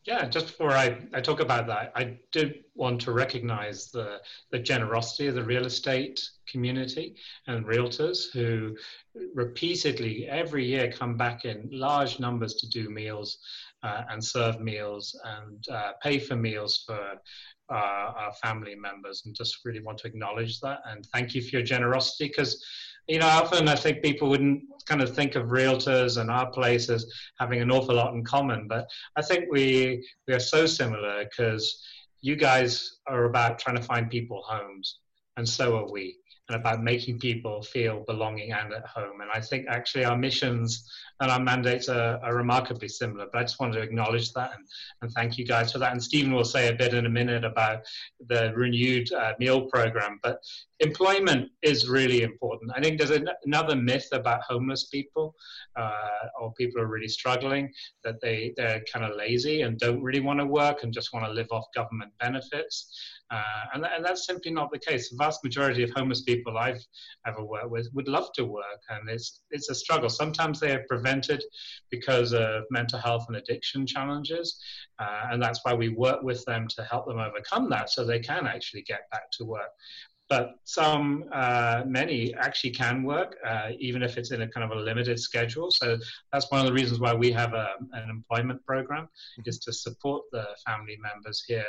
Yeah, 0.06 0.28
just 0.28 0.48
before 0.48 0.72
I, 0.72 0.98
I 1.14 1.22
talk 1.22 1.40
about 1.40 1.66
that, 1.68 1.90
I 1.96 2.18
did 2.30 2.64
want 2.74 3.00
to 3.02 3.12
recognize 3.12 3.90
the, 3.90 4.20
the 4.50 4.58
generosity 4.58 5.28
of 5.28 5.34
the 5.34 5.42
real 5.42 5.64
estate 5.64 6.20
community 6.46 7.16
and 7.46 7.64
realtors 7.64 8.30
who 8.30 8.76
repeatedly 9.34 10.28
every 10.28 10.66
year 10.66 10.92
come 10.92 11.16
back 11.16 11.46
in 11.46 11.70
large 11.72 12.20
numbers 12.20 12.54
to 12.56 12.68
do 12.68 12.90
meals 12.90 13.38
uh, 13.82 14.02
and 14.10 14.22
serve 14.22 14.60
meals 14.60 15.18
and 15.24 15.64
uh, 15.70 15.92
pay 16.02 16.18
for 16.18 16.36
meals 16.36 16.84
for 16.86 17.14
uh, 17.70 17.74
our 17.74 18.32
family 18.42 18.74
members 18.74 19.22
and 19.24 19.34
just 19.34 19.64
really 19.64 19.80
want 19.80 19.96
to 19.96 20.06
acknowledge 20.06 20.60
that 20.60 20.80
and 20.84 21.06
thank 21.14 21.34
you 21.34 21.40
for 21.40 21.56
your 21.56 21.62
generosity 21.62 22.28
because 22.28 22.62
you 23.08 23.18
know, 23.18 23.26
often 23.26 23.68
I 23.68 23.74
think 23.74 24.02
people 24.02 24.28
wouldn't 24.28 24.62
kind 24.86 25.02
of 25.02 25.14
think 25.14 25.34
of 25.34 25.48
realtors 25.48 26.20
and 26.20 26.30
our 26.30 26.50
place 26.50 26.88
as 26.88 27.10
having 27.38 27.60
an 27.60 27.70
awful 27.70 27.94
lot 27.94 28.14
in 28.14 28.24
common, 28.24 28.68
but 28.68 28.88
I 29.16 29.22
think 29.22 29.46
we 29.50 30.06
we 30.26 30.34
are 30.34 30.40
so 30.40 30.66
similar 30.66 31.24
because 31.24 31.82
you 32.20 32.36
guys 32.36 32.98
are 33.06 33.24
about 33.24 33.58
trying 33.58 33.76
to 33.76 33.82
find 33.82 34.10
people 34.10 34.42
homes, 34.46 34.98
and 35.36 35.48
so 35.48 35.76
are 35.76 35.90
we 35.90 36.16
and 36.48 36.56
about 36.56 36.82
making 36.82 37.18
people 37.18 37.62
feel 37.62 38.04
belonging 38.06 38.52
and 38.52 38.72
at 38.72 38.86
home. 38.86 39.20
And 39.22 39.30
I 39.32 39.40
think 39.40 39.66
actually 39.68 40.04
our 40.04 40.16
missions 40.16 40.90
and 41.20 41.30
our 41.30 41.40
mandates 41.40 41.88
are, 41.88 42.20
are 42.22 42.36
remarkably 42.36 42.88
similar. 42.88 43.26
But 43.32 43.38
I 43.38 43.42
just 43.44 43.58
wanted 43.58 43.76
to 43.76 43.82
acknowledge 43.82 44.32
that 44.32 44.52
and, 44.54 44.66
and 45.00 45.10
thank 45.12 45.38
you 45.38 45.46
guys 45.46 45.72
for 45.72 45.78
that. 45.78 45.92
And 45.92 46.02
Steven 46.02 46.32
will 46.32 46.44
say 46.44 46.68
a 46.68 46.74
bit 46.74 46.92
in 46.92 47.06
a 47.06 47.10
minute 47.10 47.44
about 47.44 47.84
the 48.28 48.52
renewed 48.54 49.10
uh, 49.12 49.32
meal 49.38 49.62
program. 49.62 50.20
But 50.22 50.38
employment 50.80 51.50
is 51.62 51.88
really 51.88 52.22
important. 52.22 52.72
I 52.74 52.80
think 52.80 52.98
there's 52.98 53.10
an, 53.10 53.28
another 53.44 53.76
myth 53.76 54.08
about 54.12 54.42
homeless 54.42 54.84
people 54.86 55.34
uh, 55.76 56.28
or 56.40 56.52
people 56.54 56.80
who 56.80 56.86
are 56.86 56.90
really 56.90 57.08
struggling 57.08 57.72
that 58.02 58.20
they, 58.20 58.52
they're 58.56 58.82
kind 58.92 59.04
of 59.04 59.16
lazy 59.16 59.62
and 59.62 59.78
don't 59.78 60.02
really 60.02 60.20
want 60.20 60.40
to 60.40 60.46
work 60.46 60.82
and 60.82 60.92
just 60.92 61.12
want 61.12 61.26
to 61.26 61.32
live 61.32 61.46
off 61.52 61.64
government 61.74 62.12
benefits. 62.20 62.90
Uh, 63.30 63.42
and, 63.74 63.86
and 63.86 64.04
that's 64.04 64.26
simply 64.26 64.50
not 64.50 64.70
the 64.72 64.78
case. 64.78 65.10
The 65.10 65.16
vast 65.16 65.42
majority 65.44 65.82
of 65.82 65.90
homeless 65.90 66.22
people 66.22 66.58
I've 66.58 66.84
ever 67.26 67.44
worked 67.44 67.70
with 67.70 67.88
would 67.94 68.08
love 68.08 68.32
to 68.34 68.44
work, 68.44 68.82
and 68.90 69.08
it's, 69.08 69.40
it's 69.50 69.70
a 69.70 69.74
struggle. 69.74 70.08
Sometimes 70.08 70.60
they 70.60 70.72
are 70.72 70.84
prevented 70.88 71.42
because 71.90 72.32
of 72.32 72.64
mental 72.70 72.98
health 72.98 73.24
and 73.28 73.36
addiction 73.36 73.86
challenges, 73.86 74.60
uh, 74.98 75.28
and 75.30 75.42
that's 75.42 75.60
why 75.62 75.72
we 75.74 75.88
work 75.88 76.22
with 76.22 76.44
them 76.44 76.68
to 76.76 76.84
help 76.84 77.06
them 77.06 77.18
overcome 77.18 77.70
that 77.70 77.90
so 77.90 78.04
they 78.04 78.20
can 78.20 78.46
actually 78.46 78.82
get 78.82 79.10
back 79.10 79.30
to 79.32 79.44
work 79.44 79.70
but 80.28 80.54
some, 80.64 81.24
uh, 81.32 81.82
many 81.86 82.34
actually 82.34 82.70
can 82.70 83.02
work, 83.02 83.36
uh, 83.46 83.70
even 83.78 84.02
if 84.02 84.16
it's 84.16 84.30
in 84.30 84.42
a 84.42 84.48
kind 84.48 84.64
of 84.64 84.76
a 84.76 84.80
limited 84.80 85.20
schedule. 85.20 85.70
So 85.70 85.98
that's 86.32 86.50
one 86.50 86.60
of 86.60 86.66
the 86.66 86.72
reasons 86.72 86.98
why 86.98 87.14
we 87.14 87.30
have 87.32 87.52
a, 87.52 87.68
an 87.92 88.08
employment 88.08 88.64
program, 88.64 89.04
mm-hmm. 89.04 89.42
is 89.46 89.58
to 89.60 89.72
support 89.72 90.22
the 90.32 90.46
family 90.66 90.98
members 91.02 91.44
here 91.46 91.66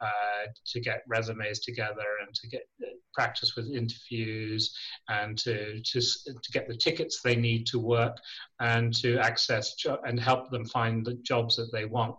uh, 0.00 0.46
to 0.66 0.80
get 0.80 1.02
resumes 1.08 1.60
together 1.60 2.04
and 2.24 2.34
to 2.34 2.48
get 2.48 2.62
uh, 2.82 2.90
practice 3.12 3.56
with 3.56 3.74
interviews 3.74 4.76
and 5.08 5.36
to, 5.38 5.80
to, 5.82 6.00
to 6.00 6.52
get 6.52 6.68
the 6.68 6.76
tickets 6.76 7.20
they 7.22 7.34
need 7.34 7.66
to 7.66 7.78
work 7.78 8.16
and 8.60 8.94
to 8.94 9.18
access 9.18 9.74
jo- 9.74 9.98
and 10.06 10.20
help 10.20 10.50
them 10.50 10.64
find 10.66 11.04
the 11.04 11.14
jobs 11.22 11.56
that 11.56 11.72
they 11.72 11.86
want. 11.86 12.14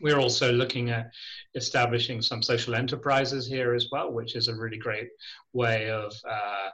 We're 0.00 0.18
also 0.18 0.52
looking 0.52 0.90
at 0.90 1.10
establishing 1.54 2.20
some 2.20 2.42
social 2.42 2.74
enterprises 2.74 3.46
here 3.46 3.74
as 3.74 3.88
well, 3.90 4.12
which 4.12 4.36
is 4.36 4.48
a 4.48 4.54
really 4.54 4.76
great 4.76 5.08
way 5.52 5.90
of 5.90 6.12
uh, 6.28 6.68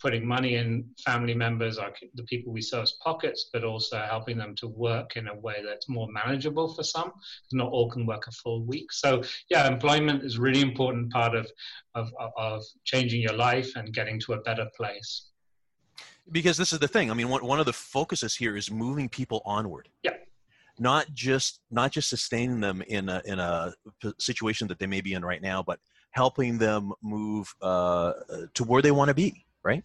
putting 0.00 0.26
money 0.26 0.54
in 0.54 0.84
family 1.04 1.34
members, 1.34 1.78
our, 1.78 1.92
the 2.14 2.22
people 2.24 2.52
we 2.52 2.62
serve's 2.62 2.96
pockets, 3.02 3.50
but 3.52 3.64
also 3.64 3.98
helping 3.98 4.38
them 4.38 4.54
to 4.56 4.68
work 4.68 5.16
in 5.16 5.28
a 5.28 5.34
way 5.34 5.56
that's 5.64 5.88
more 5.88 6.08
manageable 6.12 6.72
for 6.72 6.84
some. 6.84 7.12
Not 7.52 7.70
all 7.72 7.90
can 7.90 8.06
work 8.06 8.26
a 8.28 8.32
full 8.32 8.64
week. 8.64 8.92
So 8.92 9.22
yeah, 9.50 9.66
employment 9.66 10.22
is 10.22 10.36
a 10.36 10.40
really 10.40 10.60
important 10.60 11.10
part 11.12 11.34
of, 11.34 11.50
of, 11.94 12.10
of 12.36 12.62
changing 12.84 13.22
your 13.22 13.34
life 13.34 13.72
and 13.74 13.92
getting 13.92 14.20
to 14.20 14.34
a 14.34 14.40
better 14.40 14.68
place. 14.76 15.26
Because 16.30 16.58
this 16.58 16.72
is 16.72 16.78
the 16.78 16.88
thing. 16.88 17.10
I 17.10 17.14
mean, 17.14 17.28
one, 17.28 17.44
one 17.44 17.58
of 17.58 17.66
the 17.66 17.72
focuses 17.72 18.36
here 18.36 18.56
is 18.56 18.70
moving 18.70 19.08
people 19.08 19.42
onward. 19.44 19.88
Yeah 20.02 20.12
not 20.80 21.06
just 21.14 21.60
not 21.70 21.92
just 21.92 22.08
sustaining 22.08 22.60
them 22.60 22.82
in 22.82 23.08
a 23.08 23.22
in 23.24 23.38
a 23.38 23.72
situation 24.18 24.68
that 24.68 24.78
they 24.78 24.86
may 24.86 25.00
be 25.00 25.14
in 25.14 25.24
right 25.24 25.42
now, 25.42 25.62
but 25.62 25.78
helping 26.10 26.58
them 26.58 26.92
move 27.02 27.52
uh, 27.62 28.12
to 28.54 28.64
where 28.64 28.82
they 28.82 28.90
want 28.90 29.08
to 29.08 29.14
be. 29.14 29.44
Right. 29.62 29.82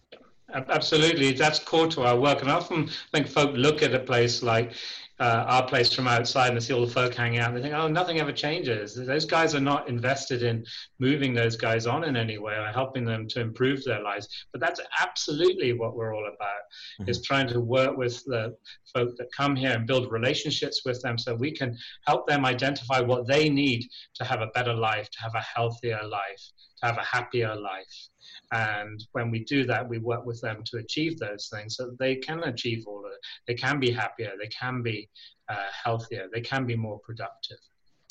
Absolutely, 0.52 1.32
that's 1.32 1.58
core 1.58 1.88
to 1.88 2.02
our 2.02 2.18
work, 2.18 2.42
and 2.42 2.50
often 2.50 2.88
I 2.88 3.16
think 3.16 3.28
folk 3.28 3.56
look 3.56 3.82
at 3.82 3.94
a 3.94 3.98
place 3.98 4.42
like 4.42 4.72
uh, 5.20 5.44
our 5.46 5.66
place 5.66 5.92
from 5.92 6.08
outside 6.08 6.48
and 6.48 6.56
they 6.56 6.60
see 6.60 6.72
all 6.72 6.84
the 6.84 6.92
folk 6.92 7.14
hanging 7.14 7.38
out 7.38 7.48
and 7.48 7.56
they 7.56 7.62
think, 7.62 7.74
oh, 7.74 7.86
nothing 7.86 8.18
ever 8.20 8.32
changes. 8.32 8.94
Those 8.96 9.24
guys 9.24 9.54
are 9.54 9.60
not 9.60 9.88
invested 9.88 10.42
in 10.42 10.64
moving 10.98 11.34
those 11.34 11.56
guys 11.56 11.86
on 11.86 12.04
in 12.04 12.16
any 12.16 12.38
way 12.38 12.54
or 12.54 12.66
helping 12.66 13.04
them 13.04 13.28
to 13.28 13.40
improve 13.40 13.84
their 13.84 14.02
lives. 14.02 14.26
But 14.52 14.60
that's 14.60 14.80
absolutely 15.00 15.72
what 15.72 15.94
we're 15.94 16.14
all 16.14 16.26
about, 16.26 16.62
mm-hmm. 17.00 17.08
is 17.08 17.22
trying 17.22 17.46
to 17.48 17.60
work 17.60 17.96
with 17.96 18.24
the 18.24 18.56
folk 18.92 19.16
that 19.18 19.28
come 19.36 19.54
here 19.54 19.70
and 19.70 19.86
build 19.86 20.10
relationships 20.10 20.82
with 20.84 21.00
them 21.02 21.16
so 21.16 21.34
we 21.34 21.52
can 21.52 21.76
help 22.06 22.26
them 22.26 22.44
identify 22.44 23.00
what 23.00 23.28
they 23.28 23.48
need 23.48 23.86
to 24.14 24.24
have 24.24 24.40
a 24.40 24.48
better 24.48 24.74
life, 24.74 25.08
to 25.10 25.20
have 25.20 25.34
a 25.36 25.40
healthier 25.40 26.00
life, 26.08 26.42
to 26.80 26.86
have 26.86 26.98
a 26.98 27.04
happier 27.04 27.54
life. 27.54 28.08
And 28.54 29.04
when 29.12 29.30
we 29.32 29.40
do 29.44 29.66
that, 29.66 29.88
we 29.88 29.98
work 29.98 30.24
with 30.24 30.40
them 30.40 30.62
to 30.66 30.78
achieve 30.78 31.18
those 31.18 31.48
things 31.52 31.76
so 31.76 31.90
they 31.98 32.16
can 32.16 32.42
achieve 32.44 32.84
all 32.86 33.00
of 33.04 33.12
it. 33.12 33.18
They 33.48 33.54
can 33.54 33.80
be 33.80 33.90
happier, 33.90 34.32
they 34.40 34.48
can 34.48 34.80
be 34.80 35.08
uh, 35.48 35.66
healthier, 35.84 36.28
they 36.32 36.40
can 36.40 36.64
be 36.64 36.76
more 36.76 37.00
productive. 37.00 37.58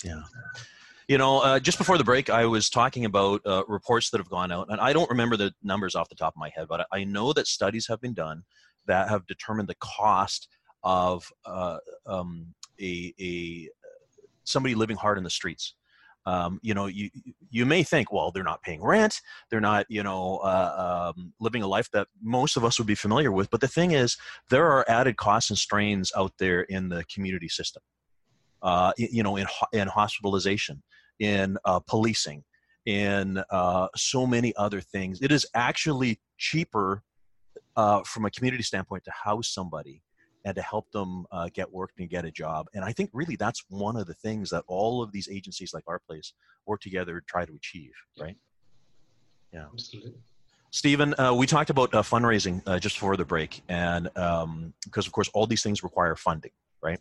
Yeah. 0.04 0.22
You 1.08 1.18
know, 1.18 1.40
uh, 1.40 1.60
just 1.60 1.78
before 1.78 1.98
the 1.98 2.04
break, 2.04 2.30
I 2.30 2.46
was 2.46 2.70
talking 2.70 3.06
about 3.06 3.42
uh, 3.46 3.64
reports 3.68 4.10
that 4.10 4.18
have 4.18 4.30
gone 4.30 4.52
out, 4.52 4.68
and 4.70 4.82
I 4.82 4.92
don't 4.92 5.10
remember 5.10 5.38
the 5.38 5.54
numbers 5.64 5.96
off 5.96 6.10
the 6.10 6.16
top 6.16 6.34
of 6.34 6.40
my 6.40 6.52
head, 6.56 6.68
but 6.68 6.88
I 6.92 7.06
know 7.06 7.32
that 7.34 7.48
studies 7.48 7.88
have 7.88 8.02
been 8.02 8.14
done 8.14 8.44
that 8.86 9.10
have 9.10 9.26
determined 9.28 9.70
the 9.70 9.76
cost 9.76 10.50
of 10.84 11.32
uh, 11.46 11.78
um, 12.06 12.54
a, 12.82 13.14
a 13.20 13.70
somebody 14.44 14.76
living 14.76 14.98
hard 14.98 15.18
in 15.18 15.24
the 15.24 15.30
streets. 15.30 15.76
Um, 16.26 16.60
you 16.62 16.74
know, 16.74 16.86
you 16.86 17.10
you 17.50 17.66
may 17.66 17.84
think, 17.84 18.12
well, 18.12 18.32
they're 18.32 18.44
not 18.44 18.62
paying 18.62 18.82
rent, 18.84 19.22
they're 19.50 19.62
not, 19.62 19.86
you 19.90 20.04
know, 20.04 20.38
uh, 20.38 21.14
um, 21.16 21.34
living 21.40 21.64
a 21.64 21.68
life 21.68 21.90
that 21.92 22.08
most 22.22 22.56
of 22.56 22.64
us 22.64 22.78
would 22.78 22.88
be 22.88 22.96
familiar 22.96 23.32
with. 23.32 23.50
But 23.50 23.62
the 23.62 23.68
thing 23.68 23.92
is, 23.92 24.18
there 24.50 24.68
are 24.72 24.86
added 24.88 25.18
costs 25.18 25.50
and 25.50 25.60
strains 25.60 26.12
out 26.16 26.34
there 26.40 26.62
in 26.62 26.90
the 26.90 27.04
community 27.06 27.50
system. 27.50 27.84
Uh, 28.62 28.94
you 28.98 29.24
know, 29.24 29.36
in 29.36 29.48
in 29.74 29.88
hospitalization, 29.88 30.82
in 31.20 31.58
uh, 31.66 31.80
policing, 31.82 32.44
in 32.86 33.44
uh, 33.50 33.88
so 33.96 34.26
many 34.26 34.56
other 34.56 34.80
things. 34.80 35.22
It 35.22 35.32
is 35.32 35.46
actually 35.54 36.20
cheaper 36.38 37.04
uh, 37.76 38.02
from 38.06 38.26
a 38.26 38.32
community 38.32 38.64
standpoint 38.64 39.04
to 39.06 39.12
house 39.12 39.50
somebody 39.50 40.03
and 40.46 40.56
to 40.56 40.62
help 40.62 40.92
them 40.92 41.26
uh, 41.32 41.50
get 41.54 41.72
work 41.72 41.92
and 41.98 42.10
get 42.10 42.26
a 42.26 42.32
job. 42.32 42.68
And 42.74 42.84
I 42.84 42.92
think 42.92 43.10
really 43.14 43.36
that's 43.36 43.64
one 43.70 43.96
of 43.96 44.08
the 44.08 44.14
things 44.14 44.50
that 44.50 44.64
all 44.68 45.02
of 45.02 45.12
these 45.12 45.30
agencies 45.30 45.74
like 45.74 45.84
our 45.88 46.00
place 46.00 46.34
work 46.66 46.82
together 46.82 47.20
to 47.20 47.26
try 47.26 47.46
to 47.46 47.54
achieve, 47.54 47.94
right? 48.20 48.38
Yeah. 49.54 49.66
Absolutely. 49.72 50.14
Steven, 50.72 51.14
uh, 51.20 51.32
we 51.34 51.46
talked 51.46 51.70
about 51.70 51.94
uh, 51.94 52.02
fundraising 52.02 52.64
uh, 52.66 52.80
just 52.80 52.96
before 52.96 53.16
the 53.16 53.24
break, 53.24 53.62
and 53.70 54.10
um, 54.18 54.74
because 54.86 55.06
of 55.06 55.14
course 55.14 55.30
all 55.32 55.46
these 55.46 55.62
things 55.62 55.84
require 55.84 56.16
funding, 56.16 56.50
right? 56.82 57.00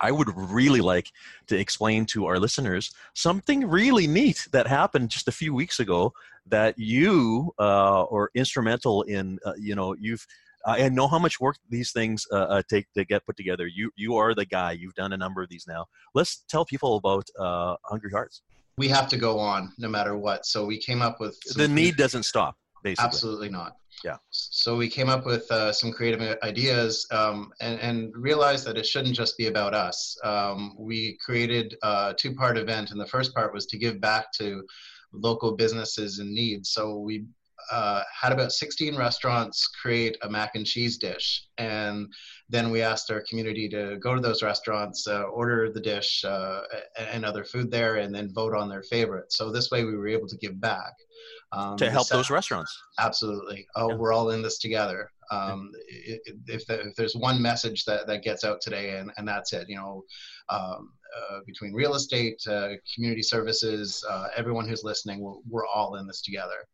I 0.00 0.12
would 0.12 0.28
really 0.36 0.80
like 0.80 1.10
to 1.48 1.58
explain 1.58 2.06
to 2.06 2.26
our 2.26 2.38
listeners 2.38 2.92
something 3.14 3.66
really 3.66 4.06
neat 4.06 4.46
that 4.52 4.66
happened 4.66 5.10
just 5.10 5.26
a 5.26 5.32
few 5.32 5.54
weeks 5.54 5.80
ago 5.80 6.12
that 6.46 6.78
you 6.78 7.52
uh, 7.58 8.04
are 8.04 8.30
instrumental 8.34 9.02
in. 9.02 9.38
Uh, 9.44 9.54
you 9.58 9.74
know, 9.74 9.96
you've 9.98 10.24
I 10.68 10.88
know 10.88 11.08
how 11.08 11.18
much 11.18 11.40
work 11.40 11.56
these 11.68 11.92
things 11.92 12.26
uh, 12.32 12.36
uh, 12.36 12.62
take 12.68 12.86
to 12.96 13.04
get 13.04 13.24
put 13.26 13.36
together. 13.36 13.66
You 13.66 13.90
you 13.96 14.16
are 14.16 14.34
the 14.34 14.44
guy. 14.44 14.72
You've 14.72 14.94
done 14.94 15.12
a 15.12 15.16
number 15.16 15.42
of 15.42 15.48
these 15.48 15.64
now. 15.66 15.86
Let's 16.14 16.44
tell 16.48 16.64
people 16.64 16.96
about 16.96 17.26
uh, 17.38 17.76
Hungry 17.84 18.10
Hearts. 18.10 18.42
We 18.76 18.88
have 18.88 19.08
to 19.08 19.16
go 19.16 19.38
on 19.38 19.72
no 19.78 19.88
matter 19.88 20.16
what. 20.16 20.46
So 20.46 20.64
we 20.64 20.78
came 20.78 21.02
up 21.02 21.20
with 21.20 21.38
the 21.56 21.68
need 21.68 21.96
doesn't 21.96 22.24
stop. 22.24 22.56
Basically, 22.84 23.04
absolutely 23.04 23.48
not. 23.48 23.72
Yeah. 24.04 24.16
So 24.30 24.76
we 24.76 24.88
came 24.88 25.08
up 25.08 25.26
with 25.26 25.50
uh, 25.50 25.72
some 25.72 25.90
creative 25.92 26.38
ideas 26.44 27.06
um, 27.10 27.50
and, 27.60 27.80
and, 27.80 28.12
realized 28.14 28.64
that 28.66 28.76
it 28.76 28.86
shouldn't 28.86 29.16
just 29.16 29.36
be 29.36 29.48
about 29.48 29.74
us. 29.74 30.16
Um, 30.22 30.76
we 30.78 31.18
created 31.24 31.74
a 31.82 32.14
two-part 32.16 32.56
event, 32.56 32.92
and 32.92 33.00
the 33.00 33.06
first 33.06 33.34
part 33.34 33.52
was 33.52 33.66
to 33.66 33.78
give 33.78 34.00
back 34.00 34.30
to 34.34 34.62
local 35.12 35.56
businesses 35.56 36.20
in 36.20 36.32
need. 36.32 36.64
So 36.66 36.98
we 36.98 37.24
uh, 37.70 38.02
had 38.20 38.32
about 38.32 38.52
16 38.52 38.96
restaurants 38.96 39.66
create 39.66 40.16
a 40.22 40.28
mac 40.28 40.54
and 40.54 40.66
cheese 40.66 40.98
dish. 40.98 41.46
And 41.58 42.12
then 42.48 42.70
we 42.70 42.82
asked 42.82 43.10
our 43.10 43.22
community 43.28 43.68
to 43.70 43.98
go 43.98 44.14
to 44.14 44.20
those 44.20 44.42
restaurants, 44.42 45.06
uh, 45.06 45.22
order 45.24 45.70
the 45.70 45.80
dish 45.80 46.24
uh, 46.24 46.60
and 46.98 47.24
other 47.24 47.44
food 47.44 47.70
there, 47.70 47.96
and 47.96 48.14
then 48.14 48.32
vote 48.32 48.54
on 48.54 48.68
their 48.68 48.82
favorite. 48.82 49.32
So 49.32 49.50
this 49.50 49.70
way 49.70 49.84
we 49.84 49.96
were 49.96 50.08
able 50.08 50.28
to 50.28 50.36
give 50.36 50.60
back. 50.60 50.92
Um, 51.52 51.76
to 51.78 51.90
help 51.90 52.08
those 52.08 52.30
restaurants. 52.30 52.76
Absolutely. 52.98 53.66
Oh, 53.74 53.90
yeah. 53.90 53.96
we're 53.96 54.12
all 54.12 54.30
in 54.30 54.42
this 54.42 54.58
together. 54.58 55.10
Um, 55.30 55.70
yeah. 55.90 56.16
if, 56.46 56.62
if, 56.68 56.94
there's 56.96 57.16
one 57.16 57.40
message 57.40 57.84
that, 57.84 58.06
that 58.06 58.22
gets 58.22 58.44
out 58.44 58.60
today, 58.60 58.98
and, 58.98 59.10
and 59.16 59.26
that's 59.26 59.52
it, 59.52 59.68
you 59.68 59.76
know, 59.76 60.04
um, 60.48 60.92
uh, 61.16 61.40
between 61.46 61.72
real 61.72 61.94
estate, 61.94 62.40
uh, 62.48 62.70
community 62.94 63.22
services, 63.22 64.04
uh, 64.08 64.28
everyone 64.36 64.68
who's 64.68 64.84
listening, 64.84 65.20
we're, 65.20 65.34
we're 65.48 65.66
all 65.66 65.96
in 65.96 66.06
this 66.06 66.22
together. 66.22 66.66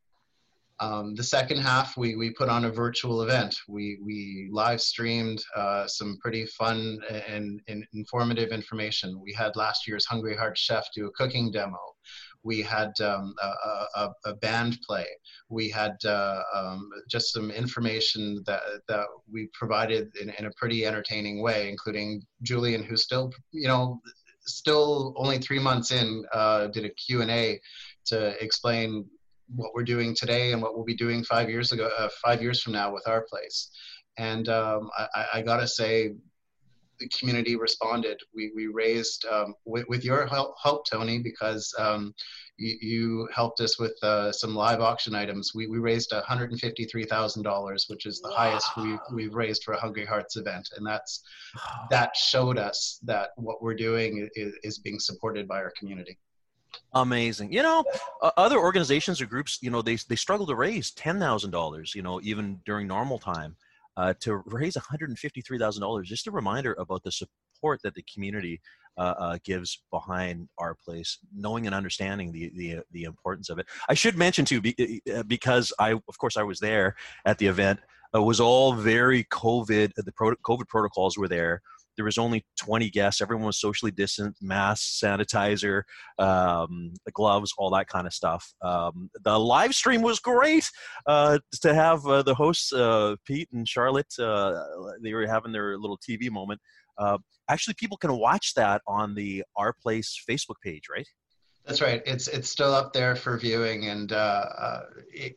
Um, 0.80 1.14
the 1.14 1.22
second 1.22 1.58
half, 1.58 1.96
we, 1.96 2.16
we 2.16 2.30
put 2.30 2.48
on 2.48 2.64
a 2.64 2.70
virtual 2.70 3.22
event. 3.22 3.56
We, 3.68 3.98
we 4.04 4.48
live 4.50 4.80
streamed 4.80 5.42
uh, 5.54 5.86
some 5.86 6.18
pretty 6.20 6.46
fun 6.46 6.98
and, 7.28 7.60
and, 7.68 7.84
informative 7.94 8.50
information. 8.50 9.20
We 9.22 9.32
had 9.32 9.54
last 9.54 9.86
year's 9.86 10.04
Hungry 10.04 10.36
Heart 10.36 10.58
Chef 10.58 10.88
do 10.94 11.06
a 11.06 11.12
cooking 11.12 11.52
demo. 11.52 11.78
We 12.42 12.60
had 12.60 12.92
um, 13.00 13.34
a, 13.40 14.00
a, 14.00 14.10
a, 14.26 14.34
band 14.34 14.78
play. 14.86 15.06
We 15.48 15.70
had 15.70 15.96
uh, 16.04 16.42
um, 16.54 16.90
just 17.08 17.32
some 17.32 17.50
information 17.50 18.42
that, 18.46 18.62
that 18.88 19.06
we 19.32 19.48
provided 19.54 20.10
in, 20.20 20.30
in 20.38 20.46
a 20.46 20.52
pretty 20.56 20.84
entertaining 20.84 21.40
way, 21.40 21.70
including 21.70 22.22
Julian, 22.42 22.82
who's 22.82 23.02
still, 23.02 23.32
you 23.52 23.68
know, 23.68 24.00
still 24.40 25.14
only 25.16 25.38
three 25.38 25.58
months 25.58 25.90
in, 25.90 26.24
uh, 26.32 26.66
did 26.66 26.84
a 26.84 26.90
Q&A 26.90 27.60
to 28.06 28.44
explain 28.44 29.06
what 29.48 29.74
we're 29.74 29.84
doing 29.84 30.14
today 30.14 30.52
and 30.52 30.62
what 30.62 30.74
we'll 30.74 30.84
be 30.84 30.96
doing 30.96 31.24
five 31.24 31.48
years 31.48 31.72
ago, 31.72 31.90
uh, 31.98 32.08
five 32.22 32.42
years 32.42 32.62
from 32.62 32.72
now 32.72 32.92
with 32.92 33.06
our 33.06 33.22
place. 33.28 33.70
And 34.16 34.48
um, 34.48 34.90
I, 34.96 35.26
I, 35.34 35.42
gotta 35.42 35.66
say, 35.66 36.14
the 36.98 37.08
community 37.08 37.56
responded. 37.56 38.20
We, 38.34 38.52
we 38.54 38.68
raised 38.68 39.26
um, 39.26 39.54
with, 39.64 39.86
with, 39.88 40.04
your 40.04 40.26
help, 40.26 40.54
help, 40.62 40.86
Tony, 40.88 41.18
because 41.18 41.74
um, 41.78 42.14
you, 42.56 42.76
you, 42.80 43.28
helped 43.34 43.60
us 43.60 43.78
with 43.78 43.96
uh, 44.02 44.30
some 44.32 44.54
live 44.54 44.80
auction 44.80 45.14
items. 45.14 45.52
We, 45.54 45.66
we 45.66 45.78
raised 45.78 46.12
$153,000, 46.12 47.90
which 47.90 48.06
is 48.06 48.20
the 48.20 48.28
wow. 48.30 48.36
highest 48.36 48.76
we've, 48.76 48.98
we've 49.12 49.34
raised 49.34 49.64
for 49.64 49.74
a 49.74 49.80
Hungry 49.80 50.06
Hearts 50.06 50.36
event. 50.36 50.68
And 50.76 50.86
that's 50.86 51.22
that 51.90 52.16
showed 52.16 52.58
us 52.58 53.00
that 53.02 53.30
what 53.36 53.62
we're 53.62 53.74
doing 53.74 54.28
is, 54.34 54.54
is 54.62 54.78
being 54.78 55.00
supported 55.00 55.48
by 55.48 55.56
our 55.56 55.72
community. 55.78 56.18
Amazing. 56.92 57.52
You 57.52 57.62
know, 57.62 57.84
uh, 58.22 58.30
other 58.36 58.58
organizations 58.58 59.20
or 59.20 59.26
groups, 59.26 59.58
you 59.62 59.70
know, 59.70 59.82
they 59.82 59.96
they 60.08 60.16
struggle 60.16 60.46
to 60.46 60.54
raise 60.54 60.90
ten 60.92 61.18
thousand 61.18 61.50
dollars. 61.50 61.94
You 61.94 62.02
know, 62.02 62.20
even 62.22 62.60
during 62.64 62.86
normal 62.86 63.18
time, 63.18 63.56
uh, 63.96 64.14
to 64.20 64.42
raise 64.46 64.76
one 64.76 64.84
hundred 64.88 65.10
and 65.10 65.18
fifty 65.18 65.40
three 65.40 65.58
thousand 65.58 65.82
dollars. 65.82 66.08
Just 66.08 66.26
a 66.26 66.30
reminder 66.30 66.74
about 66.78 67.02
the 67.02 67.12
support 67.12 67.80
that 67.82 67.94
the 67.94 68.04
community 68.12 68.60
uh, 68.96 69.14
uh, 69.18 69.38
gives 69.44 69.82
behind 69.90 70.48
our 70.58 70.74
place, 70.74 71.18
knowing 71.34 71.66
and 71.66 71.74
understanding 71.74 72.32
the 72.32 72.50
the 72.54 72.80
the 72.92 73.04
importance 73.04 73.50
of 73.50 73.58
it. 73.58 73.66
I 73.88 73.94
should 73.94 74.16
mention 74.16 74.44
too, 74.44 74.60
be, 74.60 75.02
uh, 75.12 75.22
because 75.24 75.72
I, 75.78 75.92
of 75.92 76.18
course, 76.18 76.36
I 76.36 76.42
was 76.42 76.60
there 76.60 76.94
at 77.24 77.38
the 77.38 77.46
event. 77.46 77.80
It 78.14 78.18
was 78.18 78.38
all 78.38 78.74
very 78.74 79.24
COVID. 79.24 79.94
The 79.96 80.12
COVID 80.12 80.68
protocols 80.68 81.18
were 81.18 81.26
there 81.26 81.62
there 81.96 82.04
was 82.04 82.18
only 82.18 82.44
20 82.60 82.90
guests. 82.90 83.20
Everyone 83.20 83.46
was 83.46 83.60
socially 83.60 83.92
distant, 83.92 84.36
mask, 84.40 85.02
sanitizer, 85.02 85.82
um, 86.18 86.92
gloves, 87.12 87.52
all 87.58 87.70
that 87.70 87.88
kind 87.88 88.06
of 88.06 88.12
stuff. 88.12 88.52
Um, 88.62 89.10
the 89.24 89.38
live 89.38 89.74
stream 89.74 90.02
was 90.02 90.18
great 90.20 90.68
uh, 91.06 91.38
to 91.62 91.74
have 91.74 92.06
uh, 92.06 92.22
the 92.22 92.34
hosts, 92.34 92.72
uh, 92.72 93.16
Pete 93.24 93.48
and 93.52 93.68
Charlotte, 93.68 94.12
uh, 94.18 94.64
they 95.02 95.12
were 95.12 95.26
having 95.26 95.52
their 95.52 95.78
little 95.78 95.98
TV 95.98 96.30
moment. 96.30 96.60
Uh, 96.98 97.18
actually, 97.48 97.74
people 97.74 97.96
can 97.96 98.16
watch 98.16 98.54
that 98.54 98.82
on 98.86 99.14
the 99.14 99.44
Our 99.56 99.72
Place 99.72 100.22
Facebook 100.28 100.56
page, 100.62 100.84
right? 100.90 101.06
That's 101.66 101.80
right. 101.80 102.02
It's 102.04 102.28
it's 102.28 102.48
still 102.48 102.74
up 102.74 102.92
there 102.92 103.16
for 103.16 103.38
viewing, 103.38 103.86
and 103.86 104.12
uh, 104.12 104.80
it, 105.08 105.36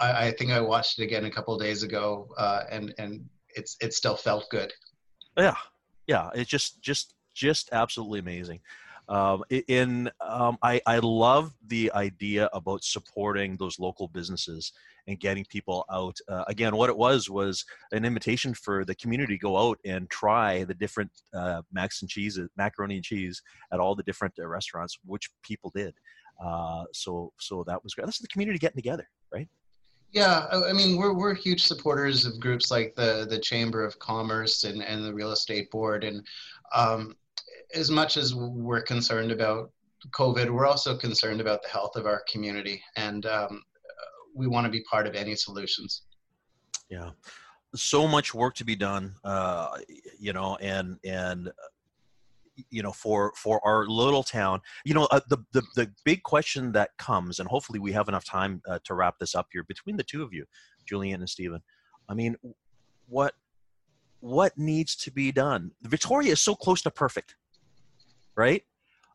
I, 0.00 0.26
I, 0.26 0.30
think 0.32 0.50
I 0.50 0.60
watched 0.60 0.98
it 0.98 1.04
again 1.04 1.24
a 1.24 1.30
couple 1.30 1.56
days 1.58 1.82
ago, 1.82 2.28
and 2.70 2.94
and 2.98 3.24
it's 3.56 3.76
it 3.80 3.94
still 3.94 4.16
felt 4.16 4.48
good. 4.50 4.72
Yeah, 5.36 5.56
yeah, 6.06 6.30
it's 6.34 6.50
just 6.50 6.80
just 6.82 7.14
just 7.34 7.70
absolutely 7.72 8.18
amazing. 8.18 8.60
Um, 9.08 9.42
in 9.50 10.10
um, 10.20 10.58
I, 10.62 10.80
I 10.86 10.98
love 10.98 11.52
the 11.66 11.90
idea 11.92 12.48
about 12.52 12.84
supporting 12.84 13.56
those 13.56 13.78
local 13.78 14.08
businesses 14.08 14.72
and 15.08 15.18
getting 15.18 15.44
people 15.46 15.84
out. 15.90 16.16
Uh, 16.28 16.44
again, 16.46 16.76
what 16.76 16.88
it 16.88 16.96
was 16.96 17.28
was 17.28 17.64
an 17.90 18.04
invitation 18.04 18.54
for 18.54 18.84
the 18.84 18.94
community 18.94 19.34
to 19.34 19.40
go 19.40 19.58
out 19.58 19.78
and 19.84 20.08
try 20.08 20.64
the 20.64 20.74
different 20.74 21.10
uh, 21.34 21.62
macs 21.72 22.00
and 22.02 22.08
cheese, 22.08 22.38
macaroni 22.56 22.94
and 22.96 23.04
cheese 23.04 23.42
at 23.72 23.80
all 23.80 23.96
the 23.96 24.04
different 24.04 24.34
uh, 24.38 24.46
restaurants, 24.46 24.96
which 25.04 25.30
people 25.42 25.70
did. 25.74 25.94
Uh, 26.42 26.84
so 26.92 27.32
so 27.40 27.64
that 27.66 27.82
was 27.82 27.94
great. 27.94 28.06
That's 28.06 28.18
the 28.18 28.28
community 28.28 28.58
getting 28.58 28.76
together, 28.76 29.08
right? 29.32 29.48
Yeah, 30.12 30.46
I 30.52 30.74
mean, 30.74 30.98
we're 30.98 31.14
we're 31.14 31.34
huge 31.34 31.62
supporters 31.62 32.26
of 32.26 32.38
groups 32.38 32.70
like 32.70 32.94
the 32.94 33.26
the 33.28 33.38
Chamber 33.38 33.82
of 33.82 33.98
Commerce 33.98 34.64
and 34.64 34.82
and 34.82 35.04
the 35.04 35.14
Real 35.14 35.32
Estate 35.32 35.70
Board, 35.70 36.04
and 36.04 36.26
um, 36.74 37.16
as 37.74 37.90
much 37.90 38.18
as 38.18 38.34
we're 38.34 38.82
concerned 38.82 39.32
about 39.32 39.70
COVID, 40.10 40.50
we're 40.50 40.66
also 40.66 40.98
concerned 40.98 41.40
about 41.40 41.62
the 41.62 41.70
health 41.70 41.96
of 41.96 42.04
our 42.04 42.22
community, 42.30 42.82
and 42.96 43.24
um, 43.24 43.62
we 44.34 44.46
want 44.46 44.66
to 44.66 44.70
be 44.70 44.82
part 44.82 45.06
of 45.06 45.14
any 45.14 45.34
solutions. 45.34 46.02
Yeah, 46.90 47.10
so 47.74 48.06
much 48.06 48.34
work 48.34 48.54
to 48.56 48.64
be 48.64 48.76
done, 48.76 49.14
uh, 49.24 49.78
you 50.18 50.34
know, 50.34 50.56
and 50.56 50.98
and 51.04 51.50
you 52.70 52.82
know 52.82 52.92
for 52.92 53.32
for 53.36 53.60
our 53.66 53.86
little 53.86 54.22
town 54.22 54.60
you 54.84 54.94
know 54.94 55.06
uh, 55.10 55.20
the, 55.28 55.38
the 55.52 55.62
the 55.74 55.90
big 56.04 56.22
question 56.22 56.72
that 56.72 56.90
comes 56.98 57.38
and 57.38 57.48
hopefully 57.48 57.78
we 57.78 57.92
have 57.92 58.08
enough 58.08 58.24
time 58.24 58.60
uh, 58.68 58.78
to 58.84 58.94
wrap 58.94 59.18
this 59.18 59.34
up 59.34 59.48
here 59.52 59.64
between 59.64 59.96
the 59.96 60.02
two 60.02 60.22
of 60.22 60.32
you 60.32 60.44
julian 60.86 61.20
and 61.20 61.28
steven 61.28 61.60
i 62.08 62.14
mean 62.14 62.36
what 63.08 63.34
what 64.20 64.56
needs 64.56 64.94
to 64.96 65.10
be 65.10 65.32
done 65.32 65.70
victoria 65.82 66.32
is 66.32 66.40
so 66.40 66.54
close 66.54 66.82
to 66.82 66.90
perfect 66.90 67.36
right 68.36 68.64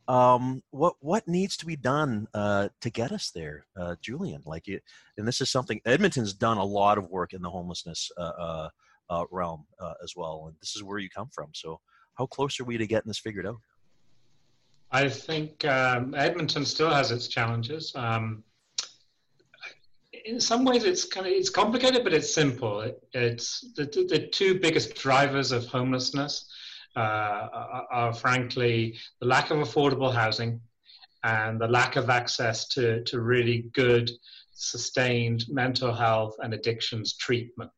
um, 0.08 0.64
what 0.72 0.96
what 1.02 1.28
needs 1.28 1.58
to 1.58 1.66
be 1.66 1.76
done 1.76 2.28
uh, 2.34 2.70
to 2.82 2.90
get 2.90 3.12
us 3.12 3.32
there, 3.32 3.66
uh, 3.76 3.96
Julian? 4.02 4.42
Like, 4.46 4.68
it, 4.68 4.84
and 5.18 5.28
this 5.28 5.42
is 5.42 5.50
something 5.50 5.82
Edmonton's 5.86 6.34
done 6.34 6.58
a 6.58 6.64
lot 6.64 6.98
of 6.98 7.10
work 7.10 7.34
in 7.34 7.42
the 7.42 7.50
homelessness 7.50 8.10
uh, 8.18 8.22
uh, 8.22 8.70
uh 9.10 9.26
realm 9.32 9.66
uh, 9.80 9.96
as 10.04 10.14
well, 10.16 10.46
and 10.48 10.56
this 10.62 10.76
is 10.76 10.84
where 10.84 11.00
you 11.00 11.10
come 11.10 11.30
from. 11.34 11.50
So, 11.54 11.82
how 12.18 12.26
close 12.26 12.60
are 12.60 12.64
we 12.64 12.78
to 12.78 12.88
getting 12.88 13.08
this 13.08 13.20
figured 13.20 13.46
out? 13.46 13.60
I 14.92 15.10
think 15.10 15.66
um, 15.66 16.16
Edmonton 16.16 16.66
still 16.66 16.90
has 16.90 17.12
its 17.12 17.28
challenges. 17.28 17.94
Um, 17.96 18.44
in 20.26 20.40
some 20.40 20.66
ways, 20.66 20.84
it's 20.84 21.06
kind 21.06 21.26
of 21.26 21.34
it's 21.34 21.50
complicated, 21.50 22.04
but 22.04 22.14
it's 22.14 22.34
simple. 22.34 22.82
It, 22.82 23.00
it's 23.14 23.72
the, 23.76 23.86
the 23.86 24.28
two 24.32 24.60
biggest 24.60 24.96
drivers 24.96 25.52
of 25.52 25.66
homelessness 25.66 26.50
uh, 26.96 27.00
are, 27.00 27.88
are, 27.92 28.14
frankly 28.14 28.98
the 29.22 29.28
lack 29.28 29.52
of 29.52 29.60
affordable 29.60 30.12
housing 30.12 30.60
and 31.24 31.62
the 31.62 31.68
lack 31.68 31.96
of 31.96 32.10
access 32.10 32.68
to, 32.70 33.04
to 33.04 33.22
really 33.22 33.70
good, 33.74 34.10
sustained 34.54 35.46
mental 35.50 35.94
health 35.94 36.36
and 36.40 36.54
addictions 36.54 37.16
treatment. 37.18 37.72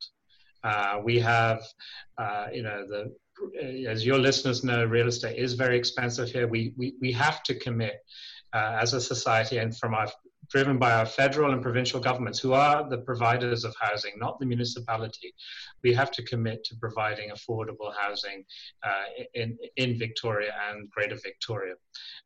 Uh, 0.64 1.00
we 1.04 1.20
have, 1.20 1.62
uh, 2.18 2.48
you 2.54 2.64
know, 2.64 2.86
the 2.88 3.14
as 3.88 4.06
your 4.06 4.18
listeners 4.18 4.64
know, 4.64 4.86
real 4.86 5.08
estate 5.08 5.38
is 5.38 5.54
very 5.54 5.78
expensive 5.78 6.30
here. 6.30 6.48
We 6.48 6.74
we, 6.78 6.96
we 7.02 7.12
have 7.14 7.44
to 7.44 7.56
commit 7.56 8.04
uh, 8.54 8.78
as 8.82 8.94
a 8.94 9.02
society 9.02 9.58
and 9.58 9.78
from 9.78 9.94
our 9.94 10.08
driven 10.50 10.78
by 10.80 10.92
our 10.92 11.06
federal 11.06 11.54
and 11.54 11.62
provincial 11.62 12.00
governments, 12.00 12.40
who 12.40 12.54
are 12.54 12.90
the 12.90 12.98
providers 12.98 13.64
of 13.64 13.76
housing, 13.80 14.14
not 14.18 14.40
the 14.40 14.46
municipality. 14.46 15.34
We 15.84 15.94
have 15.94 16.12
to 16.12 16.24
commit 16.24 16.64
to 16.66 16.76
providing 16.76 17.30
affordable 17.30 17.94
housing 17.96 18.46
uh, 18.84 19.24
in, 19.36 19.58
in 19.78 20.00
Victoria 20.00 20.54
and 20.70 20.90
Greater 20.90 21.18
Victoria 21.24 21.76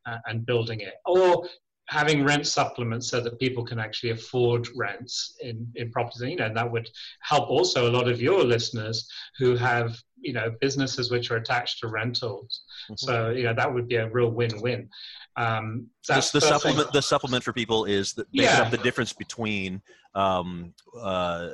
uh, 0.05 0.17
and 0.25 0.45
building 0.45 0.79
it. 0.79 0.93
Or 1.05 1.47
having 1.89 2.23
rent 2.23 2.47
supplements 2.47 3.09
so 3.09 3.19
that 3.19 3.39
people 3.39 3.63
can 3.65 3.77
actually 3.77 4.11
afford 4.11 4.69
rents 4.75 5.35
in, 5.41 5.67
in 5.75 5.91
properties. 5.91 6.21
You 6.21 6.37
know, 6.37 6.45
and 6.45 6.55
that 6.55 6.71
would 6.71 6.89
help 7.21 7.49
also 7.49 7.89
a 7.89 7.91
lot 7.91 8.07
of 8.07 8.21
your 8.21 8.43
listeners 8.43 9.05
who 9.37 9.55
have, 9.57 10.01
you 10.23 10.33
know, 10.33 10.55
businesses 10.61 11.11
which 11.11 11.29
are 11.31 11.37
attached 11.37 11.79
to 11.79 11.87
rentals. 11.87 12.63
Mm-hmm. 12.85 12.93
So, 12.97 13.29
you 13.29 13.43
know, 13.43 13.53
that 13.53 13.71
would 13.71 13.87
be 13.87 13.97
a 13.97 14.09
real 14.09 14.31
win-win. 14.31 14.89
Um, 15.35 15.87
that's 16.07 16.31
the 16.31 16.41
supplement. 16.41 16.91
The 16.93 17.01
supplement 17.01 17.43
for 17.43 17.53
people 17.53 17.85
is 17.85 18.13
that 18.13 18.27
they 18.31 18.43
yeah. 18.43 18.69
the 18.69 18.77
difference 18.77 19.13
between 19.13 19.81
um, 20.15 20.73
uh, 20.99 21.49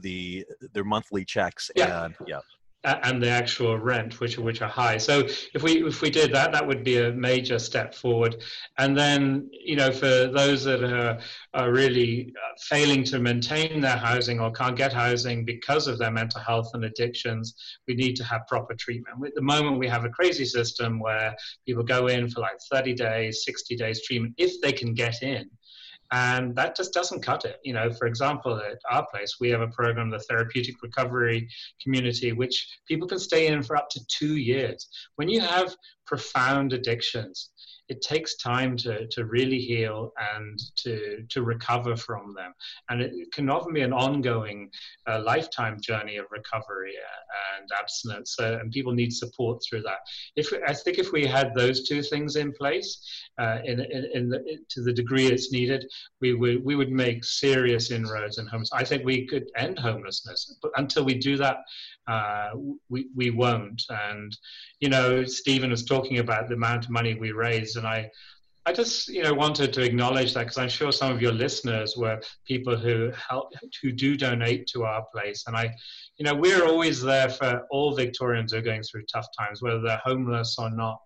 the 0.00 0.46
their 0.72 0.84
monthly 0.84 1.24
checks 1.24 1.70
yeah. 1.76 2.04
and 2.04 2.14
yeah 2.26 2.40
and 2.84 3.20
the 3.20 3.28
actual 3.28 3.76
rent, 3.76 4.20
which 4.20 4.38
which 4.38 4.62
are 4.62 4.68
high. 4.68 4.98
So 4.98 5.20
if 5.54 5.62
we 5.62 5.84
if 5.84 6.00
we 6.00 6.10
did 6.10 6.32
that, 6.32 6.52
that 6.52 6.66
would 6.66 6.84
be 6.84 6.98
a 6.98 7.12
major 7.12 7.58
step 7.58 7.94
forward. 7.94 8.42
And 8.78 8.96
then 8.96 9.50
you 9.52 9.76
know 9.76 9.90
for 9.90 10.28
those 10.28 10.64
that 10.64 10.84
are, 10.84 11.18
are 11.54 11.72
really 11.72 12.32
uh, 12.36 12.54
failing 12.60 13.02
to 13.04 13.18
maintain 13.18 13.80
their 13.80 13.96
housing 13.96 14.38
or 14.38 14.52
can't 14.52 14.76
get 14.76 14.92
housing 14.92 15.44
because 15.44 15.88
of 15.88 15.98
their 15.98 16.12
mental 16.12 16.40
health 16.40 16.70
and 16.74 16.84
addictions, 16.84 17.54
we 17.88 17.94
need 17.94 18.14
to 18.16 18.24
have 18.24 18.46
proper 18.46 18.74
treatment. 18.74 19.16
At 19.26 19.34
the 19.34 19.42
moment, 19.42 19.78
we 19.78 19.88
have 19.88 20.04
a 20.04 20.10
crazy 20.10 20.44
system 20.44 21.00
where 21.00 21.34
people 21.66 21.82
go 21.82 22.06
in 22.06 22.30
for 22.30 22.40
like 22.40 22.58
30 22.70 22.94
days, 22.94 23.44
60 23.44 23.76
days 23.76 24.02
treatment 24.06 24.34
if 24.38 24.60
they 24.60 24.72
can 24.72 24.94
get 24.94 25.22
in 25.22 25.50
and 26.12 26.54
that 26.56 26.76
just 26.76 26.94
doesn't 26.94 27.22
cut 27.22 27.44
it. 27.44 27.58
You 27.64 27.74
know, 27.74 27.92
for 27.92 28.06
example, 28.06 28.56
at 28.56 28.78
our 28.90 29.06
place, 29.06 29.36
we 29.40 29.50
have 29.50 29.60
a 29.60 29.68
program, 29.68 30.10
the 30.10 30.18
Therapeutic 30.20 30.76
Recovery 30.82 31.48
Community, 31.82 32.32
which 32.32 32.66
people 32.86 33.06
can 33.06 33.18
stay 33.18 33.48
in 33.48 33.62
for 33.62 33.76
up 33.76 33.88
to 33.90 34.00
two 34.08 34.36
years. 34.36 34.88
When 35.16 35.28
you 35.28 35.40
have 35.40 35.74
profound 36.06 36.72
addictions, 36.72 37.50
it 37.88 38.02
takes 38.02 38.36
time 38.36 38.76
to, 38.76 39.06
to 39.08 39.24
really 39.24 39.58
heal 39.58 40.12
and 40.34 40.58
to, 40.76 41.24
to 41.28 41.42
recover 41.42 41.96
from 41.96 42.34
them. 42.34 42.52
And 42.88 43.00
it 43.00 43.12
can 43.32 43.48
often 43.48 43.72
be 43.72 43.80
an 43.80 43.92
ongoing 43.92 44.70
uh, 45.06 45.22
lifetime 45.24 45.80
journey 45.80 46.16
of 46.16 46.26
recovery 46.30 46.92
uh, 46.96 47.60
and 47.60 47.68
abstinence. 47.80 48.36
Uh, 48.38 48.58
and 48.60 48.70
people 48.70 48.92
need 48.92 49.12
support 49.12 49.62
through 49.62 49.82
that. 49.82 49.98
If 50.36 50.52
I 50.66 50.74
think 50.74 50.98
if 50.98 51.12
we 51.12 51.26
had 51.26 51.54
those 51.54 51.88
two 51.88 52.02
things 52.02 52.36
in 52.36 52.52
place, 52.52 53.00
uh, 53.38 53.58
in, 53.64 53.80
in, 53.80 54.10
in 54.14 54.28
the, 54.28 54.58
to 54.68 54.82
the 54.82 54.92
degree 54.92 55.26
it's 55.26 55.52
needed, 55.52 55.86
we 56.20 56.34
would, 56.34 56.64
we 56.64 56.76
would 56.76 56.90
make 56.90 57.24
serious 57.24 57.90
inroads 57.90 58.38
in 58.38 58.46
homelessness. 58.46 58.80
I 58.80 58.84
think 58.84 59.04
we 59.04 59.26
could 59.26 59.50
end 59.56 59.78
homelessness. 59.78 60.56
But 60.60 60.72
until 60.76 61.04
we 61.04 61.14
do 61.14 61.36
that, 61.38 61.58
uh, 62.06 62.50
we, 62.88 63.08
we 63.14 63.30
won't. 63.30 63.82
And, 63.88 64.36
you 64.80 64.88
know, 64.88 65.24
Steven 65.24 65.70
was 65.70 65.84
talking 65.84 66.18
about 66.18 66.48
the 66.48 66.54
amount 66.54 66.84
of 66.84 66.90
money 66.90 67.14
we 67.14 67.32
raised, 67.32 67.77
and 67.78 67.86
I, 67.86 68.10
I 68.66 68.72
just, 68.72 69.08
you 69.08 69.22
know, 69.22 69.32
wanted 69.32 69.72
to 69.72 69.82
acknowledge 69.82 70.34
that 70.34 70.40
because 70.40 70.58
I'm 70.58 70.68
sure 70.68 70.92
some 70.92 71.10
of 71.10 71.22
your 71.22 71.32
listeners 71.32 71.96
were 71.96 72.20
people 72.46 72.76
who 72.76 73.10
help, 73.12 73.54
who 73.82 73.92
do 73.92 74.16
donate 74.16 74.66
to 74.68 74.84
our 74.84 75.06
place, 75.10 75.44
and 75.46 75.56
I, 75.56 75.74
you 76.18 76.24
know, 76.24 76.34
we're 76.34 76.66
always 76.66 77.00
there 77.00 77.30
for 77.30 77.62
all 77.70 77.94
Victorians 77.94 78.52
who 78.52 78.58
are 78.58 78.62
going 78.62 78.82
through 78.82 79.04
tough 79.12 79.26
times, 79.38 79.62
whether 79.62 79.80
they're 79.80 80.02
homeless 80.04 80.56
or 80.58 80.70
not. 80.70 80.98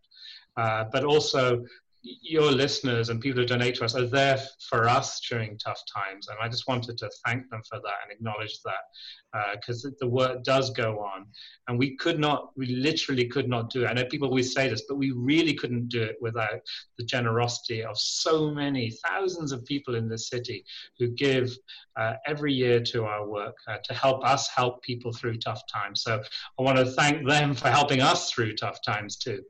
Uh, 0.56 0.84
but 0.92 1.04
also 1.04 1.64
your 2.02 2.50
listeners 2.50 3.08
and 3.08 3.20
people 3.20 3.40
who 3.40 3.46
donate 3.46 3.76
to 3.76 3.84
us 3.84 3.94
are 3.94 4.06
there 4.06 4.38
for 4.68 4.88
us 4.88 5.20
during 5.20 5.56
tough 5.58 5.80
times. 5.92 6.28
And 6.28 6.36
I 6.42 6.48
just 6.48 6.66
wanted 6.66 6.98
to 6.98 7.10
thank 7.24 7.48
them 7.48 7.62
for 7.68 7.78
that 7.78 7.94
and 8.02 8.10
acknowledge 8.12 8.58
that 8.64 9.54
because 9.54 9.84
uh, 9.84 9.90
the 10.00 10.08
work 10.08 10.42
does 10.42 10.70
go 10.70 10.98
on. 10.98 11.26
And 11.68 11.78
we 11.78 11.96
could 11.96 12.18
not, 12.18 12.50
we 12.56 12.66
literally 12.66 13.26
could 13.26 13.48
not 13.48 13.70
do 13.70 13.84
it. 13.84 13.86
I 13.86 13.92
know 13.92 14.04
people 14.04 14.28
always 14.28 14.52
say 14.52 14.68
this, 14.68 14.84
but 14.88 14.96
we 14.96 15.12
really 15.12 15.54
couldn't 15.54 15.88
do 15.88 16.02
it 16.02 16.16
without 16.20 16.60
the 16.98 17.04
generosity 17.04 17.84
of 17.84 17.96
so 17.96 18.50
many 18.50 18.90
thousands 19.06 19.52
of 19.52 19.64
people 19.64 19.94
in 19.94 20.08
this 20.08 20.28
city 20.28 20.64
who 20.98 21.08
give 21.08 21.56
uh, 21.96 22.14
every 22.26 22.52
year 22.52 22.80
to 22.80 23.04
our 23.04 23.28
work 23.28 23.56
uh, 23.68 23.76
to 23.84 23.94
help 23.94 24.24
us 24.24 24.48
help 24.48 24.82
people 24.82 25.12
through 25.12 25.36
tough 25.38 25.62
times. 25.72 26.02
So 26.02 26.20
I 26.58 26.62
want 26.62 26.78
to 26.78 26.86
thank 26.86 27.26
them 27.26 27.54
for 27.54 27.68
helping 27.68 28.00
us 28.00 28.30
through 28.30 28.56
tough 28.56 28.82
times 28.82 29.16
too. 29.16 29.42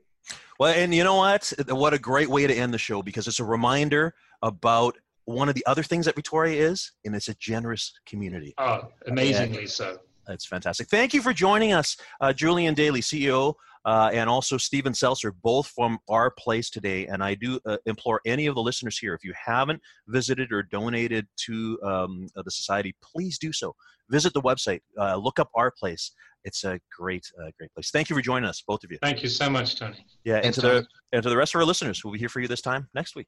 Well, 0.59 0.73
and 0.73 0.93
you 0.93 1.03
know 1.03 1.15
what? 1.15 1.51
What 1.67 1.93
a 1.93 1.99
great 1.99 2.29
way 2.29 2.47
to 2.47 2.53
end 2.53 2.73
the 2.73 2.77
show 2.77 3.01
because 3.01 3.27
it's 3.27 3.39
a 3.39 3.43
reminder 3.43 4.13
about 4.41 4.97
one 5.25 5.49
of 5.49 5.55
the 5.55 5.65
other 5.65 5.83
things 5.83 6.05
that 6.05 6.15
Victoria 6.15 6.69
is, 6.69 6.91
and 7.05 7.15
it's 7.15 7.29
a 7.29 7.35
generous 7.35 7.93
community. 8.05 8.53
Oh, 8.57 8.89
amazingly 9.07 9.59
and 9.59 9.69
so. 9.69 9.99
That's 10.27 10.45
fantastic. 10.45 10.87
Thank 10.87 11.13
you 11.13 11.21
for 11.21 11.33
joining 11.33 11.73
us, 11.73 11.97
uh, 12.21 12.33
Julian 12.33 12.73
Daly, 12.73 13.01
CEO, 13.01 13.55
uh, 13.85 14.09
and 14.13 14.29
also 14.29 14.57
Steven 14.57 14.93
Seltzer, 14.93 15.31
both 15.31 15.67
from 15.67 15.99
our 16.09 16.31
place 16.31 16.69
today. 16.69 17.07
And 17.07 17.23
I 17.23 17.35
do 17.35 17.59
uh, 17.65 17.77
implore 17.85 18.21
any 18.25 18.45
of 18.45 18.55
the 18.55 18.61
listeners 18.61 18.97
here, 18.97 19.13
if 19.13 19.23
you 19.23 19.33
haven't 19.45 19.81
visited 20.07 20.53
or 20.53 20.63
donated 20.63 21.27
to 21.45 21.79
um, 21.83 22.27
the 22.35 22.51
society, 22.51 22.95
please 23.03 23.37
do 23.37 23.51
so. 23.51 23.75
Visit 24.09 24.33
the 24.33 24.41
website, 24.41 24.81
uh, 24.99 25.15
look 25.15 25.39
up 25.39 25.49
our 25.55 25.71
place 25.71 26.11
it's 26.43 26.63
a 26.63 26.79
great, 26.95 27.25
uh, 27.41 27.51
great 27.57 27.73
place. 27.73 27.89
Thank 27.91 28.09
you 28.09 28.15
for 28.15 28.21
joining 28.21 28.49
us, 28.49 28.63
both 28.65 28.83
of 28.83 28.91
you. 28.91 28.97
Thank 29.01 29.23
you 29.23 29.29
so 29.29 29.49
much, 29.49 29.75
Tony. 29.77 30.05
Yeah, 30.23 30.41
and 30.43 30.53
to 30.55 30.61
the 30.61 30.87
and 31.11 31.23
to 31.23 31.29
the 31.29 31.37
rest 31.37 31.55
of 31.55 31.59
our 31.59 31.65
listeners, 31.65 32.03
we'll 32.03 32.13
be 32.13 32.19
here 32.19 32.29
for 32.29 32.41
you 32.41 32.47
this 32.47 32.61
time 32.61 32.89
next 32.93 33.15
week. 33.15 33.27